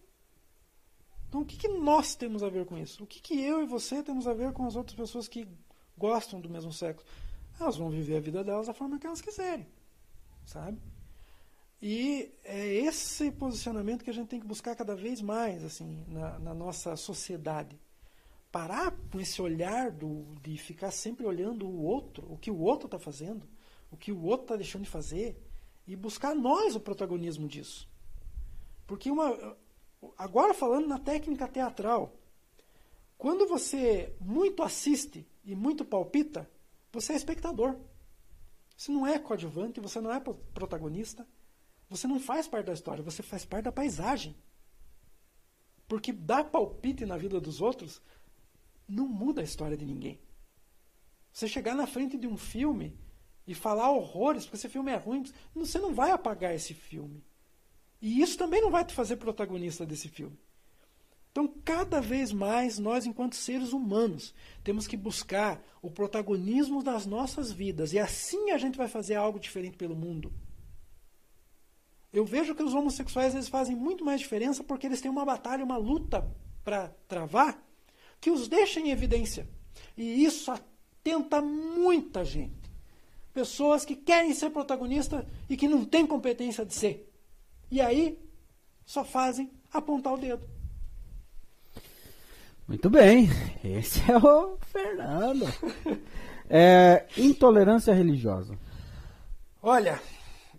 [1.28, 3.05] Então, o que, que nós temos a ver com isso?
[3.05, 5.47] O que, que eu e você temos a ver com as outras pessoas que
[5.97, 7.05] gostam do mesmo sexo?
[7.60, 9.66] Elas vão viver a vida delas da forma que elas quiserem,
[10.44, 10.81] sabe?
[11.81, 16.39] E é esse posicionamento que a gente tem que buscar cada vez mais assim na,
[16.39, 17.79] na nossa sociedade.
[18.51, 22.87] Parar com esse olhar do, de ficar sempre olhando o outro, o que o outro
[22.87, 23.47] está fazendo,
[23.91, 25.41] o que o outro está deixando de fazer,
[25.87, 27.89] e buscar nós o protagonismo disso.
[28.87, 29.57] Porque uma,
[30.17, 32.15] agora falando na técnica teatral,
[33.17, 36.49] quando você muito assiste e muito palpita,
[36.93, 37.77] você é espectador.
[38.77, 41.27] Você não é coadjuvante, você não é pro- protagonista,
[41.89, 44.36] você não faz parte da história, você faz parte da paisagem.
[45.86, 48.02] Porque dar palpite na vida dos outros
[48.86, 50.20] não muda a história de ninguém.
[51.32, 52.98] Você chegar na frente de um filme
[53.47, 55.24] e falar horrores, porque esse filme é ruim,
[55.55, 57.24] você não vai apagar esse filme.
[58.01, 60.39] E isso também não vai te fazer protagonista desse filme.
[61.31, 64.35] Então, cada vez mais, nós, enquanto seres humanos,
[64.65, 67.93] temos que buscar o protagonismo das nossas vidas.
[67.93, 70.32] E assim a gente vai fazer algo diferente pelo mundo.
[72.13, 75.65] Eu vejo que os homossexuais eles fazem muito mais diferença porque eles têm uma batalha,
[75.65, 76.27] uma luta
[76.65, 77.63] para travar
[78.21, 79.49] que os deixa em evidência.
[79.97, 82.57] E isso atenta muita gente.
[83.33, 87.13] Pessoas que querem ser protagonistas e que não têm competência de ser.
[87.71, 88.19] E aí
[88.85, 90.49] só fazem apontar o dedo.
[92.67, 93.29] Muito bem,
[93.63, 95.47] esse é o Fernando.
[96.51, 98.59] É, intolerância religiosa.
[99.63, 100.01] Olha,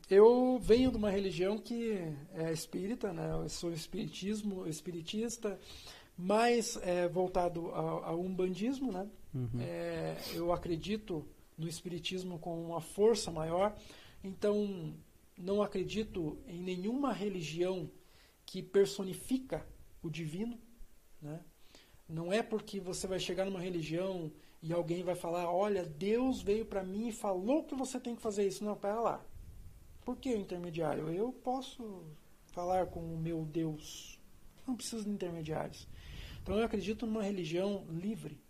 [0.09, 1.97] eu venho de uma religião que
[2.33, 3.31] é espírita, né?
[3.31, 5.59] Eu sou espiritismo, espiritista,
[6.17, 9.07] mais é, voltado ao, ao umbandismo, né?
[9.61, 11.25] É, eu acredito
[11.57, 13.77] no espiritismo com uma força maior,
[14.23, 14.93] então
[15.37, 17.89] não acredito em nenhuma religião
[18.45, 19.65] que personifica
[20.01, 20.57] o divino,
[21.21, 21.39] né?
[22.07, 24.31] Não é porque você vai chegar numa religião
[24.63, 28.21] e alguém vai falar, olha, Deus veio para mim e falou que você tem que
[28.21, 28.63] fazer isso.
[28.63, 29.25] Não, pera lá.
[30.03, 31.09] Por que o intermediário?
[31.09, 32.03] Eu posso
[32.47, 34.19] falar com o meu Deus.
[34.67, 35.87] Não preciso de intermediários.
[36.41, 38.41] Então eu acredito numa religião livre.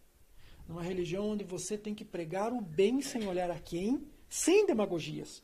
[0.68, 5.44] Numa religião onde você tem que pregar o bem sem olhar a quem, sem demagogias.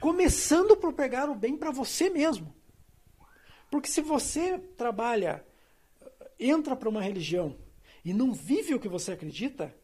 [0.00, 2.54] Começando por pregar o bem para você mesmo.
[3.70, 5.44] Porque se você trabalha,
[6.38, 7.56] entra para uma religião
[8.04, 9.74] e não vive o que você acredita,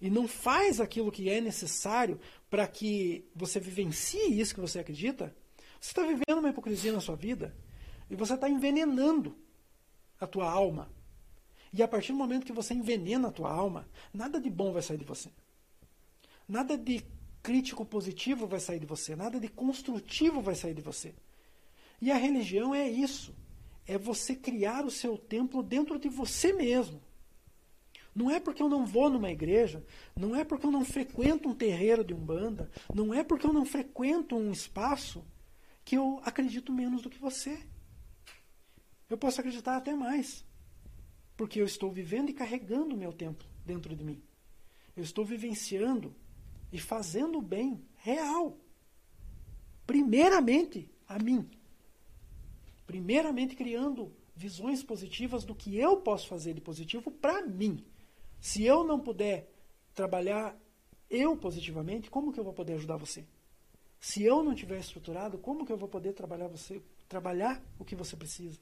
[0.00, 2.18] e não faz aquilo que é necessário
[2.48, 5.34] para que você vivencie isso que você acredita,
[5.80, 7.54] você está vivendo uma hipocrisia na sua vida
[8.08, 9.36] e você está envenenando
[10.18, 10.90] a tua alma.
[11.72, 14.82] E a partir do momento que você envenena a tua alma, nada de bom vai
[14.82, 15.30] sair de você.
[16.48, 17.04] Nada de
[17.42, 21.14] crítico positivo vai sair de você, nada de construtivo vai sair de você.
[22.00, 23.34] E a religião é isso.
[23.86, 27.00] É você criar o seu templo dentro de você mesmo.
[28.14, 29.84] Não é porque eu não vou numa igreja,
[30.16, 33.64] não é porque eu não frequento um terreiro de umbanda, não é porque eu não
[33.64, 35.24] frequento um espaço
[35.84, 37.58] que eu acredito menos do que você.
[39.08, 40.44] Eu posso acreditar até mais,
[41.36, 44.22] porque eu estou vivendo e carregando o meu tempo dentro de mim.
[44.96, 46.14] Eu estou vivenciando
[46.72, 48.58] e fazendo o bem real.
[49.86, 51.48] Primeiramente a mim.
[52.86, 57.84] Primeiramente criando visões positivas do que eu posso fazer de positivo para mim.
[58.40, 59.50] Se eu não puder
[59.94, 60.56] trabalhar
[61.10, 63.26] eu positivamente, como que eu vou poder ajudar você?
[63.98, 67.94] Se eu não tiver estruturado, como que eu vou poder trabalhar você, trabalhar o que
[67.94, 68.58] você precisa?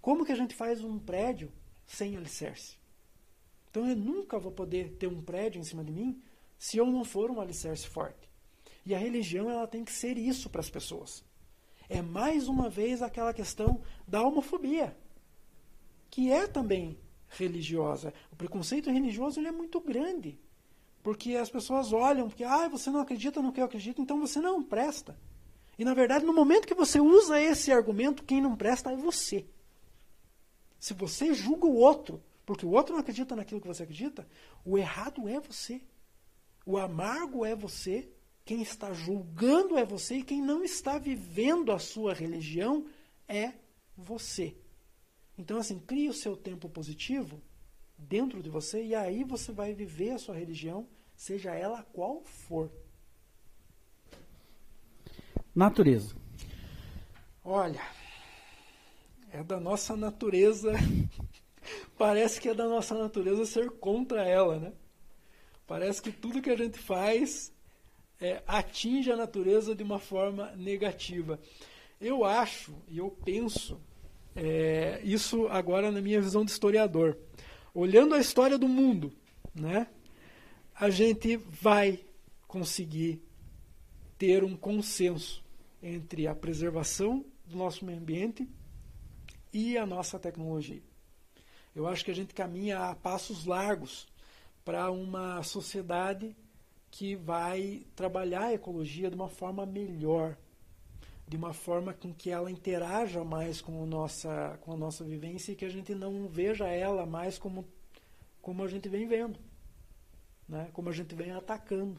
[0.00, 1.52] Como que a gente faz um prédio
[1.86, 2.76] sem alicerce?
[3.70, 6.22] Então eu nunca vou poder ter um prédio em cima de mim
[6.58, 8.28] se eu não for um alicerce forte.
[8.84, 11.24] E a religião ela tem que ser isso para as pessoas.
[11.88, 14.96] É mais uma vez aquela questão da homofobia,
[16.10, 16.98] que é também
[17.36, 18.12] religiosa.
[18.32, 20.38] O preconceito religioso ele é muito grande.
[21.02, 24.40] Porque as pessoas olham, porque ah, você não acredita no que eu acredito, então você
[24.40, 25.18] não presta.
[25.78, 29.46] E na verdade, no momento que você usa esse argumento, quem não presta é você.
[30.78, 34.26] Se você julga o outro, porque o outro não acredita naquilo que você acredita,
[34.64, 35.82] o errado é você.
[36.64, 38.08] O amargo é você,
[38.44, 42.86] quem está julgando é você, e quem não está vivendo a sua religião
[43.28, 43.52] é
[43.96, 44.56] você.
[45.36, 47.42] Então, assim, crie o seu tempo positivo
[47.98, 50.86] dentro de você e aí você vai viver a sua religião,
[51.16, 52.70] seja ela qual for.
[55.54, 56.14] Natureza.
[57.44, 57.82] Olha,
[59.30, 60.72] é da nossa natureza.
[61.98, 64.72] Parece que é da nossa natureza ser contra ela, né?
[65.66, 67.52] Parece que tudo que a gente faz
[68.20, 71.40] é, atinge a natureza de uma forma negativa.
[72.00, 73.80] Eu acho e eu penso
[74.36, 77.16] é, isso agora na minha visão de historiador.
[77.72, 79.12] Olhando a história do mundo,
[79.54, 79.88] né,
[80.74, 82.00] a gente vai
[82.46, 83.22] conseguir
[84.18, 85.44] ter um consenso
[85.82, 88.48] entre a preservação do nosso meio ambiente
[89.52, 90.82] e a nossa tecnologia.
[91.74, 94.06] Eu acho que a gente caminha a passos largos
[94.64, 96.34] para uma sociedade
[96.90, 100.36] que vai trabalhar a ecologia de uma forma melhor,
[101.26, 105.52] de uma forma com que ela interaja mais com, a nossa, com a nossa vivência
[105.52, 107.66] e que a gente não veja ela mais como,
[108.42, 109.38] como a gente vem vendo,
[110.48, 110.68] né?
[110.72, 111.98] como a gente vem atacando.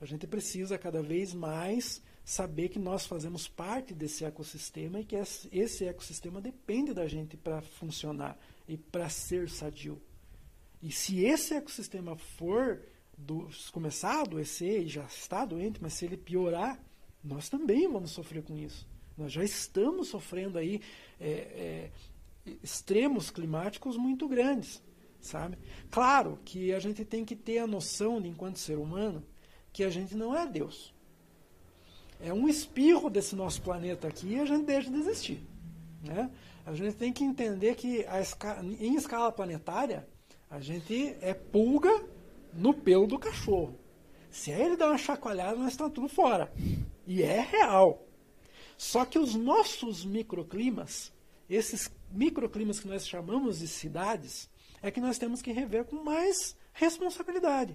[0.00, 5.16] A gente precisa cada vez mais saber que nós fazemos parte desse ecossistema e que
[5.16, 8.36] esse ecossistema depende da gente para funcionar
[8.68, 10.02] e para ser sadio.
[10.82, 12.82] E se esse ecossistema for
[13.16, 16.78] do, começar a adoecer, e já está doente, mas se ele piorar,
[17.26, 18.86] nós também vamos sofrer com isso.
[19.16, 20.80] Nós já estamos sofrendo aí
[21.18, 21.90] é, é,
[22.62, 24.82] extremos climáticos muito grandes,
[25.20, 25.58] sabe?
[25.90, 29.24] Claro que a gente tem que ter a noção, de, enquanto ser humano,
[29.72, 30.94] que a gente não é Deus.
[32.20, 35.42] É um espirro desse nosso planeta aqui e a gente deixa de existir.
[36.02, 36.30] Né?
[36.64, 40.06] A gente tem que entender que esca em escala planetária,
[40.48, 42.04] a gente é pulga
[42.54, 43.78] no pelo do cachorro.
[44.36, 46.52] Se ele dar uma chacoalhada, nós estamos tudo fora.
[47.06, 48.06] E é real.
[48.76, 51.10] Só que os nossos microclimas,
[51.48, 54.50] esses microclimas que nós chamamos de cidades,
[54.82, 57.74] é que nós temos que rever com mais responsabilidade.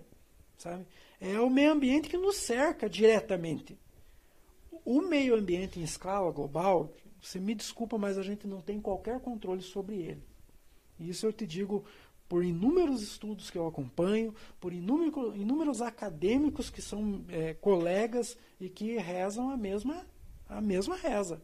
[0.55, 0.85] Sabe?
[1.19, 3.77] É o meio ambiente que nos cerca diretamente.
[4.85, 9.19] O meio ambiente em escala global, você me desculpa, mas a gente não tem qualquer
[9.19, 10.23] controle sobre ele.
[10.99, 11.83] Isso eu te digo
[12.31, 18.69] por inúmeros estudos que eu acompanho, por inúmero, inúmeros acadêmicos que são é, colegas e
[18.69, 20.07] que rezam a mesma,
[20.47, 21.41] a mesma reza.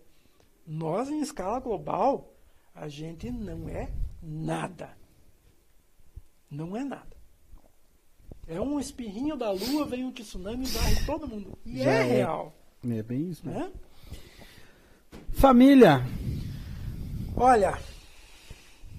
[0.66, 2.34] Nós, em escala global,
[2.74, 3.92] a gente não é
[4.24, 4.98] nada.
[6.50, 7.18] Não é nada.
[8.48, 11.60] É um espirrinho da lua, vem um tsunami e varre todo mundo.
[11.66, 12.56] E Já é, é real.
[12.90, 13.46] É bem isso.
[13.46, 13.74] Né?
[15.34, 16.02] Família.
[17.36, 17.78] Olha,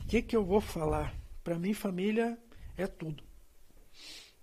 [0.02, 1.17] o que, que eu vou falar?
[1.48, 2.38] Para mim, família
[2.76, 3.24] é tudo.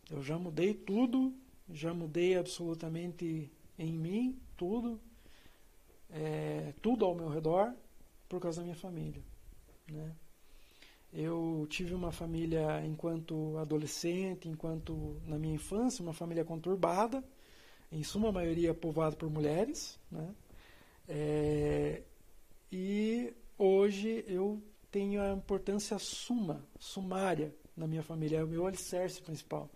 [0.10, 1.36] Eu já mudei tudo,
[1.70, 5.00] já mudei absolutamente em mim, tudo,
[6.10, 7.76] é, tudo ao meu redor,
[8.28, 9.22] por causa da minha família.
[9.88, 10.16] Né?
[11.14, 17.24] Eu tive uma família enquanto adolescente, enquanto na minha infância, uma família conturbada,
[17.92, 20.00] em suma maioria povoada por mulheres.
[20.10, 20.36] Né?
[21.08, 22.02] É,
[22.72, 24.60] e hoje eu
[24.96, 29.70] tenho a importância suma, sumária na minha família, é o meu alicerce principal.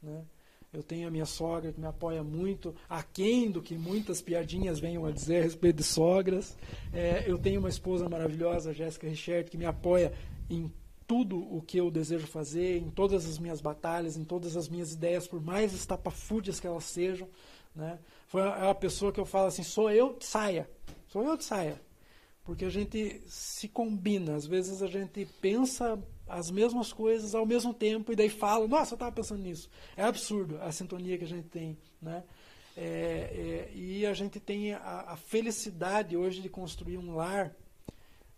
[0.00, 0.24] Né?
[0.72, 5.04] Eu tenho a minha sogra que me apoia muito, aquém do que muitas piadinhas venham
[5.04, 6.56] a dizer a respeito de sogras.
[6.92, 10.12] É, eu tenho uma esposa maravilhosa, Jéssica Richert, que me apoia
[10.48, 10.72] em
[11.04, 14.92] tudo o que eu desejo fazer, em todas as minhas batalhas, em todas as minhas
[14.92, 17.28] ideias, por mais estapafúdias que elas sejam.
[17.74, 17.98] Né?
[18.28, 20.70] Foi a, a pessoa que eu falo assim, sou eu saia,
[21.08, 21.89] sou eu de saia.
[22.44, 27.74] Porque a gente se combina, às vezes a gente pensa as mesmas coisas ao mesmo
[27.74, 29.68] tempo e daí fala, nossa, eu estava pensando nisso.
[29.96, 31.76] É absurdo a sintonia que a gente tem.
[32.00, 32.24] Né?
[32.76, 37.54] É, é, e a gente tem a, a felicidade hoje de construir um lar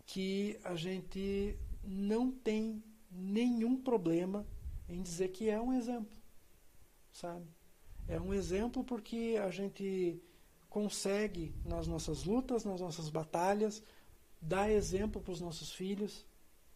[0.05, 4.45] que a gente não tem nenhum problema
[4.89, 6.17] em dizer que é um exemplo,
[7.11, 7.45] sabe?
[8.07, 10.21] É um exemplo porque a gente
[10.73, 13.83] consegue nas nossas lutas, nas nossas batalhas,
[14.41, 16.25] dar exemplo para os nossos filhos,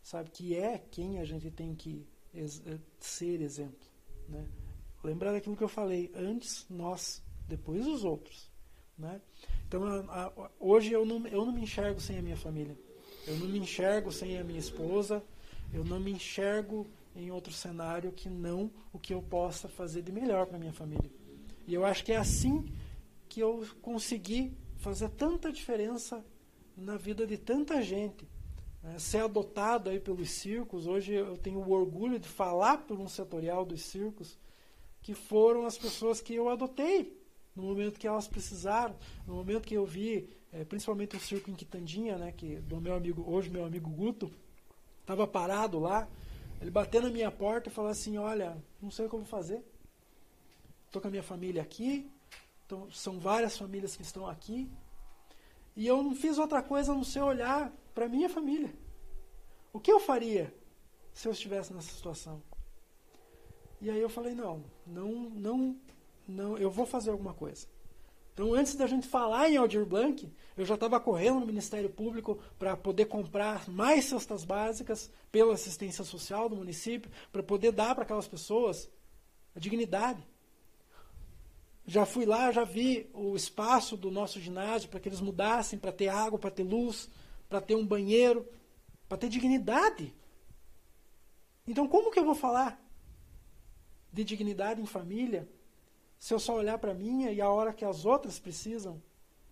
[0.03, 0.29] sabe?
[0.29, 3.87] Que é quem a gente tem que eh, ser exemplo,
[4.29, 4.47] né?
[5.03, 8.51] Lembrar daquilo que eu falei, antes nós, depois os outros,
[8.95, 9.19] né?
[9.67, 12.77] Então, a, a, hoje eu não, eu não me enxergo sem a minha família.
[13.25, 15.23] Eu não me enxergo sem a minha esposa,
[15.73, 20.11] eu não me enxergo em outro cenário que não o que eu possa fazer de
[20.11, 21.09] melhor para minha família.
[21.65, 22.63] E eu acho que é assim
[23.27, 26.23] que eu consegui fazer tanta diferença
[26.75, 28.27] na vida de tanta gente.
[28.83, 28.97] Né?
[28.99, 33.65] Ser adotado aí pelos circos, hoje eu tenho o orgulho de falar por um setorial
[33.65, 34.37] dos circos,
[35.01, 37.17] que foram as pessoas que eu adotei
[37.55, 38.95] no momento que elas precisaram,
[39.25, 42.93] no momento que eu vi é, principalmente o circo em Quitandinha, né, que do meu
[42.93, 44.31] amigo, hoje meu amigo Guto,
[45.01, 46.07] estava parado lá,
[46.61, 49.27] ele bateu na minha porta e falou assim, olha, não sei o que eu vou
[49.27, 49.63] fazer.
[50.85, 52.09] Estou com a minha família aqui,
[52.67, 54.69] então, são várias famílias que estão aqui,
[55.73, 58.73] e eu não fiz outra coisa a não ser olhar para minha família.
[59.71, 60.53] O que eu faria
[61.13, 62.43] se eu estivesse nessa situação?
[63.79, 65.77] E aí eu falei, não, não, não,
[66.27, 67.67] não, eu vou fazer alguma coisa.
[68.33, 72.37] Então, antes da gente falar em Aldir Blanc, eu já estava correndo no Ministério Público
[72.59, 78.03] para poder comprar mais cestas básicas pela assistência social do município, para poder dar para
[78.03, 78.89] aquelas pessoas
[79.55, 80.21] a dignidade.
[81.87, 85.91] Já fui lá, já vi o espaço do nosso ginásio para que eles mudassem, para
[85.91, 87.09] ter água, para ter luz,
[87.47, 88.45] para ter um banheiro,
[89.07, 90.13] para ter dignidade.
[91.65, 92.77] Então, como que eu vou falar
[94.11, 95.47] de dignidade em família
[96.19, 99.01] se eu só olhar para a minha e a hora que as outras precisam,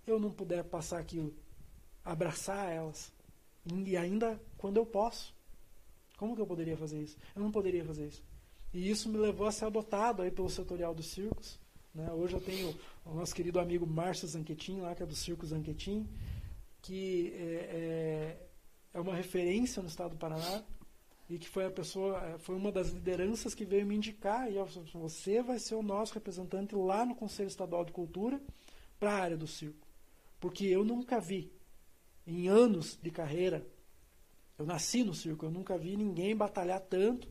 [0.05, 1.33] eu não puder passar aquilo,
[2.03, 3.13] abraçar elas.
[3.65, 5.33] E ainda quando eu posso.
[6.17, 7.17] Como que eu poderia fazer isso?
[7.35, 8.23] Eu não poderia fazer isso.
[8.73, 11.59] E isso me levou a ser adotado aí pelo setorial dos circos.
[11.95, 12.11] Né?
[12.11, 16.05] Hoje eu tenho o nosso querido amigo Márcio Zanquetin, lá, que é do Circo Zanquetin,
[16.81, 18.37] que é,
[18.93, 20.61] é, é uma referência no estado do Paraná
[21.29, 24.57] e que foi a pessoa, eh, foi uma das lideranças que veio me indicar e
[24.93, 28.39] você vai ser o nosso representante lá no Conselho Estadual de Cultura
[28.99, 29.87] para a área do circo.
[30.39, 31.51] Porque eu nunca vi,
[32.27, 33.65] em anos de carreira,
[34.59, 37.27] eu nasci no circo, eu nunca vi ninguém batalhar tanto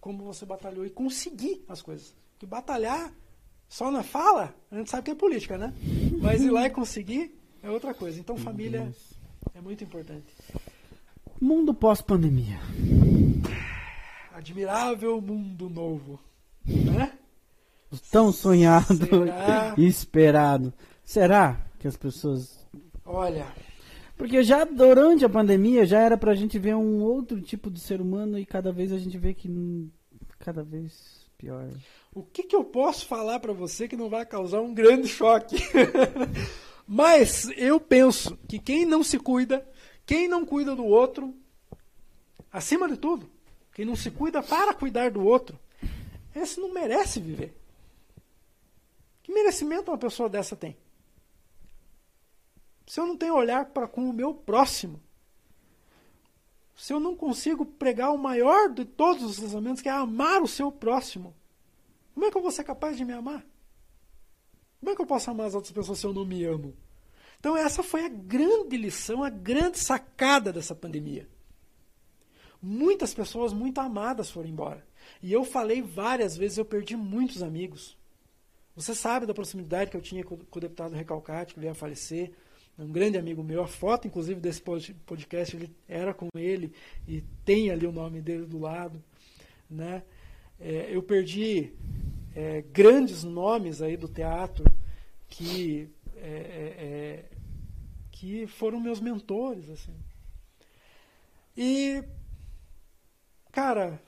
[0.00, 2.14] como você batalhou e conseguir as coisas.
[2.38, 3.12] Que batalhar
[3.72, 5.72] só na fala, a gente sabe que é política, né?
[6.20, 8.20] Mas ir lá e conseguir é outra coisa.
[8.20, 8.92] Então família
[9.54, 10.26] é muito importante.
[11.40, 12.60] Mundo pós-pandemia.
[14.34, 16.20] Admirável mundo novo.
[16.66, 17.14] Né?
[18.10, 19.74] Tão sonhado Será?
[19.78, 20.74] e esperado.
[21.02, 22.68] Será que as pessoas.
[23.06, 23.46] Olha.
[24.18, 28.02] Porque já durante a pandemia já era pra gente ver um outro tipo de ser
[28.02, 29.48] humano e cada vez a gente vê que
[30.38, 31.70] cada vez pior.
[32.14, 35.56] O que, que eu posso falar para você que não vai causar um grande choque?
[36.86, 39.66] Mas eu penso que quem não se cuida
[40.04, 41.34] quem não cuida do outro,
[42.52, 43.30] acima de tudo,
[43.72, 45.58] quem não se cuida para cuidar do outro,
[46.34, 47.56] esse não merece viver.
[49.22, 50.76] Que merecimento uma pessoa dessa tem?
[52.86, 55.00] Se eu não tenho olhar para com o meu próximo,
[56.74, 60.48] se eu não consigo pregar o maior de todos os ensinamentos, que é amar o
[60.48, 61.34] seu próximo,
[62.14, 63.44] como é que eu vou ser capaz de me amar?
[64.80, 66.74] Como é que eu posso amar as outras pessoas se eu não me amo?
[67.38, 71.28] Então, essa foi a grande lição, a grande sacada dessa pandemia.
[72.60, 74.86] Muitas pessoas muito amadas foram embora.
[75.20, 77.96] E eu falei várias vezes, eu perdi muitos amigos.
[78.74, 82.32] Você sabe da proximidade que eu tinha com, o deputado Recalcate, que veio a falecer.
[82.78, 83.62] Um grande amigo meu.
[83.62, 86.72] A foto, inclusive, desse podcast ele era com ele
[87.06, 89.02] e tem ali o nome dele do lado.
[89.68, 90.02] Né?
[90.62, 91.72] É, eu perdi
[92.34, 94.64] é, grandes nomes aí do teatro
[95.28, 97.24] que é, é, é,
[98.10, 99.94] que foram meus mentores, assim.
[101.56, 102.02] E,
[103.50, 104.00] cara,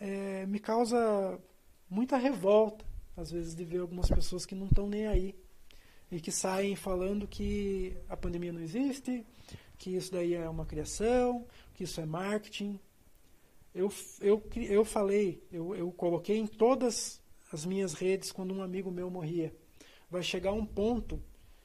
[0.00, 1.38] é, me causa
[1.88, 2.84] muita revolta
[3.20, 5.34] às vezes, de ver algumas pessoas que não estão nem aí
[6.10, 9.24] e que saem falando que a pandemia não existe,
[9.78, 12.80] que isso daí é uma criação, que isso é marketing.
[13.74, 17.20] Eu, eu, eu falei, eu, eu coloquei em todas
[17.52, 19.54] as minhas redes quando um amigo meu morria.
[20.10, 21.22] Vai chegar um ponto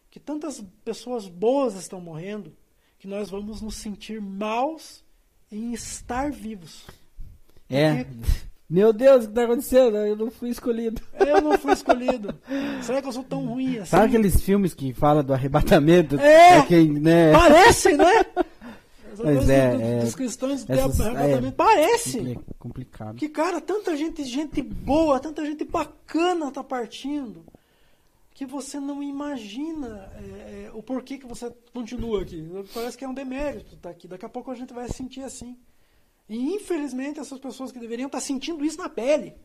[0.09, 2.55] que tantas pessoas boas estão morrendo
[2.99, 5.03] que nós vamos nos sentir maus
[5.51, 6.85] em estar vivos.
[7.69, 8.03] É.
[8.03, 9.97] Porque meu Deus, o que está acontecendo?
[9.97, 10.99] Eu não fui escolhido.
[11.19, 12.33] Eu não fui escolhido.
[12.81, 13.91] Será que eu sou tão ruim assim?
[13.91, 16.19] Sabe aqueles filmes que falam do arrebatamento?
[16.19, 16.63] É!
[16.63, 17.31] Quem, né?
[17.31, 18.25] Parecem, né?
[19.23, 20.99] Mas é, do, é, dos cristãos essas.
[20.99, 22.31] É, Parece.
[22.31, 23.15] É complicado.
[23.15, 27.45] Que, cara, tanta gente, gente boa, tanta gente bacana tá partindo
[28.35, 32.45] que você não imagina é, é, o porquê que você continua aqui.
[32.73, 34.09] Parece que é um demérito estar tá aqui.
[34.09, 35.57] Daqui a pouco a gente vai se sentir assim.
[36.27, 39.35] E infelizmente essas pessoas que deveriam estar sentindo isso na pele,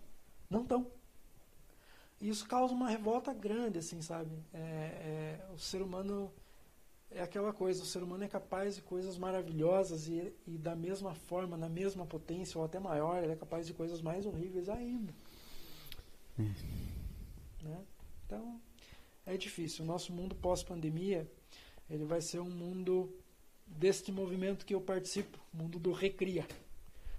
[0.51, 0.87] não estão.
[2.21, 4.31] E isso causa uma revolta grande, assim, sabe?
[4.53, 6.33] É, é, o ser humano
[7.11, 11.15] é aquela coisa, o ser humano é capaz de coisas maravilhosas e, e da mesma
[11.15, 15.13] forma, na mesma potência ou até maior, ele é capaz de coisas mais horríveis ainda.
[16.39, 16.43] É.
[17.63, 17.85] Né?
[18.25, 18.61] Então,
[19.27, 19.85] é difícil.
[19.85, 21.29] O nosso mundo pós-pandemia,
[21.89, 23.13] ele vai ser um mundo
[23.67, 26.47] deste movimento que eu participo, o mundo do recria.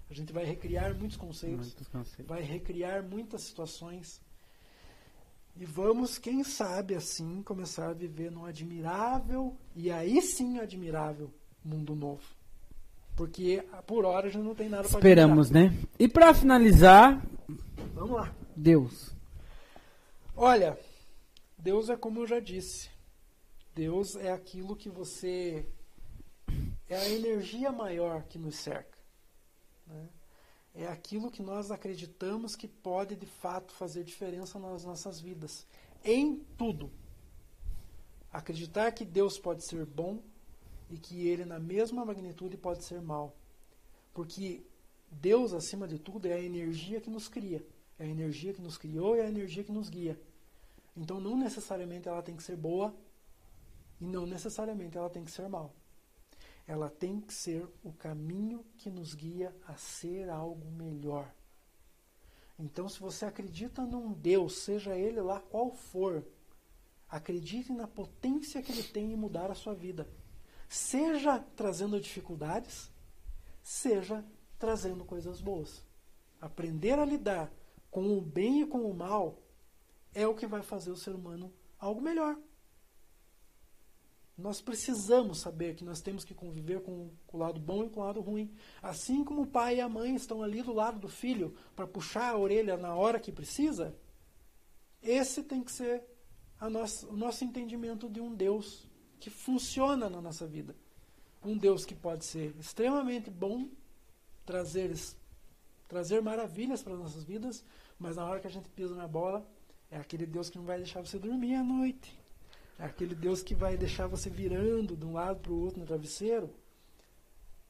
[0.09, 4.21] A gente vai recriar muitos conceitos, muitos conceitos, vai recriar muitas situações.
[5.55, 11.31] E vamos, quem sabe, assim, começar a viver num admirável, e aí sim admirável,
[11.63, 12.23] mundo novo.
[13.15, 15.77] Porque por hora já não tem nada para Esperamos, né?
[15.99, 17.21] E para finalizar,
[17.93, 18.33] vamos lá.
[18.55, 19.13] Deus.
[20.35, 20.79] Olha,
[21.57, 22.89] Deus é como eu já disse.
[23.75, 25.65] Deus é aquilo que você
[26.89, 28.97] é a energia maior que nos cerca.
[29.87, 30.09] Né?
[30.73, 35.65] É aquilo que nós acreditamos que pode de fato fazer diferença nas nossas vidas.
[36.03, 36.89] Em tudo.
[38.31, 40.19] Acreditar que Deus pode ser bom
[40.89, 43.35] e que Ele, na mesma magnitude, pode ser mal.
[44.13, 44.63] Porque
[45.11, 47.65] Deus, acima de tudo, é a energia que nos cria.
[47.99, 50.19] É a energia que nos criou e é a energia que nos guia.
[50.95, 52.95] Então, não necessariamente ela tem que ser boa
[53.99, 55.73] e não necessariamente ela tem que ser mal
[56.71, 61.29] ela tem que ser o caminho que nos guia a ser algo melhor.
[62.57, 66.25] Então, se você acredita num Deus, seja ele lá qual for,
[67.09, 70.07] acredite na potência que ele tem em mudar a sua vida.
[70.69, 72.89] Seja trazendo dificuldades,
[73.61, 74.25] seja
[74.57, 75.83] trazendo coisas boas.
[76.39, 77.51] Aprender a lidar
[77.89, 79.43] com o bem e com o mal
[80.13, 82.37] é o que vai fazer o ser humano algo melhor.
[84.37, 88.03] Nós precisamos saber que nós temos que conviver com, o lado bom e com o
[88.03, 88.51] lado ruim.
[88.81, 92.31] Assim como o pai e a mãe estão ali do lado do filho para puxar
[92.31, 93.95] a orelha na hora que precisa,
[95.01, 96.03] esse tem que ser
[96.69, 98.87] nossa, o nosso entendimento de um Deus
[99.19, 100.75] que funciona na nossa vida.
[101.43, 103.67] Um Deus que pode ser extremamente bom,
[104.45, 104.95] trazer,
[105.87, 107.63] trazer maravilhas para as nossas vidas,
[107.97, 109.47] mas na hora que a gente pisa na bola,
[109.89, 112.20] é aquele Deus que não vai deixar você dormir à noite.
[112.81, 115.85] É aquele Deus que vai deixar você virando de um lado para o outro no
[115.85, 116.49] travesseiro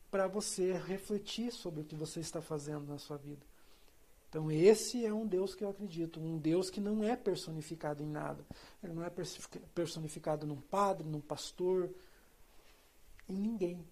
[0.09, 3.45] para você refletir sobre o que você está fazendo na sua vida.
[4.29, 8.07] Então, esse é um Deus que eu acredito, um Deus que não é personificado em
[8.07, 8.45] nada.
[8.81, 9.11] Ele não é
[9.75, 11.89] personificado num padre, num pastor,
[13.27, 13.85] em ninguém.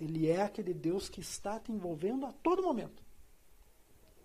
[0.00, 3.00] Ele é aquele Deus que está te envolvendo a todo momento.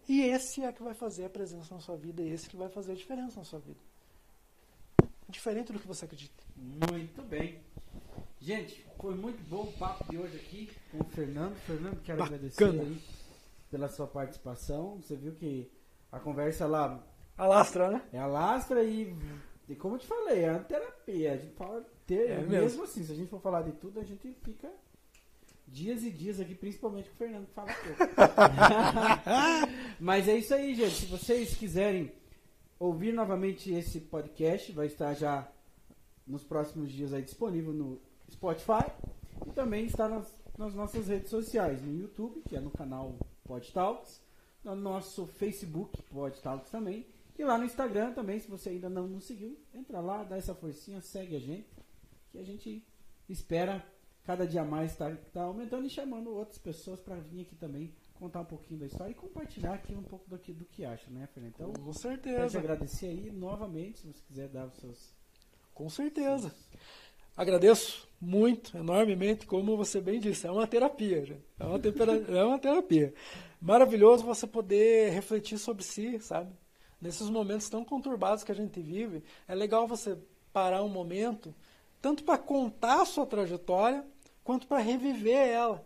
[0.10, 2.94] E esse é que vai fazer a presença na sua vida, esse que vai fazer
[2.94, 3.91] a diferença na sua vida
[5.32, 6.44] diferente do que você acredita.
[6.56, 7.60] Muito bem.
[8.40, 11.56] Gente, foi muito bom o papo de hoje aqui com o Fernando.
[11.58, 12.38] Fernando, quero Bacana.
[12.38, 13.02] agradecer aí
[13.70, 14.98] pela sua participação.
[14.98, 15.72] Você viu que
[16.12, 17.04] a conversa lá.
[17.38, 18.02] Alastra, né?
[18.12, 19.16] É alastra e,
[19.70, 21.34] e como eu te falei, é uma terapia.
[21.34, 22.52] A gente fala ter, é mesmo.
[22.52, 24.70] mesmo assim, se a gente for falar de tudo, a gente fica
[25.68, 27.98] dias e dias aqui, principalmente com o Fernando que fala pouco.
[30.00, 30.96] Mas é isso aí, gente.
[30.96, 32.12] Se vocês quiserem
[32.82, 35.48] ouvir novamente esse podcast, vai estar já
[36.26, 38.02] nos próximos dias aí disponível no
[38.32, 38.92] Spotify
[39.46, 44.20] e também está nas, nas nossas redes sociais, no YouTube, que é no canal PodTalks,
[44.64, 47.06] no nosso Facebook PodTalks também,
[47.38, 50.56] e lá no Instagram também, se você ainda não nos seguiu, entra lá, dá essa
[50.56, 51.70] forcinha, segue a gente,
[52.32, 52.84] que a gente
[53.30, 53.86] espera
[54.24, 57.94] cada dia mais estar tá, tá aumentando e chamando outras pessoas para vir aqui também
[58.22, 61.10] contar um pouquinho da história e compartilhar aqui um pouco do que, do que acha,
[61.10, 61.54] né, Fernando?
[61.56, 62.60] Então, com certeza.
[62.60, 65.14] Quero agradecer aí novamente, se você quiser dar os seus.
[65.74, 66.54] Com certeza.
[67.36, 71.44] Agradeço muito, enormemente, como você bem disse, é uma terapia, gente.
[71.60, 72.14] É uma, tempera...
[72.32, 73.14] é uma terapia.
[73.60, 76.54] Maravilhoso você poder refletir sobre si, sabe?
[77.02, 80.16] nesses momentos tão conturbados que a gente vive, é legal você
[80.54, 81.54] parar um momento,
[82.00, 84.06] tanto para contar a sua trajetória,
[84.44, 85.84] quanto para reviver ela.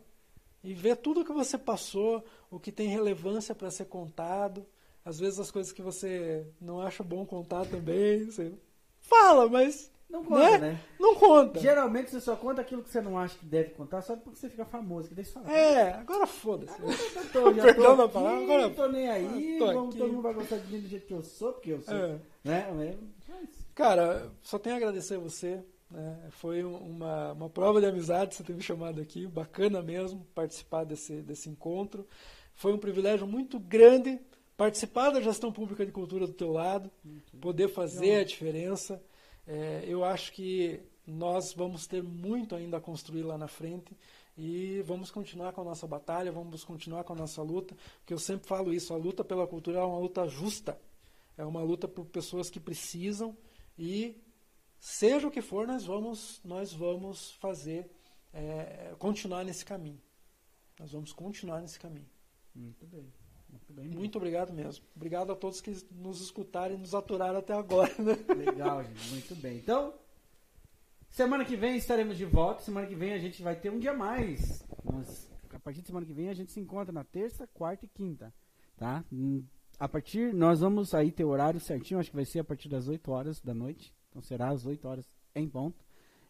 [0.66, 4.66] E ver tudo o que você passou, o que tem relevância para ser contado.
[5.04, 8.26] Às vezes as coisas que você não acha bom contar também.
[8.26, 8.52] Você
[9.00, 10.58] fala, mas não conta, né?
[10.58, 10.80] né?
[11.00, 11.60] Não conta.
[11.60, 14.50] Geralmente você só conta aquilo que você não acha que deve contar, só porque você
[14.50, 15.10] fica famoso.
[15.10, 16.76] Que deixa É, agora foda-se.
[17.62, 18.62] Perdão da palavra, agora.
[18.68, 21.14] Não tô nem aí, tô vamos, todo mundo vai gostar de mim do jeito que
[21.14, 21.96] eu sou, porque eu sou.
[21.96, 22.20] É.
[22.44, 22.98] Né?
[23.28, 23.50] Mas...
[23.74, 25.64] Cara, só tenho a agradecer a você.
[25.90, 26.28] Né?
[26.32, 29.28] Foi uma, uma prova de amizade você ter me chamado aqui.
[29.28, 32.08] Bacana mesmo participar desse, desse encontro.
[32.54, 34.20] Foi um privilégio muito grande
[34.58, 36.90] participar da gestão pública de cultura do teu lado,
[37.42, 39.02] poder fazer a diferença.
[39.46, 43.96] É, eu acho que nós vamos ter muito ainda a construir lá na frente
[44.38, 48.20] e vamos continuar com a nossa batalha, vamos continuar com a nossa luta, porque eu
[48.20, 50.78] sempre falo isso, a luta pela cultura é uma luta justa,
[51.38, 53.38] é uma luta por pessoas que precisam
[53.78, 54.16] e
[54.86, 57.90] seja o que for, nós vamos, nós vamos fazer,
[58.32, 60.00] é, continuar nesse caminho.
[60.80, 62.08] Nós vamos continuar nesse caminho.
[62.54, 63.12] Muito bem.
[63.50, 64.86] Muito, bem, muito obrigado mesmo.
[64.96, 67.92] Obrigado a todos que nos escutaram e nos aturaram até agora.
[67.98, 68.14] Né?
[68.36, 69.10] Legal, gente.
[69.10, 69.58] Muito bem.
[69.58, 69.94] Então,
[71.10, 72.62] semana que vem estaremos de volta.
[72.62, 74.64] Semana que vem a gente vai ter um dia mais.
[74.84, 77.88] Nós, a partir de semana que vem a gente se encontra na terça, quarta e
[77.88, 78.32] quinta.
[78.78, 79.04] Tá?
[79.12, 79.44] Hum,
[79.80, 82.70] a partir, nós vamos aí ter o horário certinho, acho que vai ser a partir
[82.70, 83.92] das 8 horas da noite.
[84.16, 85.06] Então será às 8 horas
[85.36, 85.84] em ponto.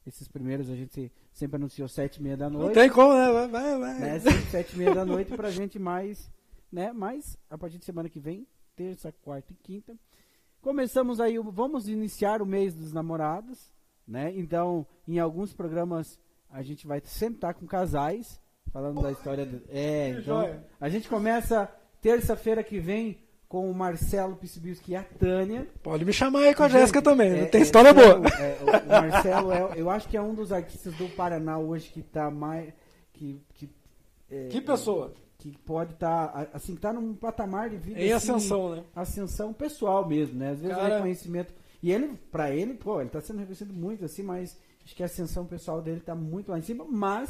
[0.07, 2.68] Esses primeiros a gente sempre anunciou 7 e meia da noite.
[2.68, 3.32] Não tem como, né?
[3.48, 3.99] Vai, vai.
[3.99, 4.20] Né?
[4.20, 6.32] 7 e meia da noite pra gente mais
[6.76, 6.91] né?
[6.91, 8.45] Mas a partir de semana que vem,
[8.76, 9.95] terça, quarta e quinta,
[10.62, 13.72] começamos aí, vamos iniciar o mês dos namorados,
[14.06, 14.34] né?
[14.36, 18.41] Então, em alguns programas a gente vai estar com casais
[18.72, 20.41] falando da história do, é, então,
[20.80, 21.66] a gente começa
[22.02, 25.67] terça-feira que vem com o Marcelo Pisibilski e a Tânia.
[25.84, 28.27] Pode me chamar aí com a Jéssica também, é, tem história é, boa.
[28.27, 31.89] É, o, o, Marcelo, é, eu acho que é um dos artistas do Paraná hoje
[31.89, 32.73] que está mais.
[33.13, 33.69] Que, que,
[34.30, 35.13] é, que pessoa?
[35.38, 37.99] que pode estar, tá, assim, tá num patamar de vida.
[37.99, 38.84] Em assim, ascensão, né?
[38.95, 40.51] Ascensão pessoal mesmo, né?
[40.51, 40.89] Às vezes Cara...
[40.89, 41.53] é reconhecimento.
[41.84, 45.05] E ele, para ele, pô, ele tá sendo reconhecido muito, assim, mas acho que a
[45.05, 47.30] ascensão pessoal dele tá muito lá em cima, mas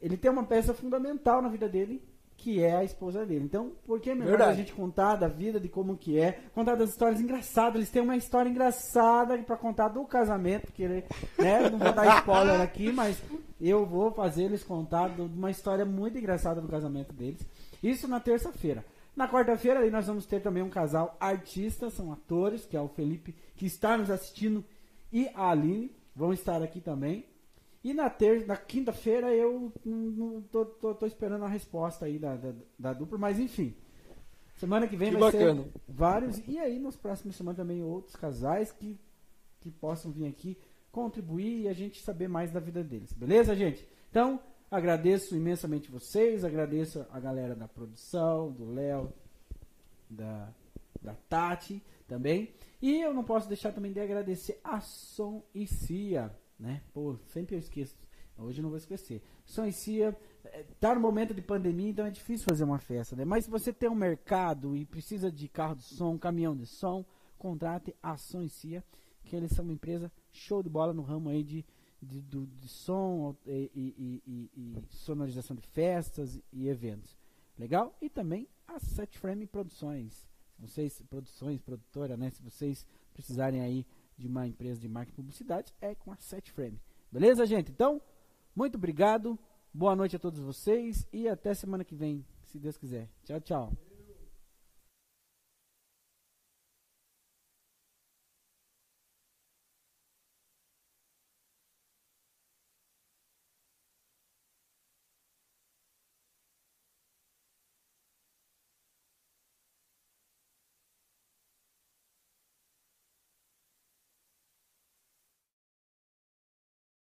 [0.00, 2.00] ele tem uma peça fundamental na vida dele,
[2.38, 3.44] que é a esposa dele.
[3.44, 4.52] Então, por que melhor Verdade.
[4.52, 7.74] a gente contar da vida, de como que é, contar das histórias engraçadas.
[7.74, 11.04] Eles têm uma história engraçada para contar do casamento, que ele,
[11.36, 13.20] né, não vou dar spoiler aqui, mas
[13.60, 17.44] eu vou fazer eles contar de uma história muito engraçada do casamento deles.
[17.82, 18.84] Isso na terça-feira.
[19.16, 22.86] Na quarta-feira aí nós vamos ter também um casal artista, são atores, que é o
[22.86, 24.64] Felipe, que está nos assistindo,
[25.12, 27.26] e a Aline, vão estar aqui também.
[27.82, 32.36] E na, ter na quinta-feira eu não tô, tô, tô, esperando a resposta aí da,
[32.36, 33.76] da, da, dupla, mas enfim.
[34.56, 35.62] Semana que vem que vai bacana.
[35.62, 36.42] ser vários.
[36.48, 38.98] E aí, nos próximos semanas também outros casais que,
[39.60, 40.58] que possam vir aqui
[40.90, 43.12] contribuir e a gente saber mais da vida deles.
[43.12, 43.88] Beleza, gente?
[44.10, 49.12] Então, agradeço imensamente vocês, agradeço a galera da produção, do Léo,
[50.10, 50.52] da,
[51.00, 52.52] da Tati também.
[52.82, 56.82] E eu não posso deixar também de agradecer a Som e Cia né?
[56.92, 57.96] Pô, sempre eu esqueço.
[58.36, 59.20] Hoje eu não vou esquecer.
[59.44, 60.12] Só em si, é,
[60.78, 63.24] tá no momento de pandemia, então é difícil fazer uma festa, né?
[63.24, 67.04] Mas se você tem um mercado e precisa de carro de som, caminhão de som,
[67.36, 68.84] contrate a Som e Cia,
[69.24, 71.64] que eles são uma empresa show de bola no ramo aí de,
[72.00, 77.16] de, do, de som e, e, e, e, sonorização de festas e eventos.
[77.58, 77.96] Legal?
[78.00, 80.28] E também a Set Frame Produções.
[80.58, 82.30] Vocês, produções, produtora, né?
[82.30, 83.86] Se vocês precisarem aí
[84.18, 86.80] de uma empresa de marketing e publicidade é com a Set Frame.
[87.10, 87.70] Beleza, gente?
[87.70, 88.02] Então,
[88.54, 89.38] muito obrigado.
[89.72, 93.08] Boa noite a todos vocês e até semana que vem, se Deus quiser.
[93.24, 93.87] Tchau, tchau.